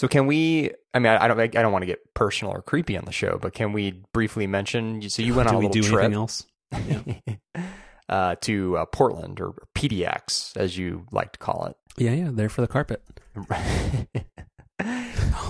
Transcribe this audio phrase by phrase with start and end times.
[0.00, 0.70] So can we?
[0.94, 1.38] I mean, I, I don't.
[1.38, 4.46] I don't want to get personal or creepy on the show, but can we briefly
[4.46, 5.06] mention?
[5.10, 6.46] So you went on a we little do trip anything else?
[8.08, 11.76] uh, to uh, Portland or PDX, as you like to call it.
[11.98, 13.02] Yeah, yeah, there for the carpet.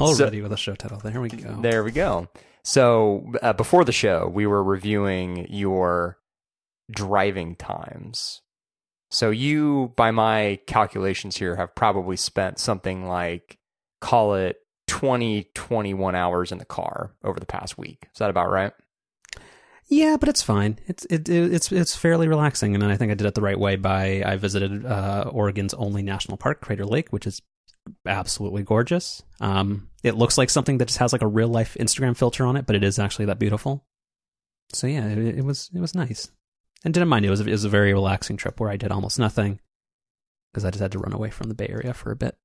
[0.00, 0.98] Already with a show title.
[0.98, 1.60] There we go.
[1.60, 2.26] There we go.
[2.64, 6.18] So uh, before the show, we were reviewing your
[6.90, 8.42] driving times.
[9.12, 13.59] So you, by my calculations here, have probably spent something like,
[14.00, 14.56] call it
[14.86, 18.08] 20, 21 hours in the car over the past week.
[18.12, 18.72] Is that about right?
[19.90, 20.78] Yeah, but it's fine.
[20.86, 23.58] It's it, it, it's it's fairly relaxing, and I think I did it the right
[23.58, 23.74] way.
[23.74, 27.42] By I visited uh, Oregon's only national park, Crater Lake, which is
[28.06, 29.20] absolutely gorgeous.
[29.40, 32.56] Um, it looks like something that just has like a real life Instagram filter on
[32.56, 33.84] it, but it is actually that beautiful.
[34.72, 36.30] So yeah, it, it was it was nice,
[36.84, 37.24] and didn't mind.
[37.24, 39.58] It was it was a very relaxing trip where I did almost nothing
[40.52, 42.36] because I just had to run away from the Bay Area for a bit.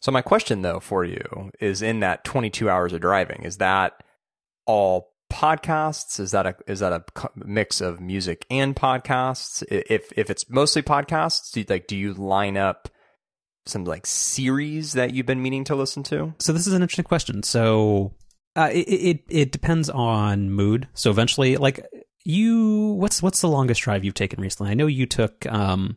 [0.00, 4.02] So my question though for you is in that 22 hours of driving, is that
[4.66, 6.20] all podcasts?
[6.20, 7.04] Is that a is that a
[7.36, 9.62] mix of music and podcasts?
[9.68, 12.88] If if it's mostly podcasts, do you, like do you line up
[13.66, 16.34] some like series that you've been meaning to listen to?
[16.38, 17.42] So this is an interesting question.
[17.42, 18.14] So
[18.56, 20.88] uh, it, it it depends on mood.
[20.94, 21.84] So eventually, like
[22.24, 24.70] you, what's what's the longest drive you've taken recently?
[24.70, 25.96] I know you took um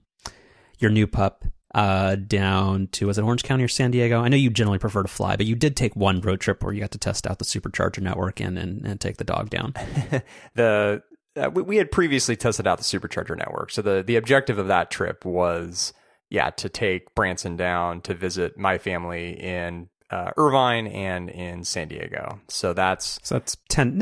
[0.80, 4.22] your new pup uh, down to was it Orange County or San Diego?
[4.22, 6.74] I know you generally prefer to fly, but you did take one road trip where
[6.74, 9.74] you got to test out the supercharger network and and, and take the dog down.
[10.56, 11.04] the
[11.36, 14.68] uh, we, we had previously tested out the supercharger network, so the the objective of
[14.68, 15.92] that trip was
[16.30, 21.90] yeah to take Branson down to visit my family in uh, Irvine and in San
[21.90, 22.40] Diego.
[22.48, 24.00] So that's so that's ten.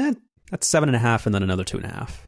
[0.52, 2.28] That's seven and a half, and then another two and a half.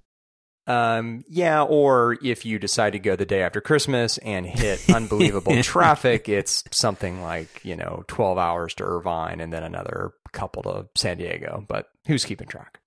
[0.68, 5.62] Um, yeah, or if you decide to go the day after Christmas and hit unbelievable
[5.62, 10.88] traffic, it's something like, you know, 12 hours to Irvine and then another couple to
[10.96, 11.64] San Diego.
[11.68, 12.80] But who's keeping track?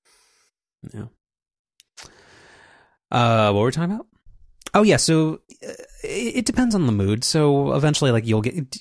[0.92, 1.06] Yeah.
[3.10, 4.06] Uh, what were we talking about?
[4.74, 4.96] Oh, yeah.
[4.96, 5.72] So uh,
[6.02, 7.24] it, it depends on the mood.
[7.24, 8.76] So eventually, like, you'll get.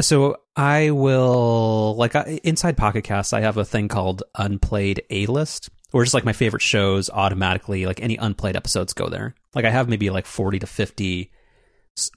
[0.00, 5.70] So I will, like, inside Pocket Cast, I have a thing called Unplayed A List
[5.96, 9.34] or just like my favorite shows automatically like any unplayed episodes go there.
[9.54, 11.30] Like i have maybe like 40 to 50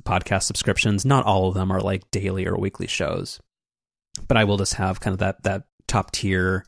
[0.04, 1.06] podcast subscriptions.
[1.06, 3.40] Not all of them are like daily or weekly shows.
[4.28, 6.66] But i will just have kind of that that top tier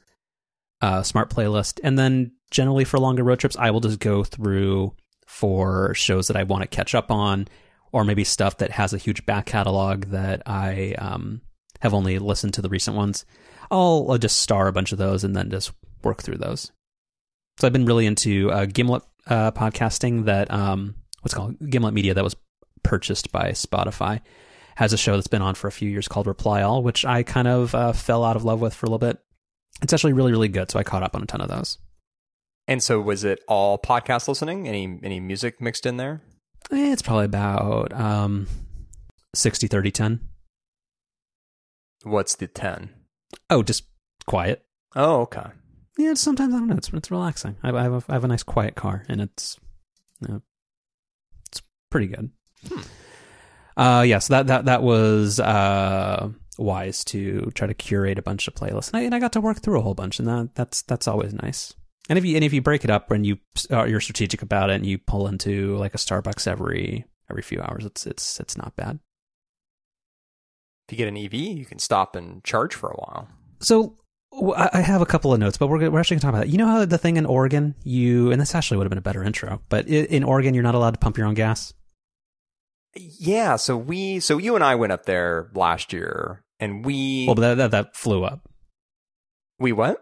[0.80, 1.82] uh, smart playlist.
[1.84, 4.96] And then generally for longer road trips i will just go through
[5.28, 7.48] for shows that i want to catch up on
[7.92, 11.42] or maybe stuff that has a huge back catalog that i um,
[11.82, 13.26] have only listened to the recent ones.
[13.70, 15.74] I'll, I'll just star a bunch of those and then just
[16.04, 16.72] work through those
[17.62, 20.26] so I've been really into uh, Gimlet uh, podcasting.
[20.26, 22.36] That um, what's called Gimlet Media that was
[22.82, 24.22] purchased by Spotify
[24.76, 27.22] has a show that's been on for a few years called Reply All, which I
[27.22, 29.20] kind of uh, fell out of love with for a little bit.
[29.84, 31.78] It's actually really really good, so I caught up on a ton of those.
[32.68, 34.68] And so, was it all podcast listening?
[34.68, 36.24] Any any music mixed in there?
[36.72, 38.48] Eh, it's probably about um,
[39.36, 40.20] 60, 30, 10.
[42.04, 42.90] What's the 10?
[43.52, 43.84] Oh, just
[44.26, 44.64] quiet.
[44.96, 45.52] Oh, okay
[45.97, 46.78] yeah, sometimes I don't know.
[46.78, 47.57] It's it's relaxing.
[47.63, 49.59] I, I have a, I have a nice quiet car, and it's
[51.47, 52.29] it's pretty good.
[52.68, 52.81] Hmm.
[53.78, 58.47] Uh, yeah, so that that that was uh wise to try to curate a bunch
[58.47, 60.56] of playlists, and I, and I got to work through a whole bunch, and that
[60.56, 61.74] that's that's always nice.
[62.09, 63.38] And if you and if you break it up and you
[63.69, 67.62] are you're strategic about it, and you pull into like a Starbucks every every few
[67.62, 69.00] hours, it's it's it's not bad.
[70.88, 73.29] If you get an EV, you can stop and charge for a while.
[73.59, 73.97] So
[74.34, 76.50] I have a couple of notes, but we're we're actually going to talk about that.
[76.50, 79.02] You know how the thing in Oregon, you and this actually would have been a
[79.02, 81.74] better intro, but in Oregon, you're not allowed to pump your own gas.
[82.96, 87.36] Yeah, so we so you and I went up there last year, and we well,
[87.36, 88.50] but that that, that flew up.
[89.59, 90.00] We went.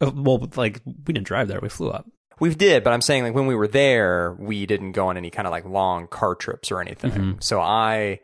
[0.00, 2.06] Uh, well, like we didn't drive there; we flew up.
[2.38, 5.30] We did, but I'm saying like when we were there, we didn't go on any
[5.30, 7.10] kind of like long car trips or anything.
[7.10, 7.32] Mm-hmm.
[7.40, 8.20] So I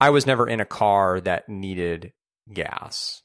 [0.00, 2.12] I was never in a car that needed
[2.52, 3.22] gas.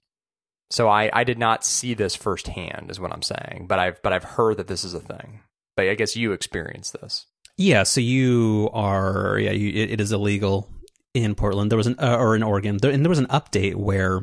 [0.74, 3.68] So I, I did not see this firsthand, is what I'm saying.
[3.70, 5.42] But I've but I've heard that this is a thing.
[5.78, 7.28] But I guess you experienced this.
[7.58, 7.84] Yeah.
[7.84, 9.52] So you are yeah.
[9.52, 10.72] You, it, it is illegal
[11.14, 11.72] in Portland.
[11.72, 14.22] There was an uh, or in Oregon, there, and there was an update where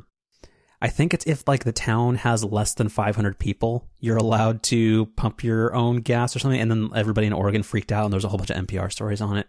[0.82, 5.06] I think it's if like the town has less than 500 people, you're allowed to
[5.06, 6.60] pump your own gas or something.
[6.60, 9.20] And then everybody in Oregon freaked out, and there's a whole bunch of NPR stories
[9.20, 9.46] on it.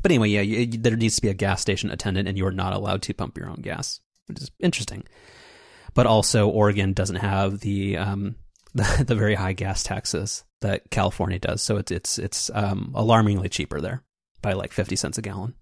[0.00, 2.52] But anyway, yeah, you, there needs to be a gas station attendant, and you are
[2.52, 3.98] not allowed to pump your own gas,
[4.28, 5.02] which is interesting
[5.94, 8.36] but also Oregon doesn't have the um,
[8.74, 11.62] the, the, very high gas taxes that California does.
[11.62, 14.02] So it's it's it's um, alarmingly cheaper there
[14.40, 15.54] by like fifty cents a gallon.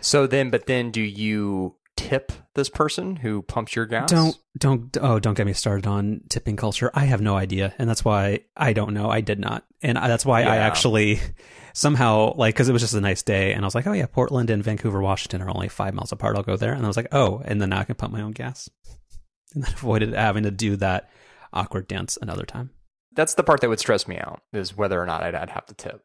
[0.00, 4.10] So then, but then, do you tip this person who pumps your gas?
[4.10, 6.90] Don't don't oh don't get me started on tipping culture.
[6.92, 9.10] I have no idea, and that's why I don't know.
[9.10, 11.20] I did not, and I, that's why I actually
[11.72, 14.06] somehow like because it was just a nice day, and I was like, oh yeah,
[14.06, 16.36] Portland and Vancouver, Washington are only five miles apart.
[16.36, 18.22] I'll go there, and I was like, oh, and then now I can pump my
[18.22, 18.68] own gas,
[19.54, 21.10] and then avoided having to do that
[21.52, 22.70] awkward dance another time.
[23.14, 25.66] That's the part that would stress me out is whether or not I'd, I'd have
[25.66, 26.02] to tip.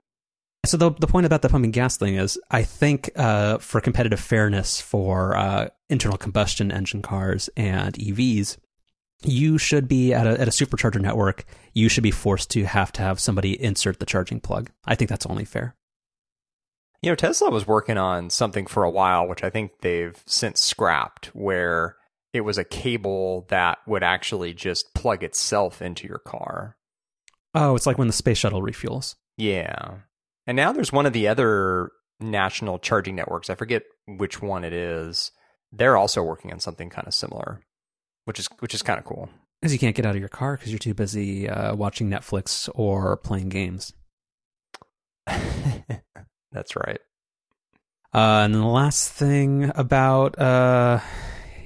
[0.65, 4.19] So the the point about the pumping gas thing is, I think uh, for competitive
[4.19, 8.57] fairness for uh, internal combustion engine cars and EVs,
[9.23, 11.45] you should be at a at a supercharger network.
[11.73, 14.69] You should be forced to have to have somebody insert the charging plug.
[14.83, 15.75] I think that's only fair.
[17.01, 20.59] You know, Tesla was working on something for a while, which I think they've since
[20.59, 21.95] scrapped, where
[22.33, 26.75] it was a cable that would actually just plug itself into your car.
[27.53, 29.15] Oh, it's like when the space shuttle refuels.
[29.37, 29.95] Yeah.
[30.45, 33.49] And now there's one of the other national charging networks.
[33.49, 35.31] I forget which one it is.
[35.71, 37.61] They're also working on something kind of similar,
[38.25, 39.29] which is which is kind of cool.
[39.61, 42.69] Because you can't get out of your car because you're too busy uh, watching Netflix
[42.75, 43.93] or playing games.
[45.25, 46.99] That's right.
[48.13, 50.99] Uh, and the last thing about uh,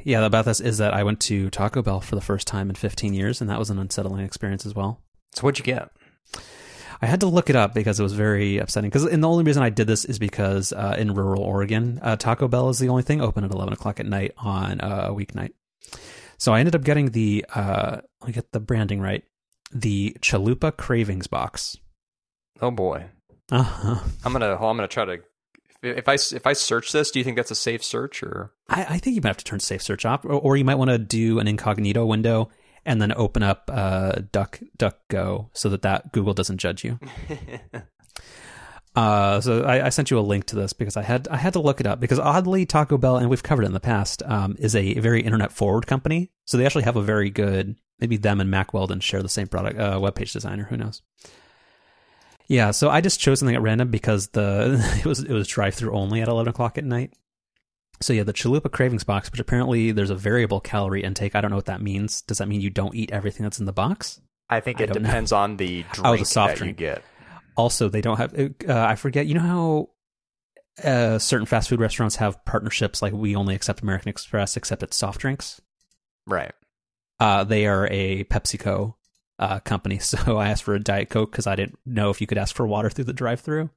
[0.04, 2.76] yeah about this is that I went to Taco Bell for the first time in
[2.76, 5.02] 15 years, and that was an unsettling experience as well.
[5.34, 5.90] So what'd you get?
[7.02, 8.90] I had to look it up because it was very upsetting.
[8.90, 12.16] Because and the only reason I did this is because uh, in rural Oregon, uh,
[12.16, 15.14] Taco Bell is the only thing open at 11 o'clock at night on uh, a
[15.14, 15.52] weeknight.
[16.38, 19.24] So I ended up getting the uh, let me get the branding right,
[19.74, 21.78] the Chalupa Cravings box.
[22.62, 23.06] Oh boy.
[23.52, 24.00] Uh-huh.
[24.24, 24.54] I'm gonna.
[24.56, 25.18] I'm gonna try to.
[25.84, 28.52] If I if I search this, do you think that's a safe search or?
[28.70, 30.76] I, I think you might have to turn Safe Search off, or, or you might
[30.76, 32.50] want to do an incognito window
[32.86, 37.00] and then open up uh, Duck DuckGo so that that Google doesn't judge you.
[38.94, 41.54] Uh, so I, I sent you a link to this because I had I had
[41.54, 44.22] to look it up because oddly Taco Bell and we've covered it in the past
[44.24, 46.30] um, is a very internet forward company.
[46.44, 49.48] So they actually have a very good maybe them and Mack Weldon share the same
[49.48, 50.66] product uh, web page designer.
[50.66, 51.02] Who knows?
[52.52, 55.74] Yeah, so I just chose something at random because the it was it was drive
[55.74, 57.14] through only at eleven o'clock at night.
[58.02, 61.34] So yeah, the Chalupa Cravings box, which apparently there's a variable calorie intake.
[61.34, 62.22] I don't know what that means.
[62.24, 64.20] Does that mean you don't eat everything that's in the box?
[64.50, 64.96] I think it know.
[64.96, 66.82] depends on the drink Oh, the soft that drink.
[66.82, 67.04] you get.
[67.56, 68.34] Also, they don't have.
[68.38, 69.28] Uh, I forget.
[69.28, 69.90] You know how
[70.84, 74.98] uh, certain fast food restaurants have partnerships, like we only accept American Express, except it's
[74.98, 75.62] soft drinks.
[76.28, 76.52] Right.
[77.18, 78.96] Uh, they are a PepsiCo
[79.42, 82.28] uh, company, so I asked for a Diet Coke because I didn't know if you
[82.28, 83.70] could ask for water through the drive-through.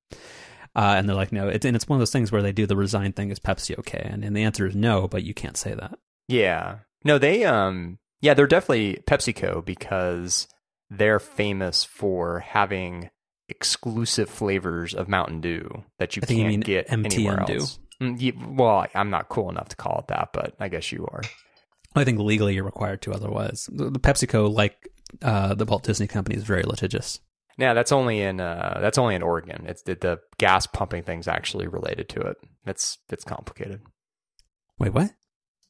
[0.76, 2.66] Uh, and they're like, no, it's and it's one of those things where they do
[2.66, 3.30] the resign thing.
[3.30, 4.08] Is Pepsi okay?
[4.10, 5.98] And, and the answer is no, but you can't say that.
[6.26, 6.78] Yeah.
[7.04, 10.48] No, they um yeah, they're definitely PepsiCo because
[10.90, 13.10] they're famous for having
[13.48, 17.54] exclusive flavors of Mountain Dew that you I can't mean get MTN anywhere Dew.
[17.60, 17.78] else.
[18.02, 21.22] Mm, well, I'm not cool enough to call it that, but I guess you are.
[21.94, 23.12] I think legally you're required to.
[23.12, 24.88] Otherwise, the, the PepsiCo, like
[25.22, 27.20] uh, the Walt Disney Company, is very litigious.
[27.56, 29.66] Now that's only in uh that's only in Oregon.
[29.66, 32.36] It's the, the gas pumping thing's actually related to it.
[32.66, 33.80] It's it's complicated.
[34.78, 35.12] Wait, what?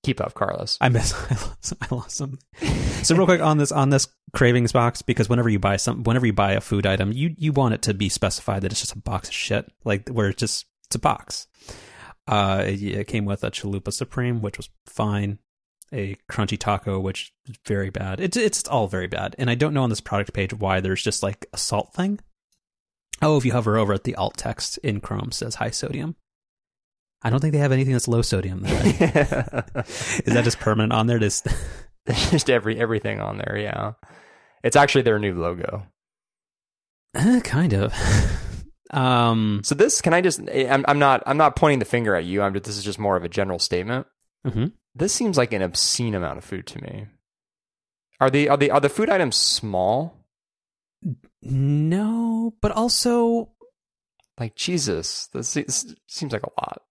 [0.02, 0.78] Keep up, Carlos.
[0.80, 1.12] I miss.
[1.30, 2.38] I lost, I lost some.
[3.02, 6.26] So real quick on this on this cravings box because whenever you buy some, whenever
[6.26, 8.94] you buy a food item, you you want it to be specified that it's just
[8.94, 11.46] a box of shit, like where it's just it's a box.
[12.26, 15.38] Uh, it, it came with a chalupa supreme, which was fine.
[15.94, 18.18] A crunchy taco, which is very bad.
[18.20, 21.02] It's it's all very bad, and I don't know on this product page why there's
[21.02, 22.18] just like a salt thing.
[23.22, 26.16] Oh, if you hover over it, the alt text in Chrome says high sodium.
[27.22, 28.64] I don't think they have anything that's low sodium.
[28.66, 28.74] Is
[30.34, 31.18] that just permanent on there?
[31.18, 31.46] Just
[32.08, 33.56] just every everything on there.
[33.56, 33.92] Yeah,
[34.62, 35.86] it's actually their new logo.
[37.14, 37.94] Uh, kind of.
[38.90, 40.40] um, So this, can I just?
[40.50, 41.22] I'm, I'm not.
[41.26, 42.42] I'm not pointing the finger at you.
[42.42, 42.52] I'm.
[42.52, 44.06] This is just more of a general statement.
[44.46, 44.72] mhm.
[44.94, 47.06] This seems like an obscene amount of food to me.
[48.20, 50.16] Are the are the are the food items small?
[51.42, 53.50] No, but also,
[54.38, 56.82] Like Jesus, this, this seems like a lot.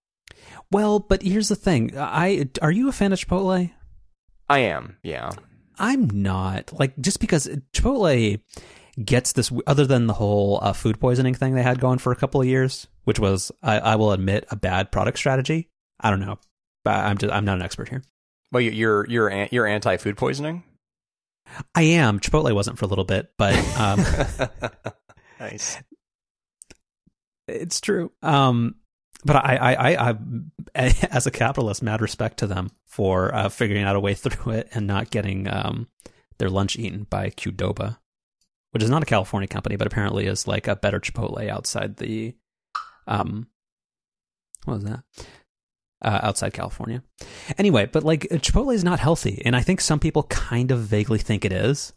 [0.72, 1.98] well, but here's the thing.
[1.98, 3.72] I are you a fan of Chipotle?
[4.50, 4.98] I am.
[5.04, 5.32] Yeah.
[5.80, 6.72] I'm not.
[6.78, 8.40] Like just because Chipotle
[9.04, 12.16] gets this, other than the whole uh, food poisoning thing they had going for a
[12.16, 15.70] couple of years, which was, I, I will admit, a bad product strategy.
[16.00, 16.38] I don't know,
[16.84, 18.04] but I'm just I'm not an expert here.
[18.52, 20.64] Well, you- you're you're you're anti food poisoning.
[21.76, 22.20] I am.
[22.20, 24.04] Chipotle wasn't for a little bit, but um,
[25.40, 25.78] nice.
[27.48, 28.12] It's true.
[28.22, 28.76] Um,
[29.26, 29.74] but I, I,
[30.10, 30.16] I,
[30.76, 34.54] I, as a capitalist, mad respect to them for uh, figuring out a way through
[34.54, 35.88] it and not getting um,
[36.40, 37.98] their lunch eaten by Qdoba,
[38.72, 42.36] which is not a California company, but apparently is like a better Chipotle outside the,
[43.08, 43.48] um,
[44.66, 45.04] what was that?
[46.04, 47.04] Uh, outside California.
[47.58, 51.20] Anyway, but like Chipotle is not healthy, and I think some people kind of vaguely
[51.20, 51.94] think it is.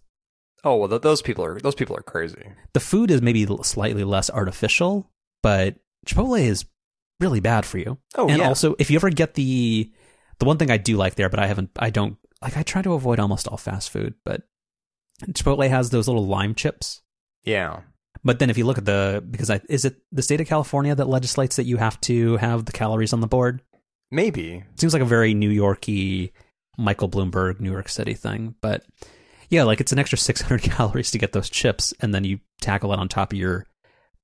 [0.64, 2.42] Oh well, th- those people are those people are crazy.
[2.72, 5.10] The food is maybe slightly less artificial,
[5.42, 6.64] but Chipotle is
[7.20, 7.98] really bad for you.
[8.16, 8.48] Oh and yeah.
[8.48, 9.92] also, if you ever get the
[10.38, 12.56] the one thing I do like there, but I haven't, I don't like.
[12.56, 14.42] I try to avoid almost all fast food, but
[15.32, 17.02] Chipotle has those little lime chips.
[17.44, 17.80] yeah.
[18.24, 20.94] But then if you look at the because I is it the state of California
[20.96, 23.62] that legislates that you have to have the calories on the board?
[24.10, 24.64] Maybe.
[24.76, 26.32] Seems like a very New Yorky
[26.78, 28.84] Michael Bloomberg New York City thing, but
[29.48, 32.92] yeah, like it's an extra 600 calories to get those chips and then you tackle
[32.92, 33.66] it on top of your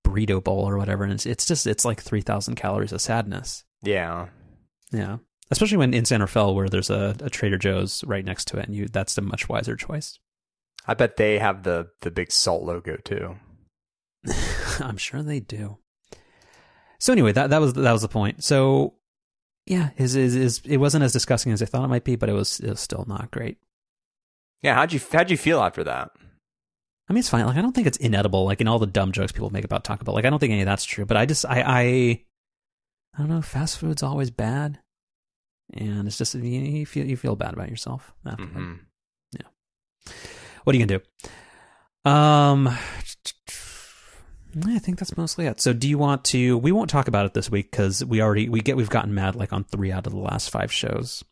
[0.05, 3.65] burrito bowl or whatever and it's, it's just it's like 3000 calories of sadness.
[3.83, 4.29] Yeah.
[4.91, 5.19] Yeah.
[5.51, 8.67] Especially when in San Rafael where there's a, a Trader Joe's right next to it
[8.67, 10.19] and you that's a much wiser choice.
[10.87, 13.37] I bet they have the the big salt logo too.
[14.81, 15.79] I'm sure they do.
[16.99, 18.43] So anyway, that that was that was the point.
[18.43, 18.95] So
[19.67, 22.29] yeah, his is is it wasn't as disgusting as I thought it might be, but
[22.29, 23.59] it was it was still not great.
[24.63, 24.75] Yeah.
[24.75, 26.11] How'd you how'd you feel after that?
[27.09, 27.45] I mean, it's fine.
[27.47, 28.45] Like I don't think it's inedible.
[28.45, 30.15] Like in all the dumb jokes people make about Taco Bell.
[30.15, 31.05] Like I don't think any of that's true.
[31.05, 31.83] But I just I I
[33.15, 33.43] I don't know.
[33.43, 34.79] Fast food's always bad,
[35.75, 38.53] and it's just you, you feel you feel bad about yourself after that.
[38.53, 38.73] hmm
[40.65, 42.11] What are you gonna do?
[42.11, 42.69] Um,
[44.67, 45.61] I think that's mostly it.
[45.61, 46.59] So, do you want to?
[46.59, 49.35] We won't talk about it this week because we already we get we've gotten mad
[49.35, 51.25] like on three out of the last five shows.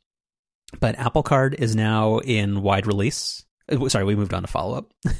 [0.79, 3.45] But Apple Card is now in wide release.
[3.71, 4.93] Uh, Sorry, we moved on to follow up.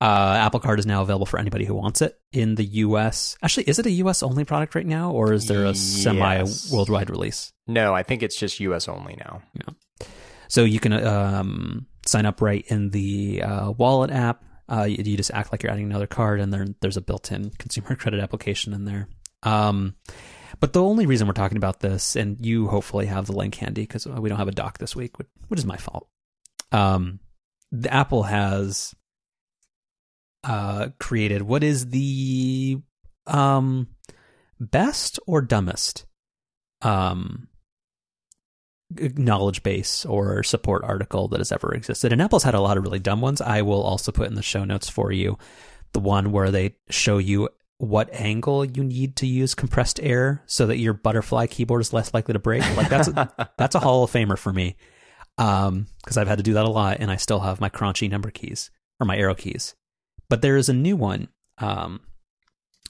[0.00, 3.36] Uh, Apple Card is now available for anybody who wants it in the U.S.
[3.42, 4.22] Actually, is it a U.S.
[4.22, 7.52] only product right now, or is there a semi worldwide release?
[7.66, 8.88] No, I think it's just U.S.
[8.88, 9.42] only now.
[10.48, 14.44] So you can um, sign up right in the uh, wallet app.
[14.70, 17.50] Uh, you, you just act like you're adding another card, and there, there's a built-in
[17.58, 19.08] consumer credit application in there.
[19.42, 19.96] Um,
[20.60, 23.82] but the only reason we're talking about this, and you hopefully have the link handy
[23.82, 26.08] because we don't have a doc this week, which, which is my fault.
[26.72, 27.20] Um,
[27.72, 28.94] the Apple has
[30.44, 32.80] uh, created what is the
[33.26, 33.88] um,
[34.58, 36.06] best or dumbest
[36.82, 37.48] um,
[39.16, 42.12] knowledge base or support article that has ever existed.
[42.12, 43.40] And Apple's had a lot of really dumb ones.
[43.40, 45.38] I will also put in the show notes for you
[45.92, 50.66] the one where they show you what angle you need to use compressed air so
[50.66, 52.62] that your butterfly keyboard is less likely to break.
[52.76, 54.76] Like that's a, that's a Hall of Famer for me.
[55.38, 58.10] Um, because I've had to do that a lot and I still have my crunchy
[58.10, 58.70] number keys
[59.00, 59.74] or my arrow keys.
[60.28, 61.28] But there is a new one,
[61.58, 62.00] um,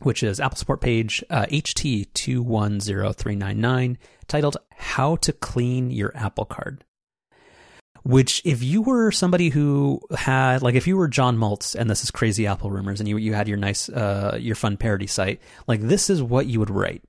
[0.02, 6.84] which is Apple Support page uh, HT210399 titled How to Clean Your Apple Card.
[8.02, 12.02] Which, if you were somebody who had, like, if you were John Moltz, and this
[12.02, 15.42] is crazy Apple rumors, and you you had your nice, uh, your fun parody site,
[15.66, 17.04] like, this is what you would write,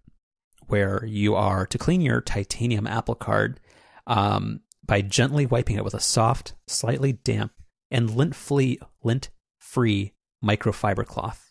[0.68, 3.62] where you are to clean your titanium Apple Card,
[4.06, 7.54] um, by gently wiping it with a soft, slightly damp,
[7.90, 10.12] and lint-free, lint-free
[10.44, 11.51] microfiber cloth.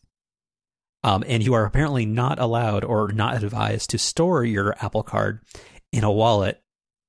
[1.02, 5.40] Um, and you are apparently not allowed or not advised to store your Apple Card
[5.92, 6.62] in a wallet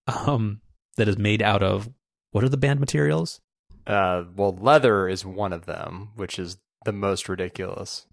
[0.08, 0.62] um,
[0.98, 1.90] that is made out of
[2.32, 3.42] what are the band materials?
[3.86, 8.06] Uh, well, leather is one of them, which is the most ridiculous.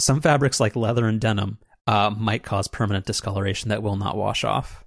[0.00, 4.44] Some fabrics like leather and denim uh, might cause permanent discoloration that will not wash
[4.44, 4.84] off.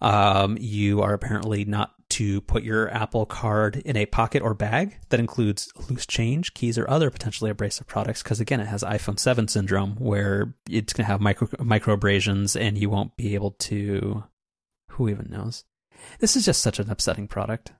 [0.00, 4.98] Um, you are apparently not to put your Apple Card in a pocket or bag
[5.08, 8.22] that includes loose change, keys, or other potentially abrasive products.
[8.22, 12.56] Because again, it has iPhone 7 syndrome where it's going to have micro micro abrasions
[12.56, 14.24] and you won't be able to.
[14.90, 15.64] Who even knows?
[16.18, 17.72] This is just such an upsetting product.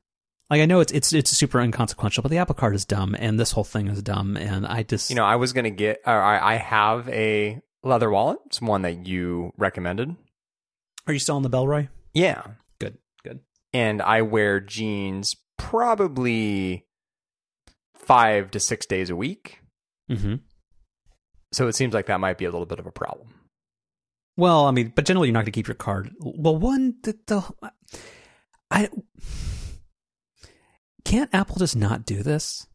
[0.49, 3.39] Like I know it's it's it's super inconsequential, but the Apple Card is dumb, and
[3.39, 6.01] this whole thing is dumb, and I just You know, I was gonna get.
[6.07, 8.39] Or I I have a leather wallet.
[8.47, 10.17] It's one that you recommended.
[11.07, 11.89] Are you still on the Bellroy?
[12.13, 12.43] Yeah.
[13.73, 16.87] And I wear jeans probably
[17.95, 19.61] five to six days a week.
[20.11, 20.37] Mm-hmm.
[21.53, 23.35] So it seems like that might be a little bit of a problem.
[24.37, 26.13] Well, I mean, but generally, you're not going to keep your card.
[26.21, 27.43] Well, one, the, the
[28.71, 28.89] I
[31.05, 32.67] can't Apple just not do this?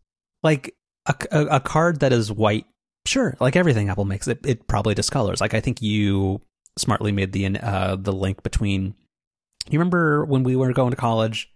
[0.44, 0.76] Like
[1.08, 2.66] a, a, a card that is white,
[3.06, 3.36] sure.
[3.40, 5.42] Like everything Apple makes, it it probably discolors.
[5.42, 6.42] Like I think you
[6.78, 8.96] smartly made the uh the link between.
[9.70, 11.52] You remember when we were going to college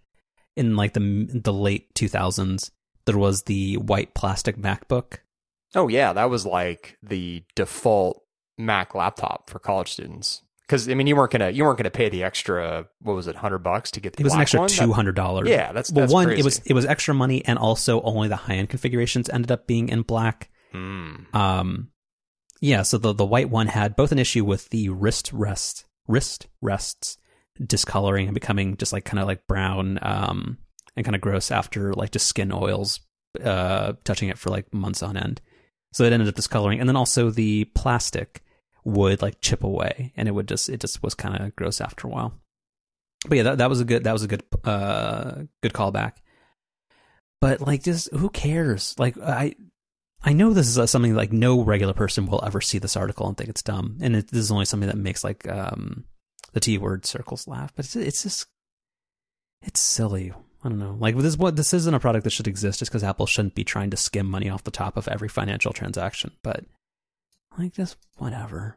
[0.56, 2.70] in like the the late 2000s?
[3.06, 5.18] There was the white plastic MacBook.
[5.74, 8.22] Oh yeah, that was like the default
[8.58, 10.42] Mac laptop for college students.
[10.66, 13.36] Because I mean, you weren't gonna you weren't gonna pay the extra what was it
[13.36, 14.68] hundred bucks to get the It was an extra one?
[14.68, 15.48] two That- dollars.
[15.48, 16.40] yeah, that's well, that's one crazy.
[16.40, 19.66] it was it was extra money, and also only the high end configurations ended up
[19.66, 20.50] being in black.
[20.74, 21.34] Mm.
[21.34, 21.90] Um,
[22.60, 26.46] yeah, so the the white one had both an issue with the wrist rest wrist
[26.60, 27.16] rests
[27.64, 30.58] discoloring and becoming just like kind of like brown um,
[30.96, 33.00] and kind of gross after like just skin oils
[33.42, 35.40] uh, touching it for like months on end.
[35.92, 38.42] So it ended up discoloring, and then also the plastic
[38.84, 42.06] would like chip away, and it would just it just was kind of gross after
[42.06, 42.34] a while.
[43.28, 46.12] But yeah, that, that was a good that was a good uh good callback.
[47.40, 48.94] But like, just who cares?
[48.98, 49.56] Like I
[50.22, 53.26] I know this is uh, something like no regular person will ever see this article
[53.26, 56.04] and think it's dumb, and it, this is only something that makes like um
[56.52, 57.72] the T word circles laugh.
[57.74, 58.46] But it's it's just
[59.62, 60.32] it's silly.
[60.62, 60.96] I don't know.
[60.98, 63.64] Like this, what this isn't a product that should exist just because Apple shouldn't be
[63.64, 66.32] trying to skim money off the top of every financial transaction.
[66.42, 66.64] But
[67.58, 68.76] like, just whatever.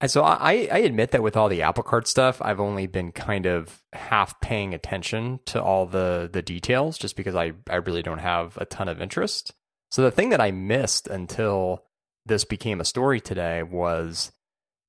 [0.00, 3.12] And so I, I admit that with all the Apple Card stuff, I've only been
[3.12, 8.02] kind of half paying attention to all the the details, just because I I really
[8.02, 9.52] don't have a ton of interest.
[9.90, 11.84] So the thing that I missed until
[12.26, 14.32] this became a story today was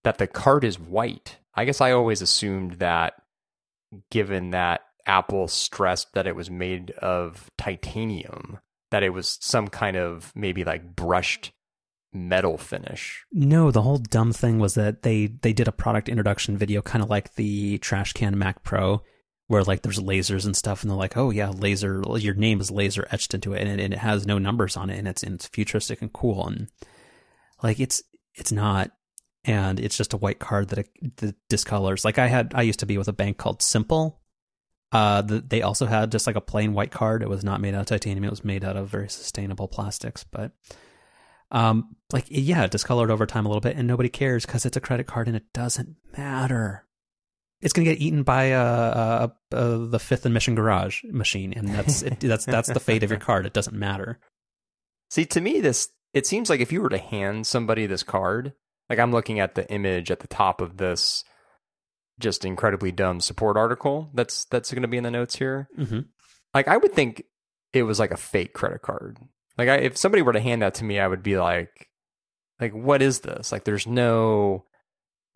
[0.07, 1.35] that the card is white.
[1.53, 3.15] I guess I always assumed that,
[4.09, 8.59] given that Apple stressed that it was made of titanium,
[8.89, 11.51] that it was some kind of maybe like brushed
[12.13, 13.25] metal finish.
[13.33, 17.03] No, the whole dumb thing was that they they did a product introduction video kind
[17.03, 19.01] of like the trash can Mac Pro
[19.47, 22.71] where like there's lasers and stuff and they're like, "Oh yeah, laser your name is
[22.71, 25.21] laser etched into it and it, and it has no numbers on it and it's
[25.21, 26.69] and it's futuristic and cool and
[27.61, 28.01] like it's
[28.35, 28.91] it's not
[29.47, 32.05] and it's just a white card that, it, that discolors.
[32.05, 34.19] Like I had I used to be with a bank called Simple
[34.91, 37.21] uh, the, they also had just like a plain white card.
[37.21, 38.23] It was not made out of titanium.
[38.23, 40.23] It was made out of very sustainable plastics.
[40.23, 40.53] But,
[41.51, 44.77] um, like yeah, it discolored over time a little bit, and nobody cares because it's
[44.77, 46.85] a credit card and it doesn't matter.
[47.59, 51.67] It's gonna get eaten by uh, uh, uh the fifth and Mission Garage machine, and
[51.67, 53.45] that's it, that's that's the fate of your card.
[53.45, 54.19] It doesn't matter.
[55.09, 58.53] See, to me, this it seems like if you were to hand somebody this card,
[58.89, 61.23] like I'm looking at the image at the top of this
[62.19, 65.69] just incredibly dumb support article that's that's going to be in the notes here.
[65.77, 66.01] Mm-hmm.
[66.53, 67.23] Like I would think
[67.73, 69.17] it was like a fake credit card.
[69.57, 71.89] Like I, if somebody were to hand that to me, I would be like,
[72.59, 73.51] like what is this?
[73.51, 74.65] Like there's no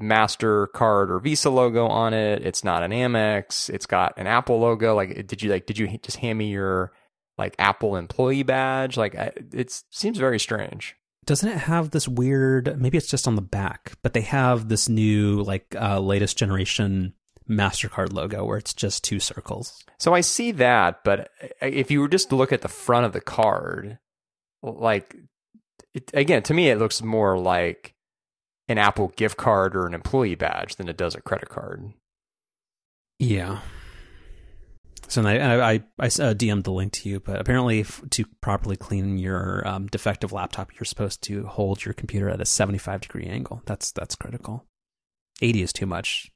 [0.02, 2.44] Mastercard or Visa logo on it.
[2.46, 3.70] It's not an Amex.
[3.70, 4.96] It's got an Apple logo.
[4.96, 6.92] Like did you like did you just hand me your
[7.38, 8.98] like Apple employee badge?
[8.98, 13.42] Like it seems very strange doesn't it have this weird maybe it's just on the
[13.42, 17.14] back but they have this new like uh, latest generation
[17.50, 19.84] mastercard logo where it's just two circles.
[20.00, 23.06] So i see that but uh, if you were just to look at the front
[23.06, 24.00] of the card
[24.64, 25.16] like
[25.94, 27.94] it, again to me it looks more like
[28.68, 31.92] an apple gift card or an employee badge than it does a credit card.
[33.20, 33.60] Yeah
[35.12, 39.18] so I, I, I, uh, DM'd the link to you, but apparently to properly clean
[39.18, 43.62] your um, defective laptop, you're supposed to hold your computer at a 75 degree angle.
[43.66, 44.66] That's that's critical.
[45.42, 46.32] 80 is too much.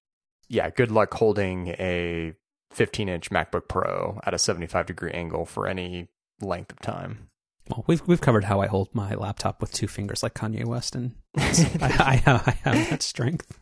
[0.50, 2.34] Yeah, good luck holding a
[2.72, 6.10] 15 inch MacBook Pro at a 75 degree angle for any
[6.42, 7.30] length of time.
[7.70, 10.96] Well, we've we've covered how I hold my laptop with two fingers, like Kanye West,
[10.96, 13.58] and I, I, have, I have that strength.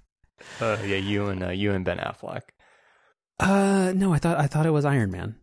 [0.59, 2.41] Uh, yeah, you and uh, you and Ben Affleck.
[3.39, 5.35] Uh, no, I thought I thought it was Iron Man,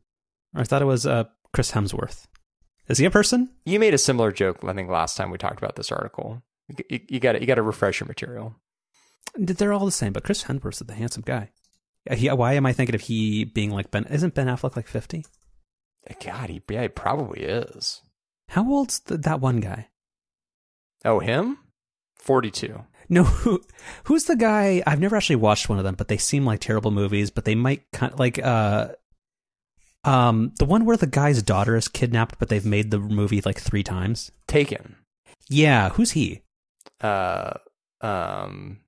[0.54, 2.26] or I thought it was uh Chris Hemsworth.
[2.88, 3.50] Is he a person?
[3.64, 6.42] You made a similar joke, I think, last time we talked about this article.
[6.88, 8.56] You, got you got to refresh your material.
[9.34, 11.50] They're all the same, but Chris Hemsworth is the handsome guy.
[12.10, 14.04] He, why am I thinking of he being like Ben?
[14.04, 15.24] Isn't Ben Affleck like fifty?
[16.24, 18.02] God, he, yeah, he probably is.
[18.48, 19.88] How old's the, that one guy?
[21.04, 21.58] Oh, him?
[22.16, 22.84] Forty-two.
[23.10, 23.60] No, who,
[24.04, 24.82] who's the guy?
[24.86, 27.30] I've never actually watched one of them, but they seem like terrible movies.
[27.30, 28.88] But they might kind of like uh,
[30.04, 33.60] um, the one where the guy's daughter is kidnapped, but they've made the movie like
[33.60, 34.32] three times.
[34.46, 34.96] Taken.
[35.48, 36.42] Yeah, who's he?
[37.00, 37.54] Uh,
[38.00, 38.78] um,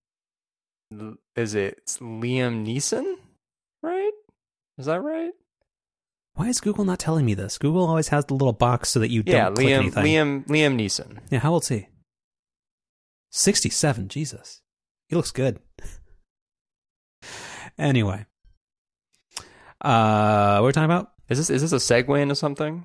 [1.36, 3.16] is it Liam Neeson?
[3.82, 4.12] Right?
[4.78, 5.32] Is that right?
[6.34, 7.58] Why is Google not telling me this?
[7.58, 10.04] Google always has the little box so that you don't yeah, click Liam, anything.
[10.04, 11.18] Liam, Liam Neeson.
[11.30, 11.88] Yeah, how old's he?
[13.32, 14.08] 67.
[14.08, 14.60] Jesus.
[15.08, 15.58] He looks good.
[17.78, 18.26] anyway.
[19.80, 21.12] Uh, what are we talking about?
[21.28, 22.84] Is this is this a segue into something?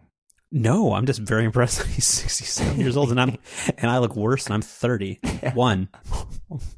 [0.51, 1.83] No, I'm just very impressed.
[1.88, 3.38] He's 67 years old, and I'm
[3.77, 5.89] and I look worse, and I'm 31.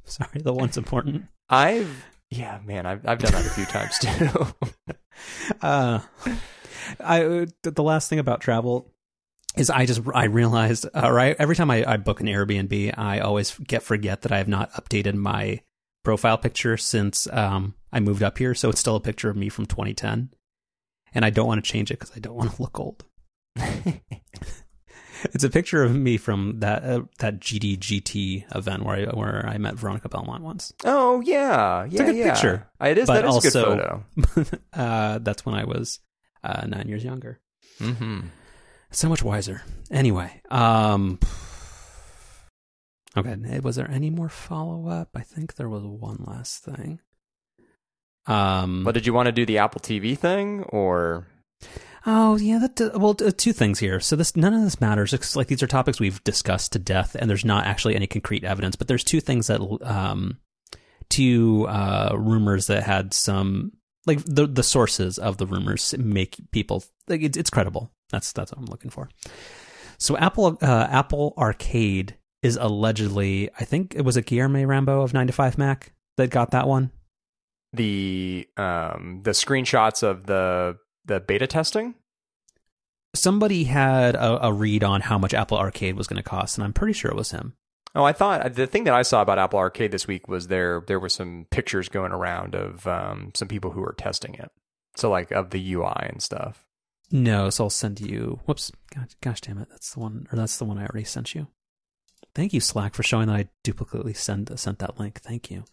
[0.04, 1.26] Sorry, the one's important.
[1.48, 4.94] I've yeah, man, I've I've done that a few times too.
[5.62, 6.00] uh,
[7.00, 8.92] I the last thing about travel
[9.58, 13.20] is I just I realized uh, right every time I, I book an Airbnb, I
[13.20, 15.62] always get forget that I have not updated my
[16.04, 18.54] profile picture since um, I moved up here.
[18.54, 20.30] So it's still a picture of me from 2010,
[21.14, 23.04] and I don't want to change it because I don't want to look old.
[25.34, 29.58] It's a picture of me from that uh, that GDGT event where I where I
[29.58, 30.74] met Veronica Belmont once.
[30.86, 32.34] Oh yeah, yeah, it's a good yeah.
[32.34, 32.68] picture.
[32.82, 33.08] It is.
[33.08, 34.58] But that is a good also- photo.
[34.74, 36.00] uh, that's when I was
[36.44, 37.40] uh, nine years younger.
[37.80, 38.28] Mm-hmm.
[38.92, 39.64] So much wiser.
[39.92, 41.20] Anyway, um,
[43.18, 43.60] okay.
[43.60, 45.10] Was there any more follow up?
[45.16, 47.00] I think there was one last thing.
[48.26, 51.28] Um, But did you want to do the Apple TV thing or?
[52.06, 54.00] Oh yeah, that uh, well, uh, two things here.
[54.00, 55.14] So this none of this matters.
[55.14, 58.44] It's like these are topics we've discussed to death, and there's not actually any concrete
[58.44, 58.76] evidence.
[58.76, 60.38] But there's two things that um,
[61.10, 63.74] two uh, rumors that had some
[64.06, 67.92] like the the sources of the rumors make people like it's, it's credible.
[68.10, 69.10] That's that's what I'm looking for.
[69.98, 75.14] So Apple uh, Apple Arcade is allegedly, I think it was a Guillermo Rambo of
[75.14, 76.92] 9 to 5 Mac that got that one.
[77.74, 81.96] the um the screenshots of the the beta testing.
[83.16, 86.64] Somebody had a, a read on how much Apple Arcade was going to cost, and
[86.64, 87.54] I'm pretty sure it was him.
[87.96, 90.84] Oh, I thought the thing that I saw about Apple Arcade this week was there
[90.86, 94.52] there were some pictures going around of um, some people who were testing it.
[94.96, 96.66] So like of the UI and stuff.
[97.12, 98.40] No, so I'll send you.
[98.46, 101.34] Whoops, gosh, gosh damn it, that's the one, or that's the one I already sent
[101.34, 101.48] you.
[102.36, 105.20] Thank you, Slack, for showing that I duplicately send sent that link.
[105.22, 105.64] Thank you.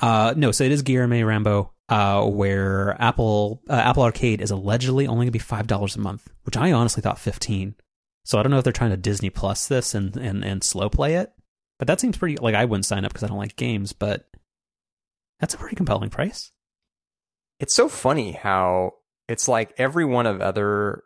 [0.00, 5.06] Uh, no, so it is Guillermo Rambo, uh, where Apple uh, Apple Arcade is allegedly
[5.06, 7.74] only going to be five dollars a month, which I honestly thought fifteen.
[8.24, 10.90] So I don't know if they're trying to Disney Plus this and and and slow
[10.90, 11.32] play it,
[11.78, 12.36] but that seems pretty.
[12.36, 14.28] Like I wouldn't sign up because I don't like games, but
[15.40, 16.52] that's a pretty compelling price.
[17.58, 18.94] It's so funny how
[19.32, 21.04] it's like every one of other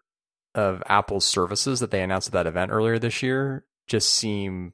[0.57, 4.73] of Apple's services that they announced at that event earlier this year just seem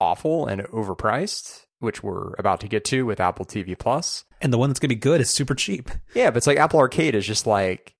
[0.00, 4.24] awful and overpriced, which we're about to get to with Apple TV Plus.
[4.40, 5.90] And the one that's going to be good is super cheap.
[6.14, 7.96] Yeah, but it's like Apple Arcade is just like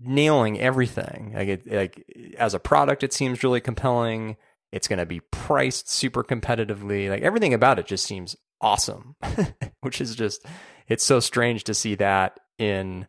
[0.00, 1.32] nailing everything.
[1.34, 4.38] Like it, like as a product, it seems really compelling.
[4.72, 7.10] It's going to be priced super competitively.
[7.10, 9.16] Like everything about it just seems awesome,
[9.82, 10.46] which is just
[10.86, 13.06] it's so strange to see that in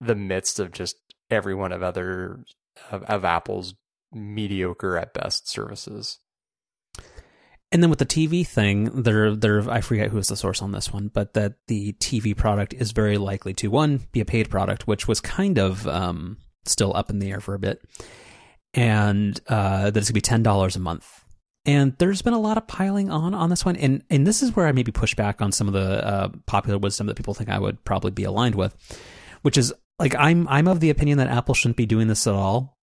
[0.00, 0.96] the midst of just
[1.30, 2.44] every one of other
[2.90, 3.74] of, of Apple's
[4.12, 6.18] mediocre at best services.
[7.72, 10.72] And then with the TV thing, there, there, I forget who is the source on
[10.72, 14.50] this one, but that the TV product is very likely to one be a paid
[14.50, 17.80] product, which was kind of um, still up in the air for a bit,
[18.74, 21.24] and uh, that it's gonna be ten dollars a month.
[21.64, 24.56] And there's been a lot of piling on on this one, and and this is
[24.56, 27.50] where I maybe push back on some of the uh, popular wisdom that people think
[27.50, 28.74] I would probably be aligned with,
[29.42, 32.34] which is like I'm I'm of the opinion that Apple shouldn't be doing this at
[32.34, 32.76] all,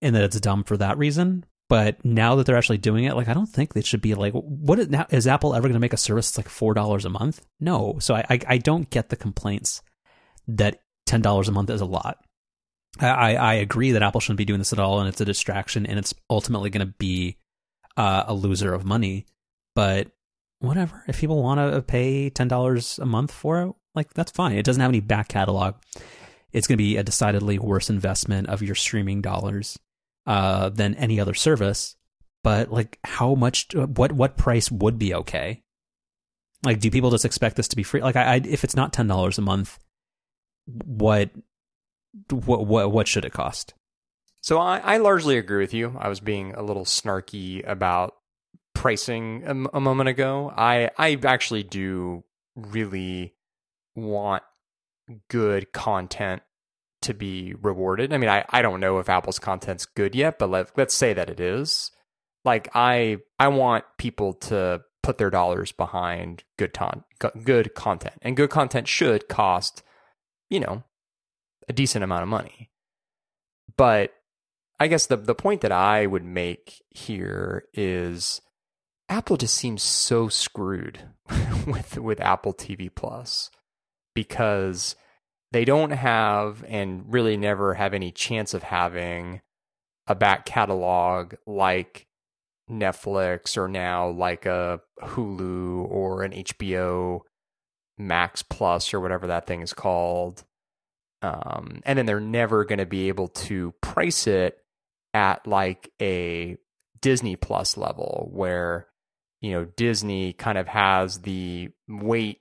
[0.00, 3.28] and that it's dumb for that reason but now that they're actually doing it, like
[3.28, 5.80] I don't think it should be like what is, now, is Apple ever going to
[5.80, 7.40] make a service that's like four dollars a month?
[7.60, 9.80] No, so I, I I don't get the complaints
[10.48, 12.18] that ten dollars a month is a lot.
[13.00, 15.86] I I agree that Apple shouldn't be doing this at all, and it's a distraction,
[15.86, 17.38] and it's ultimately going to be
[17.96, 19.24] uh, a loser of money.
[19.74, 20.08] But
[20.58, 24.58] whatever, if people want to pay ten dollars a month for it, like that's fine.
[24.58, 25.76] It doesn't have any back catalog.
[26.52, 29.78] It's going to be a decidedly worse investment of your streaming dollars
[30.26, 31.96] uh, than any other service.
[32.44, 33.68] But like, how much?
[33.74, 35.62] What what price would be okay?
[36.64, 38.02] Like, do people just expect this to be free?
[38.02, 39.78] Like, I, I if it's not ten dollars a month,
[40.66, 41.30] what
[42.30, 43.74] what what what should it cost?
[44.40, 45.96] So I, I largely agree with you.
[45.98, 48.16] I was being a little snarky about
[48.74, 50.52] pricing a moment ago.
[50.56, 52.24] I I actually do
[52.56, 53.34] really
[53.94, 54.42] want
[55.28, 56.42] good content
[57.02, 58.12] to be rewarded.
[58.12, 61.12] I mean, I, I don't know if Apple's content's good yet, but let, let's say
[61.12, 61.90] that it is.
[62.44, 67.04] Like I I want people to put their dollars behind good ton,
[67.44, 68.16] good content.
[68.22, 69.82] And good content should cost,
[70.48, 70.82] you know,
[71.68, 72.70] a decent amount of money.
[73.76, 74.12] But
[74.80, 78.40] I guess the the point that I would make here is
[79.08, 81.00] Apple just seems so screwed
[81.66, 83.50] with with Apple TV Plus
[84.14, 84.96] because
[85.52, 89.40] they don't have and really never have any chance of having
[90.06, 92.06] a back catalog like
[92.70, 97.20] Netflix or now like a Hulu or an HBO
[97.98, 100.44] Max Plus or whatever that thing is called.
[101.20, 104.58] Um, and then they're never going to be able to price it
[105.14, 106.56] at like a
[107.00, 108.88] Disney Plus level where,
[109.40, 112.40] you know, Disney kind of has the weight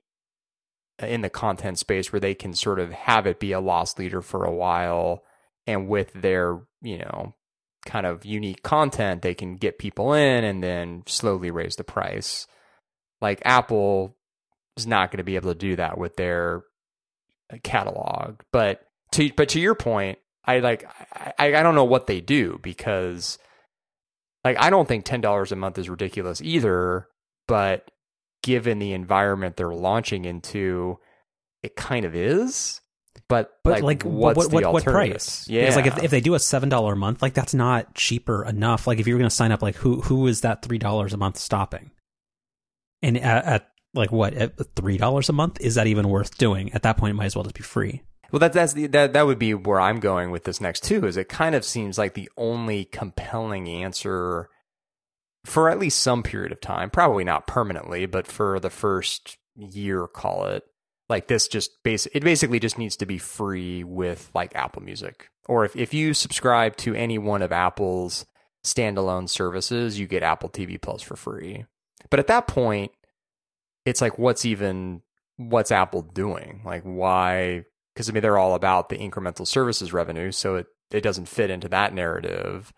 [1.08, 4.22] in the content space where they can sort of have it be a loss leader
[4.22, 5.24] for a while.
[5.68, 7.36] And with their you know
[7.86, 12.48] kind of unique content they can get people in and then slowly raise the price.
[13.22, 14.18] Like apple
[14.78, 16.64] is not going to be able to do that with their
[17.52, 18.42] uh, catalog.
[18.52, 18.82] But
[19.14, 23.38] to but to your point i like i i don't know what they do because
[24.44, 27.08] like I don't think ten dollars a month is ridiculous either,
[27.48, 27.90] but
[28.42, 31.00] given the environment they're launching into,
[31.64, 32.82] it kind of is.
[33.28, 35.48] But, But like, like, what's what, the what, what price?
[35.48, 37.94] Yeah, Because like if, if they do a seven dollar a month, like that's not
[37.96, 38.88] cheaper enough.
[38.88, 41.14] Like if you were going to sign up, like who who is that three dollars
[41.14, 41.92] a month stopping?
[43.02, 46.74] And at, at like what at three dollars a month is that even worth doing?
[46.74, 48.04] At that point, it might as well just be free.
[48.32, 51.06] Well, that that's the, that that would be where I'm going with this next too.
[51.06, 54.50] Is it kind of seems like the only compelling answer
[55.46, 60.08] for at least some period of time, probably not permanently, but for the first year,
[60.08, 60.64] call it
[61.10, 61.48] like this.
[61.48, 65.76] Just base it basically just needs to be free with like Apple Music, or if
[65.76, 68.26] if you subscribe to any one of Apple's
[68.64, 71.66] standalone services, you get Apple TV Plus for free.
[72.10, 72.92] But at that point,
[73.86, 75.02] it's like what's even
[75.38, 76.62] what's Apple doing?
[76.64, 81.02] Like why because I mean they're all about the incremental services revenue, so it it
[81.02, 82.72] doesn't fit into that narrative.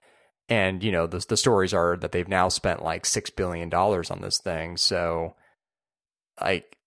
[0.54, 4.12] And you know the the stories are that they've now spent like six billion dollars
[4.12, 4.78] on this thing.
[4.78, 5.34] So,
[6.40, 6.78] like,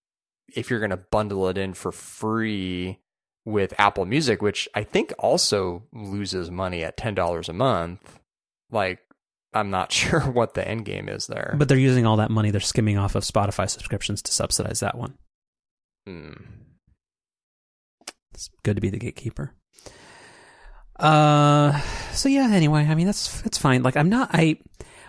[0.54, 3.00] if you're going to bundle it in for free
[3.44, 8.20] with Apple Music, which I think also loses money at ten dollars a month,
[8.70, 9.00] like
[9.52, 11.56] I'm not sure what the end game is there.
[11.58, 14.96] But they're using all that money they're skimming off of Spotify subscriptions to subsidize that
[14.96, 15.18] one.
[16.06, 16.34] Hmm.
[18.32, 19.54] It's good to be the gatekeeper.
[20.98, 21.78] Uh,
[22.12, 22.50] so yeah.
[22.52, 23.82] Anyway, I mean that's that's fine.
[23.82, 24.58] Like I'm not I.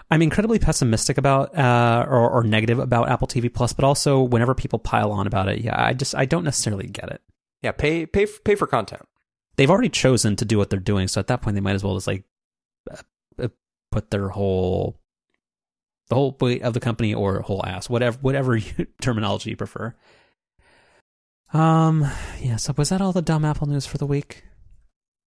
[0.09, 4.55] I'm incredibly pessimistic about uh, or, or negative about Apple TV Plus, but also whenever
[4.55, 7.21] people pile on about it, yeah, I just I don't necessarily get it.
[7.61, 9.01] yeah, pay pay pay for content.
[9.57, 11.83] They've already chosen to do what they're doing, so at that point they might as
[11.83, 12.23] well just like
[12.89, 12.95] uh,
[13.41, 13.47] uh,
[13.91, 14.97] put their whole
[16.07, 19.93] the whole weight of the company or whole ass, whatever whatever you, terminology you prefer.
[21.53, 22.05] Um,
[22.39, 22.57] yeah.
[22.57, 24.43] So was that all the dumb Apple news for the week?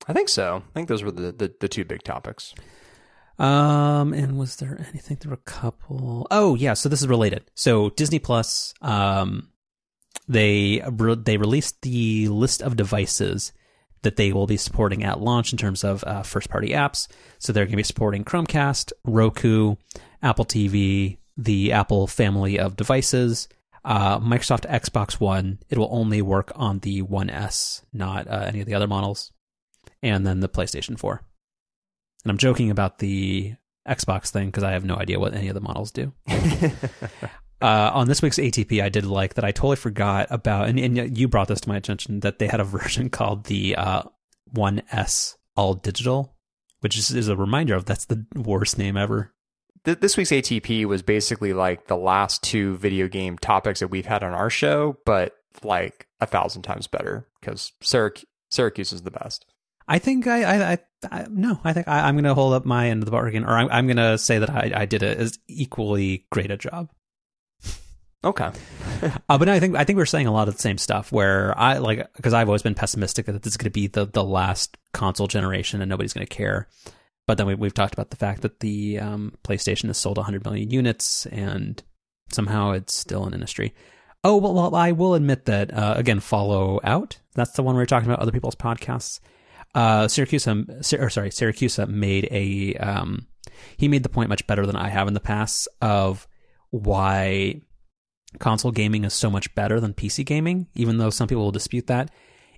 [0.07, 0.63] I think so.
[0.67, 2.55] I think those were the, the, the two big topics.
[3.39, 5.19] Um, and was there anything?
[5.21, 6.27] There were a couple.
[6.31, 6.75] Oh, yeah.
[6.75, 7.51] So this is related.
[7.55, 9.49] So Disney Plus, um,
[10.29, 10.83] they
[11.25, 13.53] they released the list of devices
[14.03, 17.09] that they will be supporting at launch in terms of uh, first party apps.
[17.39, 19.77] So they're going to be supporting Chromecast, Roku,
[20.23, 23.49] Apple TV, the Apple family of devices,
[23.85, 25.59] uh, Microsoft Xbox One.
[25.69, 29.33] It will only work on the One S, not uh, any of the other models,
[30.03, 31.23] and then the PlayStation 4.
[32.25, 33.55] And I'm joking about the
[33.89, 36.13] Xbox thing because I have no idea what any of the models do.
[37.63, 41.19] Uh, on this week's ATP, I did like that I totally forgot about, and, and
[41.19, 44.03] you brought this to my attention, that they had a version called the uh,
[44.55, 46.35] 1S All Digital,
[46.81, 49.35] which is, is a reminder of that's the worst name ever.
[49.85, 54.23] This week's ATP was basically like the last two video game topics that we've had
[54.23, 59.47] on our show, but like a thousand times better because Syrac- Siracusa is the best.
[59.91, 60.79] I think I, I, I,
[61.11, 63.45] I no, I think I, I'm going to hold up my end of the bargain,
[63.45, 66.57] or I'm, I'm going to say that I, I did a as equally great a
[66.57, 66.91] job.
[68.25, 68.51] Okay.
[69.31, 71.11] Uh, but no, I think I think we're saying a lot of the same stuff.
[71.11, 74.05] Where I like because I've always been pessimistic that this is going to be the
[74.05, 76.69] the last console generation and nobody's going to care.
[77.27, 80.45] But then we, we've talked about the fact that the um, PlayStation has sold 100
[80.45, 81.83] million units and
[82.31, 83.73] somehow it's still an industry.
[84.23, 86.21] Oh well, well I will admit that uh, again.
[86.21, 87.19] Follow out.
[87.35, 89.21] That's the one we we're talking about other people's podcasts.
[89.75, 90.67] Uh, Siracusa, um,
[91.01, 93.27] or sorry, Siracusa made a um,
[93.77, 96.27] he made the point much better than I have in the past of
[96.71, 97.63] why
[98.39, 101.89] console gaming is so much better than PC gaming, even though some people will dispute
[101.89, 102.11] that,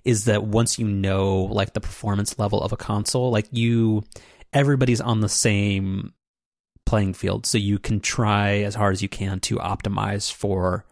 [0.03, 4.03] is that once you know like the performance level of a console, like you
[4.51, 6.13] everybody's on the same
[6.85, 7.45] playing field.
[7.45, 10.85] So you can try as hard as you can to optimize for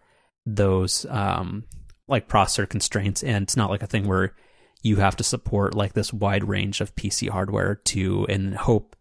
[0.44, 1.64] those um
[2.08, 4.34] like processor constraints and it's not like a thing where
[4.82, 8.96] you have to support like this wide range of PC hardware to and hope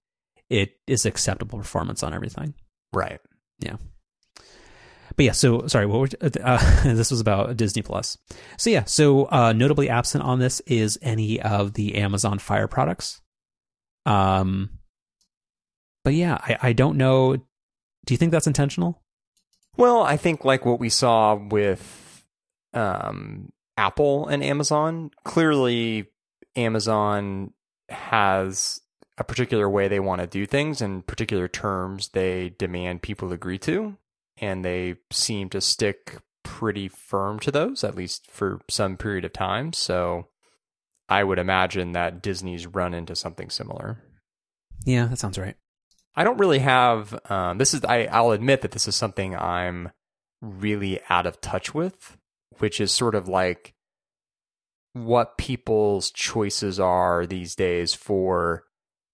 [0.50, 2.54] it is acceptable performance on everything.
[2.94, 3.20] Right.
[3.60, 3.78] Yeah.
[5.16, 8.18] But yeah, so sorry, what were uh, this was about Disney Plus.
[8.58, 13.22] So yeah, so uh, notably absent on this is any of the Amazon Fire products.
[14.06, 14.70] Um,
[16.04, 17.36] but yeah, I, I don't know.
[17.36, 19.02] Do you think that's intentional?
[19.78, 22.26] Well, I think like what we saw with
[22.74, 26.06] um, Apple and Amazon, clearly
[26.56, 27.52] Amazon
[27.90, 28.80] has
[29.18, 33.58] a particular way they want to do things and particular terms they demand people agree
[33.58, 33.98] to.
[34.38, 39.34] And they seem to stick pretty firm to those, at least for some period of
[39.34, 39.74] time.
[39.74, 40.28] So
[41.10, 43.98] I would imagine that Disney's run into something similar.
[44.86, 45.56] Yeah, that sounds right.
[46.16, 47.20] I don't really have.
[47.32, 47.84] Um, this is.
[47.84, 49.90] I, I'll admit that this is something I'm
[50.42, 52.18] really out of touch with,
[52.62, 53.74] which is sort of like
[54.94, 58.64] what people's choices are these days for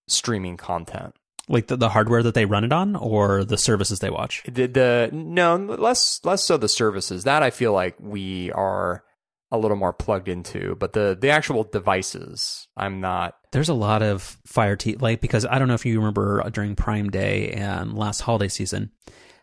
[0.07, 1.13] streaming content.
[1.49, 4.43] Like the, the hardware that they run it on, or the services they watch.
[4.51, 9.03] The, the no less less so the services that I feel like we are
[9.49, 13.35] a little more plugged into, but the the actual devices I'm not.
[13.53, 16.75] There's a lot of Fire TV, like because I don't know if you remember during
[16.75, 18.91] Prime Day and last holiday season,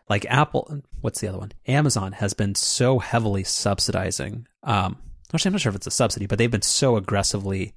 [0.09, 1.51] like Apple, what's the other one?
[1.67, 4.47] Amazon has been so heavily subsidizing.
[4.63, 4.97] Um,
[5.33, 7.73] actually, I'm not sure if it's a subsidy, but they've been so aggressively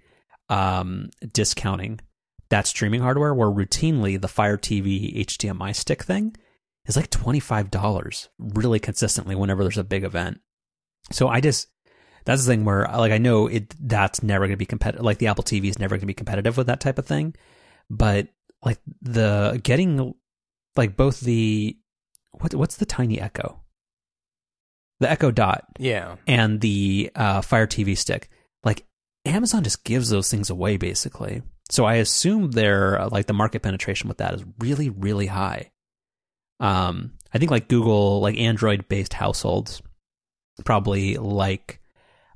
[0.48, 2.00] um, discounting
[2.50, 6.34] that streaming hardware where routinely the Fire TV HDMI stick thing
[6.86, 10.40] is like $25 really consistently whenever there's a big event.
[11.10, 11.68] So I just,
[12.24, 15.04] that's the thing where like I know it, that's never going to be competitive.
[15.04, 17.34] Like the Apple TV is never going to be competitive with that type of thing.
[17.90, 18.28] But
[18.62, 20.14] like the getting
[20.76, 21.77] like both the,
[22.40, 23.61] what, what's the tiny Echo?
[25.01, 25.64] The Echo Dot.
[25.79, 26.16] Yeah.
[26.27, 28.31] And the uh, Fire TV stick.
[28.64, 28.85] Like
[29.24, 31.42] Amazon just gives those things away basically.
[31.70, 35.70] So I assume their like the market penetration with that is really really high.
[36.61, 39.83] Um, I think like Google like Android based households
[40.64, 41.81] probably like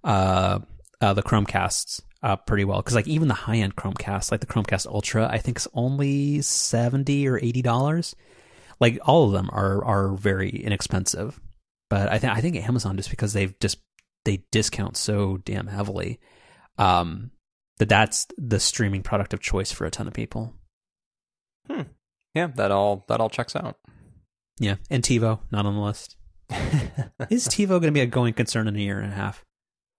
[0.04, 0.60] uh,
[1.00, 4.46] uh the Chromecasts uh pretty well because like even the high end Chromecast like the
[4.46, 8.14] Chromecast Ultra I think is only seventy or eighty dollars.
[8.82, 11.40] Like all of them are are very inexpensive,
[11.88, 13.78] but I think I think Amazon just because they've just
[14.24, 16.18] they discount so damn heavily
[16.78, 17.30] um,
[17.78, 20.54] that that's the streaming product of choice for a ton of people.
[21.70, 21.82] Hmm.
[22.34, 23.78] Yeah, that all that all checks out.
[24.58, 26.16] Yeah, and TiVo not on the list.
[27.30, 29.44] Is TiVo going to be a going concern in a year and a half?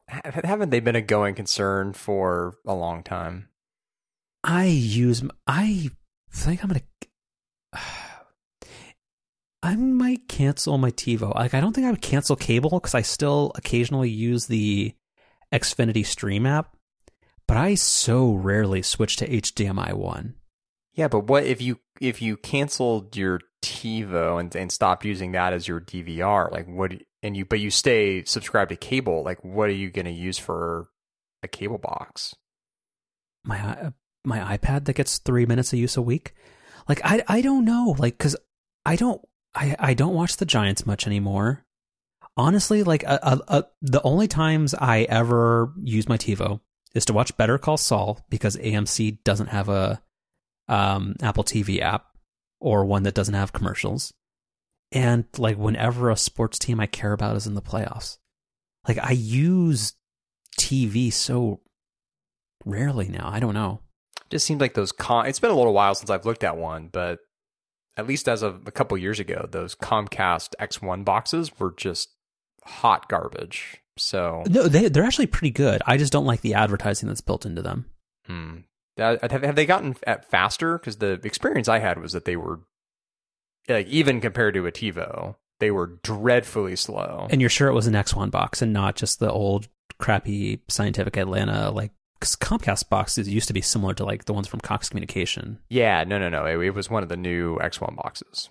[0.10, 3.48] Haven't they been a going concern for a long time?
[4.44, 5.24] I use.
[5.48, 5.90] I
[6.32, 6.86] think I'm going to.
[9.64, 11.34] I might cancel my TiVo.
[11.36, 14.94] Like, I don't think I would cancel cable because I still occasionally use the
[15.54, 16.76] Xfinity Stream app,
[17.48, 20.36] but I so rarely switch to HDMI one.
[20.94, 25.54] Yeah, but what if you if you canceled your TiVo and and stopped using that
[25.54, 26.52] as your DVR?
[26.52, 29.24] Like what and you but you stay subscribed to cable?
[29.24, 30.90] Like what are you going to use for
[31.42, 32.36] a cable box?
[33.44, 33.92] My uh,
[34.24, 36.36] my iPad that gets three minutes of use a week.
[36.88, 37.96] Like I I don't know.
[37.98, 38.36] Like because
[38.86, 39.22] I don't
[39.56, 41.66] I I don't watch the Giants much anymore
[42.38, 46.60] honestly, like a, a, a, the only times I ever use my TiVo
[46.94, 50.02] is to watch Better Call Saul because AMC doesn't have a
[50.68, 52.06] um, Apple TV app
[52.60, 54.14] or one that doesn't have commercials.
[54.92, 58.18] And like whenever a sports team I care about is in the playoffs,
[58.88, 59.94] like I use
[60.60, 61.62] TV so
[62.64, 63.28] rarely now.
[63.32, 63.80] I don't know.
[64.22, 64.92] It just seems like those.
[64.92, 67.20] Com- it's been a little while since I've looked at one, but
[67.98, 72.10] at least as of a couple years ago, those Comcast X1 boxes were just
[72.64, 73.82] hot garbage.
[73.98, 75.82] So no, they they're actually pretty good.
[75.86, 77.86] I just don't like the advertising that's built into them.
[78.26, 78.58] Hmm.
[78.98, 79.96] Have they gotten
[80.30, 80.78] faster?
[80.78, 82.62] Because the experience I had was that they were
[83.68, 87.28] like even compared to a TiVo, they were dreadfully slow.
[87.30, 89.68] And you're sure it was an X1 box and not just the old
[90.00, 91.92] crappy Scientific Atlanta like
[92.24, 95.60] Comcast boxes used to be similar to like the ones from Cox Communication.
[95.70, 96.46] Yeah, no, no, no.
[96.46, 98.50] It, it was one of the new X1 boxes.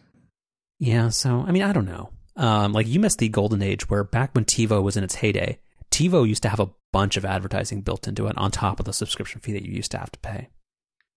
[0.79, 2.11] Yeah, so I mean, I don't know.
[2.37, 5.59] Um, like you missed the golden age where back when TiVo was in its heyday,
[5.91, 8.93] TiVo used to have a bunch of advertising built into it on top of the
[8.93, 10.49] subscription fee that you used to have to pay.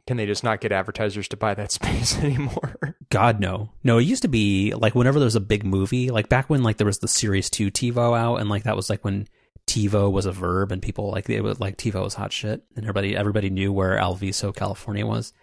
[0.07, 2.97] Can they just not get advertisers to buy that space anymore?
[3.09, 3.71] God no.
[3.83, 6.63] No, it used to be like whenever there was a big movie, like back when
[6.63, 9.27] like there was the Series 2 TiVo out and like that was like when
[9.67, 12.85] TiVo was a verb and people like it was like TiVo was hot shit and
[12.85, 15.33] everybody everybody knew where Alviso, California was.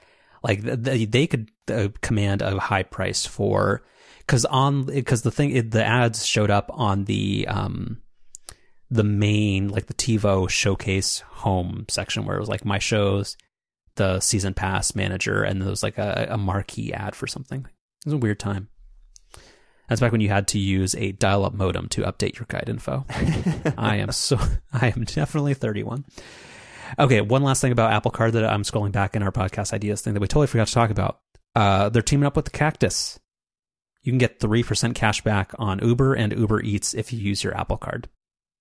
[0.42, 3.82] Like they, they could uh, command a high price for
[4.18, 8.02] because on because the thing it, the ads showed up on the um
[8.90, 13.36] the main like the TiVo showcase home section where it was like my shows,
[13.96, 17.60] the season pass manager, and there was like a, a marquee ad for something.
[17.60, 18.68] It was a weird time.
[19.92, 23.04] That's back when you had to use a dial-up modem to update your guide info.
[23.76, 24.38] I am so
[24.72, 26.06] I am definitely 31.
[26.98, 30.00] Okay, one last thing about Apple Card that I'm scrolling back in our podcast ideas
[30.00, 31.20] thing that we totally forgot to talk about.
[31.54, 33.20] Uh, they're teaming up with the Cactus.
[34.02, 37.54] You can get 3% cash back on Uber and Uber Eats if you use your
[37.54, 38.08] Apple Card.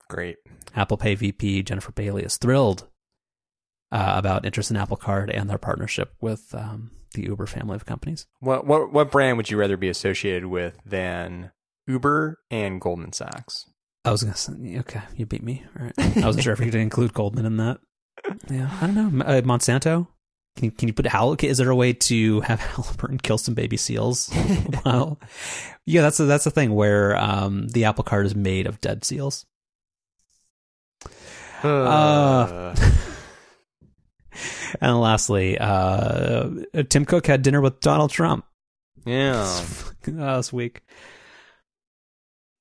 [0.09, 0.35] Great.
[0.75, 2.89] Apple Pay VP Jennifer Bailey is thrilled
[3.91, 7.85] uh, about interest in Apple Card and their partnership with um, the Uber family of
[7.85, 8.27] companies.
[8.39, 11.51] What what what brand would you rather be associated with than
[11.87, 13.65] Uber and Goldman Sachs?
[14.03, 15.63] I was gonna say, okay, you beat me.
[15.77, 17.79] All right, I wasn't sure if you could include Goldman in that.
[18.49, 19.25] Yeah, I don't know.
[19.25, 20.07] Uh, Monsanto.
[20.57, 21.37] Can you, can you put Hal?
[21.39, 24.29] Is there a way to have Halliburton kill some baby seals?
[24.85, 25.19] well,
[25.85, 29.05] yeah, that's a, that's the thing where um, the apple cart is made of dead
[29.05, 29.45] seals.
[31.63, 32.75] Uh,
[34.81, 36.49] and lastly, uh,
[36.89, 38.45] Tim Cook had dinner with Donald Trump
[39.05, 39.63] Yeah.
[40.07, 40.81] last week.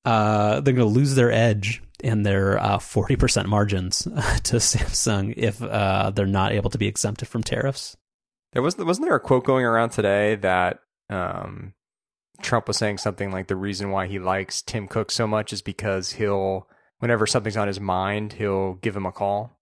[0.03, 3.99] Uh, they're going to lose their edge in their uh, 40% margins
[4.43, 7.95] to Samsung if uh, they're not able to be exempted from tariffs.
[8.53, 10.79] There was wasn't there a quote going around today that
[11.09, 11.73] um,
[12.41, 15.61] Trump was saying something like the reason why he likes Tim Cook so much is
[15.61, 16.67] because he'll
[16.99, 19.57] whenever something's on his mind he'll give him a call.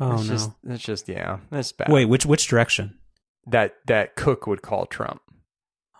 [0.00, 0.34] Oh it's no!
[0.34, 1.88] just it's just yeah, that's bad.
[1.90, 2.98] Wait, which which direction?
[3.46, 5.20] that that Cook would call Trump.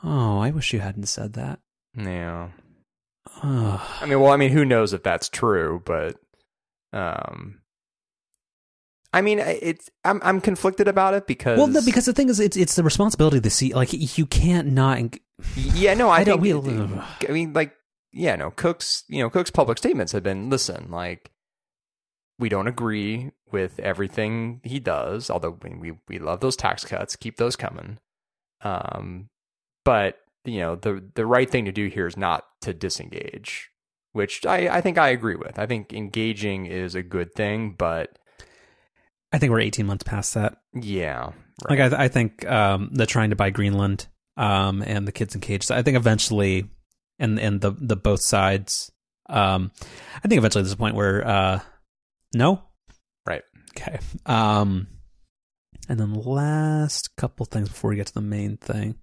[0.02, 1.60] Oh, I wish you hadn't said that.
[1.96, 2.48] Yeah.
[3.42, 3.80] Ugh.
[4.00, 6.16] I mean, well, I mean, who knows if that's true, but
[6.92, 7.60] um
[9.12, 12.40] I mean, it's I'm I'm conflicted about it because well, no, because the thing is,
[12.40, 13.72] it's it's the responsibility to see.
[13.72, 14.98] Like you can't not.
[15.56, 17.74] yeah, no, I, I don't- we- I mean, like,
[18.12, 21.30] yeah, no, Cook's, you know, Cook's public statements have been, listen, like,
[22.38, 27.36] we don't agree with everything he does, although we we, love those tax cuts, keep
[27.36, 27.98] those coming.
[28.62, 29.28] Um,
[29.84, 33.70] but you know, the the right thing to do here is not to disengage,
[34.12, 35.58] which I I think I agree with.
[35.58, 38.18] I think engaging is a good thing, but
[39.32, 40.58] I think we're 18 months past that.
[40.80, 41.30] yeah,
[41.68, 44.06] Like I, I think um, the trying to buy Greenland
[44.36, 45.70] um, and the kids in cages.
[45.70, 46.68] I think eventually,
[47.18, 48.90] and and the the both sides.
[49.26, 49.72] Um,
[50.22, 51.60] I think eventually there's a point where uh,
[52.34, 52.62] no,
[53.26, 53.42] Right.
[53.76, 53.98] Okay.
[54.26, 54.88] Um,
[55.88, 58.96] and then last couple things before we get to the main thing.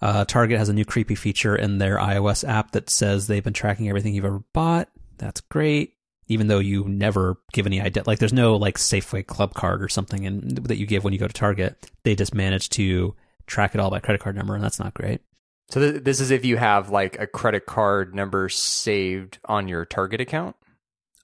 [0.00, 3.52] Uh, Target has a new creepy feature in their iOS app that says they've been
[3.52, 4.88] tracking everything you've ever bought.
[5.18, 5.94] That's great.
[6.28, 9.88] Even though you never give any idea, like there's no like Safeway club card or
[9.88, 11.90] something in, that you give when you go to Target.
[12.04, 13.16] They just manage to
[13.46, 15.22] track it all by credit card number, and that's not great.
[15.70, 19.86] So th- this is if you have like a credit card number saved on your
[19.86, 20.54] Target account.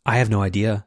[0.06, 0.86] I have no idea.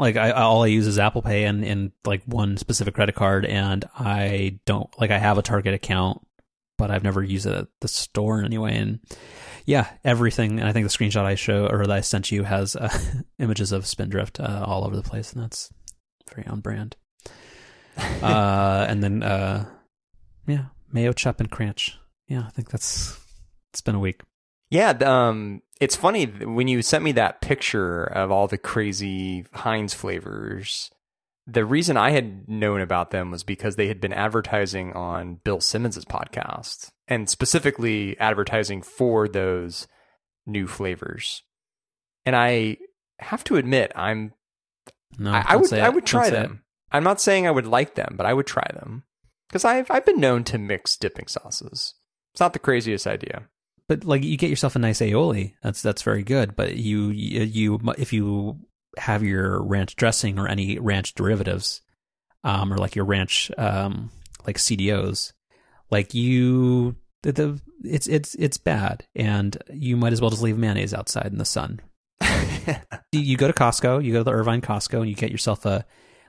[0.00, 3.44] Like I all I use is Apple Pay and, and like one specific credit card,
[3.44, 6.26] and I don't like I have a Target account,
[6.78, 8.76] but I've never used it at the store in any way.
[8.76, 9.00] And
[9.66, 10.58] yeah, everything.
[10.58, 12.88] And I think the screenshot I show or that I sent you has uh,
[13.38, 15.70] images of Spindrift uh, all over the place, and that's
[16.34, 16.96] very on brand.
[18.22, 19.66] uh, and then uh,
[20.46, 21.92] yeah, Mayo Chup and Kranch.
[22.26, 23.20] Yeah, I think that's
[23.70, 24.22] it's been a week.
[24.70, 29.94] Yeah, um, it's funny when you sent me that picture of all the crazy Heinz
[29.94, 30.90] flavors.
[31.46, 35.60] The reason I had known about them was because they had been advertising on Bill
[35.60, 39.88] Simmons's podcast, and specifically advertising for those
[40.46, 41.42] new flavors.
[42.24, 42.76] And I
[43.18, 44.32] have to admit, I'm
[45.18, 46.32] No, I, I would I would try say it.
[46.42, 46.62] them.
[46.92, 49.04] I'm not saying I would like them, but I would try them
[49.48, 51.94] because I've I've been known to mix dipping sauces.
[52.34, 53.48] It's not the craziest idea.
[53.90, 55.54] But like you get yourself a nice aioli.
[55.64, 56.54] That's that's very good.
[56.54, 58.60] But you you, if you
[58.96, 61.80] have your ranch dressing or any ranch derivatives
[62.44, 64.10] um or like your ranch um
[64.46, 65.32] like cdos
[65.90, 69.04] like you the, the it's it's it's bad.
[69.16, 71.80] And you might as well just leave mayonnaise outside in the sun.
[73.12, 75.66] You- you go to costco you go to the irvine costco and you get yourself
[75.66, 75.84] a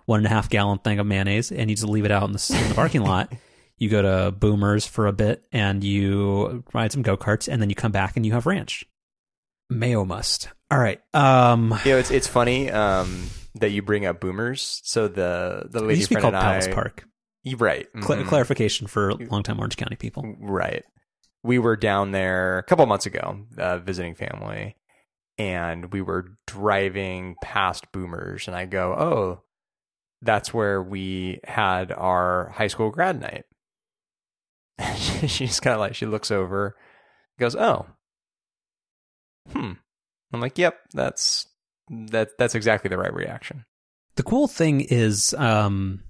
[0.06, 2.32] one and a half gallon thing of mayonnaise and you just leave it out in
[2.34, 3.32] the, in the parking lot
[3.82, 7.68] you go to Boomers for a bit and you ride some go karts, and then
[7.70, 8.86] you come back and you have ranch.
[9.72, 10.50] Mayo must.
[10.70, 11.02] All right.
[11.16, 14.82] Um, You know, it's it's funny um, that you bring up boomers.
[14.84, 17.06] So the the it lady used to be friend called and Palace I, Park.
[17.42, 17.88] You- right?
[18.02, 18.28] Cla mhm.
[18.28, 20.36] Clarification for longtime Orange County people.
[20.40, 20.84] Right.
[21.44, 24.76] We were down there a couple months ago uh, visiting family,
[25.40, 29.42] and we were driving past Boomers, and I go, "Oh,
[30.22, 33.46] that's where we had our high school grad night."
[35.28, 36.76] She's kind of like she looks over,
[37.40, 37.86] goes, "Oh,
[39.52, 39.74] hmm."
[40.34, 41.48] I'm like, "Yep, that's
[41.90, 42.38] that.
[42.38, 43.66] That's exactly the right reaction."
[44.16, 46.04] The cool thing is, um,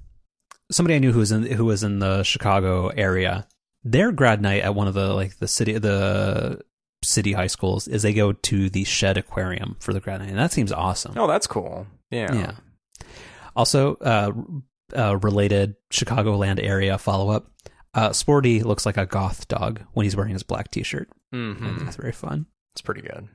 [0.71, 3.47] somebody I knew who was in who was in the Chicago area.
[3.83, 6.61] Their grad night at one of the like the city the
[7.03, 10.37] city high schools is they go to the Shedd Aquarium for the grad night, and
[10.37, 11.13] that seems awesome.
[11.17, 11.87] Oh, that's cool.
[12.09, 12.33] Yeah.
[12.33, 12.51] Yeah.
[13.55, 14.31] Also, uh,
[14.95, 17.51] uh, related Chicagoland area follow up.
[17.93, 21.09] Uh, Sporty looks like a goth dog when he's wearing his black T-shirt.
[21.33, 21.87] I think Mm-hmm.
[21.87, 22.45] it's very fun.
[22.73, 23.27] It's pretty good.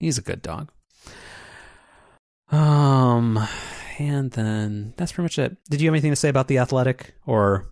[0.00, 0.70] He's a good dog.
[2.50, 3.38] Um,
[3.98, 5.56] and then that's pretty much it.
[5.70, 7.66] Did you have anything to say about the athletic, or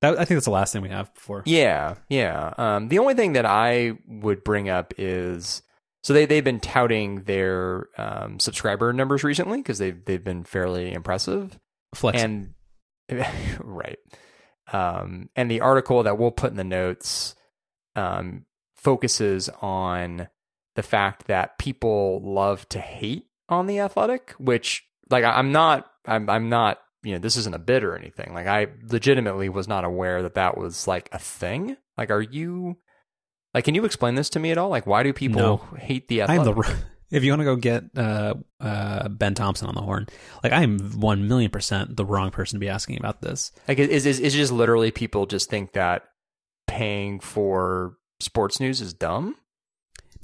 [0.00, 1.42] that, I think that's the last thing we have before.
[1.46, 2.52] Yeah, yeah.
[2.58, 5.62] Um, the only thing that I would bring up is
[6.02, 10.92] so they they've been touting their um, subscriber numbers recently because they've they've been fairly
[10.92, 11.58] impressive
[11.94, 12.22] Flex.
[12.22, 12.54] and
[13.60, 13.98] right.
[14.72, 17.34] Um, and the article that we'll put in the notes
[17.96, 18.44] um,
[18.76, 20.28] focuses on
[20.76, 26.30] the fact that people love to hate on the athletic, which like I'm not I'm
[26.30, 28.32] I'm not you know this isn't a bid or anything.
[28.32, 31.76] Like I legitimately was not aware that that was like a thing.
[31.98, 32.78] Like are you
[33.52, 34.70] like can you explain this to me at all?
[34.70, 35.56] Like why do people No.
[35.78, 36.64] hate the I'm athletic?
[36.66, 36.76] the
[37.12, 40.06] if you want to go get uh, uh, Ben Thompson on the horn,
[40.42, 43.52] like I am one million percent the wrong person to be asking about this.
[43.68, 46.04] like is is is just literally people just think that
[46.66, 49.36] paying for sports news is dumb?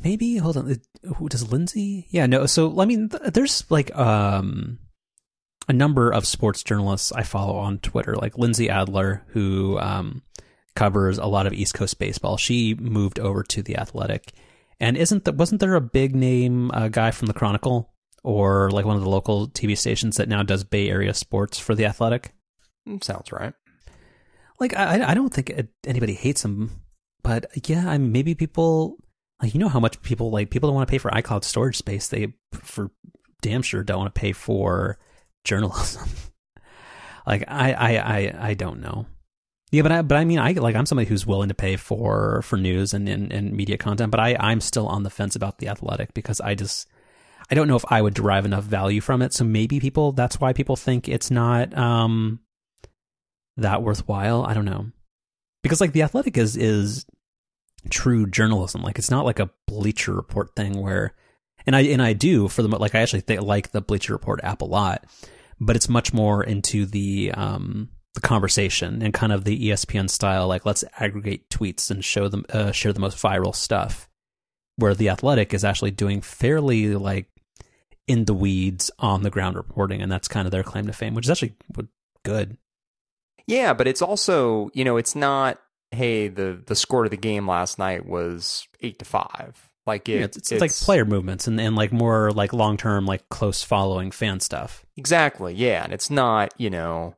[0.03, 0.77] Maybe hold on.
[1.17, 2.07] Who does Lindsey?
[2.11, 2.47] Yeah, no.
[2.47, 4.79] So I mean, th- there's like um
[5.69, 10.23] a number of sports journalists I follow on Twitter, like Lindsey Adler, who um
[10.75, 12.37] covers a lot of East Coast baseball.
[12.37, 14.33] She moved over to the Athletic,
[14.81, 18.85] and isn't that wasn't there a big name uh, guy from the Chronicle or like
[18.85, 22.33] one of the local TV stations that now does Bay Area sports for the Athletic?
[22.89, 23.53] Mm, Sounds right.
[24.61, 25.53] like I, I don't think
[25.87, 26.83] anybody hates him,
[27.23, 28.97] but yeah, I mean, maybe people
[29.43, 31.77] like you know how much people like people don't want to pay for iCloud storage
[31.77, 32.09] space.
[32.09, 32.91] They for
[33.41, 34.99] damn sure don't want to pay for
[35.45, 36.09] journalism.
[37.27, 39.07] like I, I, I, I don't know.
[39.71, 42.43] Yeah, but I, but I mean, I like I'm somebody who's willing to pay for
[42.43, 45.59] for news and, and, and media content, but I I'm still on the fence about
[45.59, 46.89] the Athletic because I just
[47.51, 49.35] I don't know if I would derive enough value from it.
[49.35, 52.41] So maybe people that's why people think it's not um
[53.57, 54.45] that worthwhile.
[54.45, 54.87] I don't know.
[55.63, 57.05] Because like the athletic is is
[57.91, 58.83] true journalism.
[58.83, 61.15] Like it's not like a Bleacher Report thing where
[61.67, 64.63] and I and I do for the like I actually like the Bleacher Report app
[64.63, 65.05] a lot,
[65.61, 70.49] but it's much more into the um the conversation and kind of the ESPN style
[70.49, 74.09] like let's aggregate tweets and show them uh, share the most viral stuff.
[74.77, 77.27] Where the athletic is actually doing fairly like
[78.07, 81.15] in the weeds on the ground reporting and that's kind of their claim to fame,
[81.15, 81.55] which is actually
[82.25, 82.57] good.
[83.47, 85.61] Yeah, but it's also, you know, it's not,
[85.93, 89.69] hey, the the score of the game last night was eight to five.
[89.87, 93.07] Like it, Yeah, it's, it's, like player movements and, and like more like long term,
[93.07, 94.85] like close following fan stuff.
[94.97, 95.55] Exactly.
[95.55, 97.15] Yeah, and it's not, you know,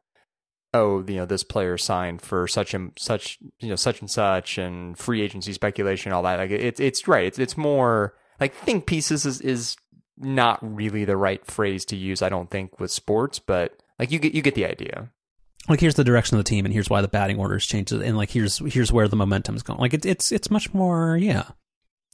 [0.72, 4.58] oh, you know, this player signed for such and such, you know, such and such,
[4.58, 6.38] and free agency speculation, all that.
[6.38, 7.26] Like it's it's right.
[7.26, 9.76] It's it's more like think pieces is is
[10.16, 12.22] not really the right phrase to use.
[12.22, 15.10] I don't think with sports, but like you get you get the idea.
[15.68, 18.16] Like here's the direction of the team, and here's why the batting orders changed, and
[18.16, 19.78] like here's here's where the momentum's going.
[19.78, 21.44] Like it's it's it's much more, yeah.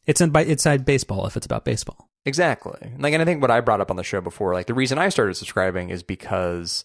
[0.07, 2.09] It's in by inside baseball if it's about baseball.
[2.25, 2.93] Exactly.
[2.99, 4.99] Like, and I think what I brought up on the show before, like the reason
[4.99, 6.85] I started subscribing is because,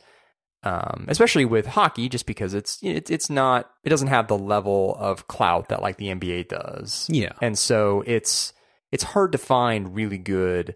[0.63, 4.95] um, especially with hockey, just because it's it's it's not it doesn't have the level
[4.99, 8.53] of clout that like the NBA does, Yeah, and so it's
[8.91, 10.75] it's hard to find really good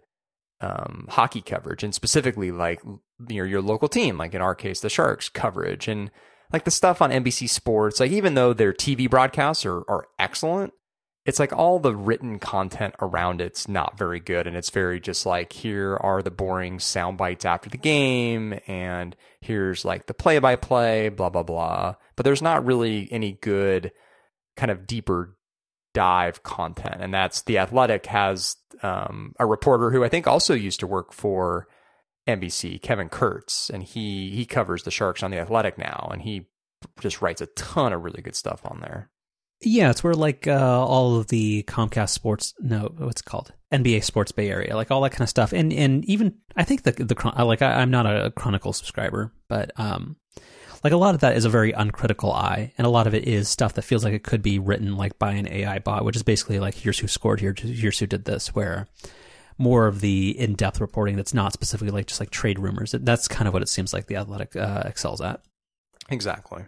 [0.62, 4.80] um, hockey coverage, and specifically like you know your local team, like in our case
[4.80, 6.10] the Sharks coverage, and
[6.52, 10.74] like the stuff on NBC Sports, like even though their TV broadcasts are are excellent,
[11.26, 15.26] it's like all the written content around it's not very good, and it's very just
[15.26, 20.38] like here are the boring sound bites after the game, and here's like the play
[20.38, 21.96] by play, blah blah blah.
[22.16, 23.92] But there's not really any good
[24.56, 25.36] kind of deeper
[25.96, 30.80] dive content, and that's the Athletic has um, a reporter who I think also used
[30.82, 31.68] to work for
[32.28, 36.48] NBC, Kevin Kurz, and he he covers the Sharks on the Athletic now, and he
[37.00, 39.10] just writes a ton of really good stuff on there.
[39.62, 39.90] Yeah.
[39.90, 44.32] It's where like uh, all of the Comcast Sports, no, what's it called NBC Sports
[44.32, 47.44] Bay Area, like all that kind of stuff, and and even I think the the
[47.44, 50.18] like I, I'm not a Chronicle subscriber, but um,
[50.84, 53.28] like a lot of that is a very uncritical eye, and a lot of it
[53.28, 56.16] is stuff that feels like it could be written like by an AI bot, which
[56.16, 58.88] is basically like here's who scored here, here's who did this, where
[59.58, 62.94] more of the in-depth reporting that's not specifically like just like trade rumors.
[62.98, 65.42] That's kind of what it seems like the Athletic uh, excels at.
[66.10, 66.64] Exactly.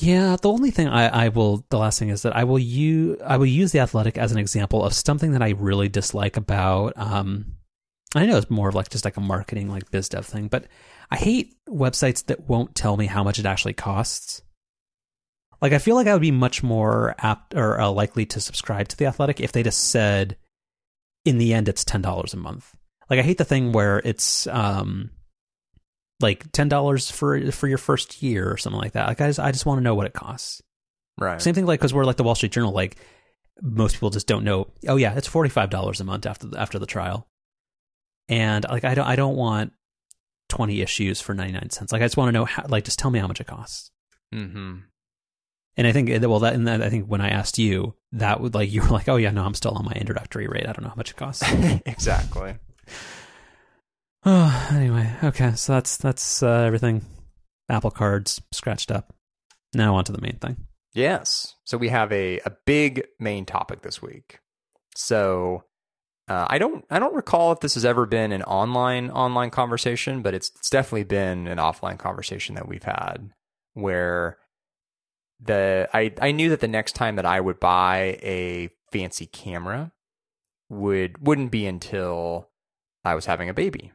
[0.00, 3.20] Yeah, the only thing I, I will the last thing is that I will use
[3.22, 6.94] I will use the athletic as an example of something that I really dislike about
[6.96, 7.56] um
[8.14, 10.64] I know it's more of like just like a marketing like biz dev thing, but
[11.10, 14.42] I hate websites that won't tell me how much it actually costs.
[15.60, 18.88] Like I feel like I would be much more apt or uh, likely to subscribe
[18.88, 20.38] to the athletic if they just said
[21.26, 22.74] in the end it's $10 a month.
[23.10, 25.10] Like I hate the thing where it's um
[26.20, 29.08] like ten dollars for for your first year or something like that.
[29.08, 30.62] Like I just I just want to know what it costs.
[31.18, 31.40] Right.
[31.40, 32.72] Same thing like because we're like the Wall Street Journal.
[32.72, 32.96] Like
[33.62, 34.68] most people just don't know.
[34.88, 37.28] Oh yeah, it's forty five dollars a month after the, after the trial.
[38.28, 39.72] And like I don't I don't want
[40.48, 41.92] twenty issues for ninety nine cents.
[41.92, 42.64] Like I just want to know how.
[42.68, 43.90] Like just tell me how much it costs.
[44.34, 44.76] Mm-hmm.
[45.76, 48.54] And I think well that and that, I think when I asked you that would
[48.54, 50.66] like you were like oh yeah no I'm still on my introductory rate.
[50.68, 51.44] I don't know how much it costs.
[51.86, 52.56] exactly.
[54.24, 57.04] Oh, anyway, okay, so that's that's uh, everything.
[57.68, 59.14] Apple cards scratched up.
[59.72, 60.56] Now on to the main thing.
[60.92, 61.54] Yes.
[61.64, 64.40] So we have a, a big main topic this week.
[64.96, 65.64] So
[66.28, 70.22] uh, I don't I don't recall if this has ever been an online online conversation,
[70.22, 73.30] but it's, it's definitely been an offline conversation that we've had
[73.74, 74.38] where
[75.40, 79.92] the I I knew that the next time that I would buy a fancy camera
[80.68, 82.48] would wouldn't be until
[83.04, 83.92] I was having a baby.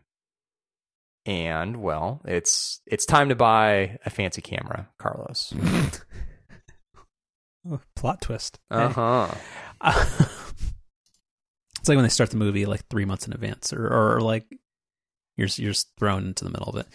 [1.26, 5.54] And well, it's it's time to buy a fancy camera, Carlos.
[7.70, 8.60] Oh, plot twist.
[8.70, 9.28] Uh huh.
[11.80, 14.46] it's like when they start the movie like three months in advance, or or, like
[15.36, 16.88] you're you're just thrown into the middle of it.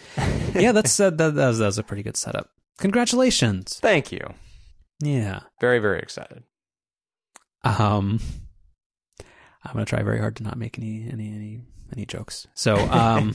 [0.60, 2.50] yeah, that's uh, that, that, was, that was a pretty good setup.
[2.78, 3.78] Congratulations.
[3.80, 4.20] Thank you.
[5.02, 5.40] Yeah.
[5.60, 6.44] Very very excited.
[7.64, 8.20] Um,
[9.64, 11.62] I'm gonna try very hard to not make any any any
[11.92, 12.46] any jokes.
[12.54, 13.34] So um.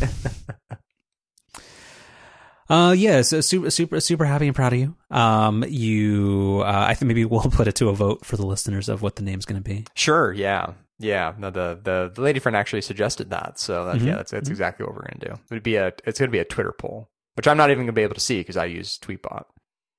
[2.69, 4.95] Uh, yeah, so super, super, super happy and proud of you.
[5.11, 8.89] Um, you, uh, I think maybe we'll put it to a vote for the listeners
[8.89, 9.85] of what the name's going to be.
[9.93, 10.33] Sure.
[10.33, 10.73] Yeah.
[10.97, 11.33] Yeah.
[11.37, 13.59] No, the, the, the lady friend actually suggested that.
[13.59, 14.05] So that, Mhm.
[14.07, 14.53] yeah, that's, that's Mhm.
[14.53, 15.33] exactly what we're going to do.
[15.51, 17.87] It'd be a, it's going to be a Twitter poll, which I'm not even going
[17.87, 19.43] to be able to see because I use Tweetbot.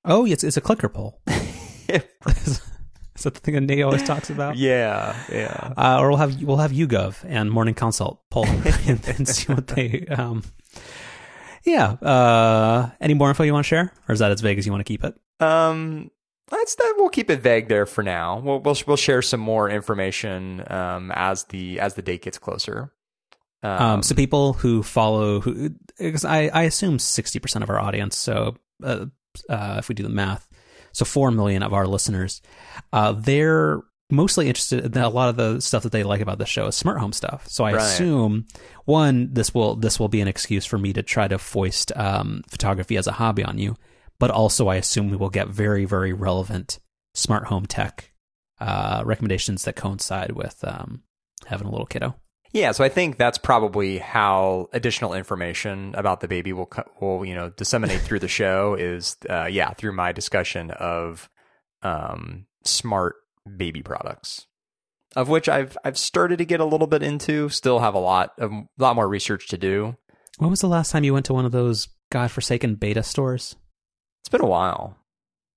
[0.04, 1.20] Oh, it's it's a clicker poll.
[1.88, 4.56] Is that the thing that Nate always talks about?
[4.58, 5.16] yeah.
[5.32, 5.72] Yeah.
[5.76, 9.66] Uh, or we'll have we'll have YouGov and Morning Consult poll and, and see what
[9.68, 10.04] they.
[10.06, 10.42] Um,
[11.66, 11.90] yeah.
[11.92, 14.72] Uh, any more info you want to share, or is that as vague as you
[14.72, 15.14] want to keep it?
[15.40, 16.10] Um,
[16.48, 16.94] that's that.
[16.96, 18.38] We'll keep it vague there for now.
[18.38, 22.92] We'll we'll, we'll share some more information um as the as the date gets closer.
[23.62, 28.16] Um, so people who follow who because I I assume sixty percent of our audience.
[28.16, 29.06] So uh,
[29.48, 30.46] uh, if we do the math,
[30.92, 32.42] so four million of our listeners,
[32.92, 36.46] uh, they're mostly interested in a lot of the stuff that they like about the
[36.46, 37.48] show is smart home stuff.
[37.48, 37.82] So I Right.
[37.82, 38.46] assume
[38.84, 42.42] one this will this will be an excuse for me to try to foist um,
[42.48, 43.76] photography as a hobby on you,
[44.18, 46.78] but also I assume we will get very very relevant
[47.14, 48.12] smart home tech
[48.61, 51.02] uh, recommendations that coincide with um,
[51.46, 52.14] having a little kiddo.
[52.52, 57.34] Yeah, so I think that's probably how additional information about the baby will will you
[57.34, 61.28] know disseminate through the show is uh, yeah through my discussion of
[61.82, 63.16] um, smart
[63.57, 64.47] baby products,
[65.14, 67.49] of which I've I've started to get a little bit into.
[67.49, 69.97] Still have a lot of a lot more research to do.
[70.38, 73.57] When was the last time you went to one of those godforsaken b8ta stores?
[74.22, 74.97] It's been a while.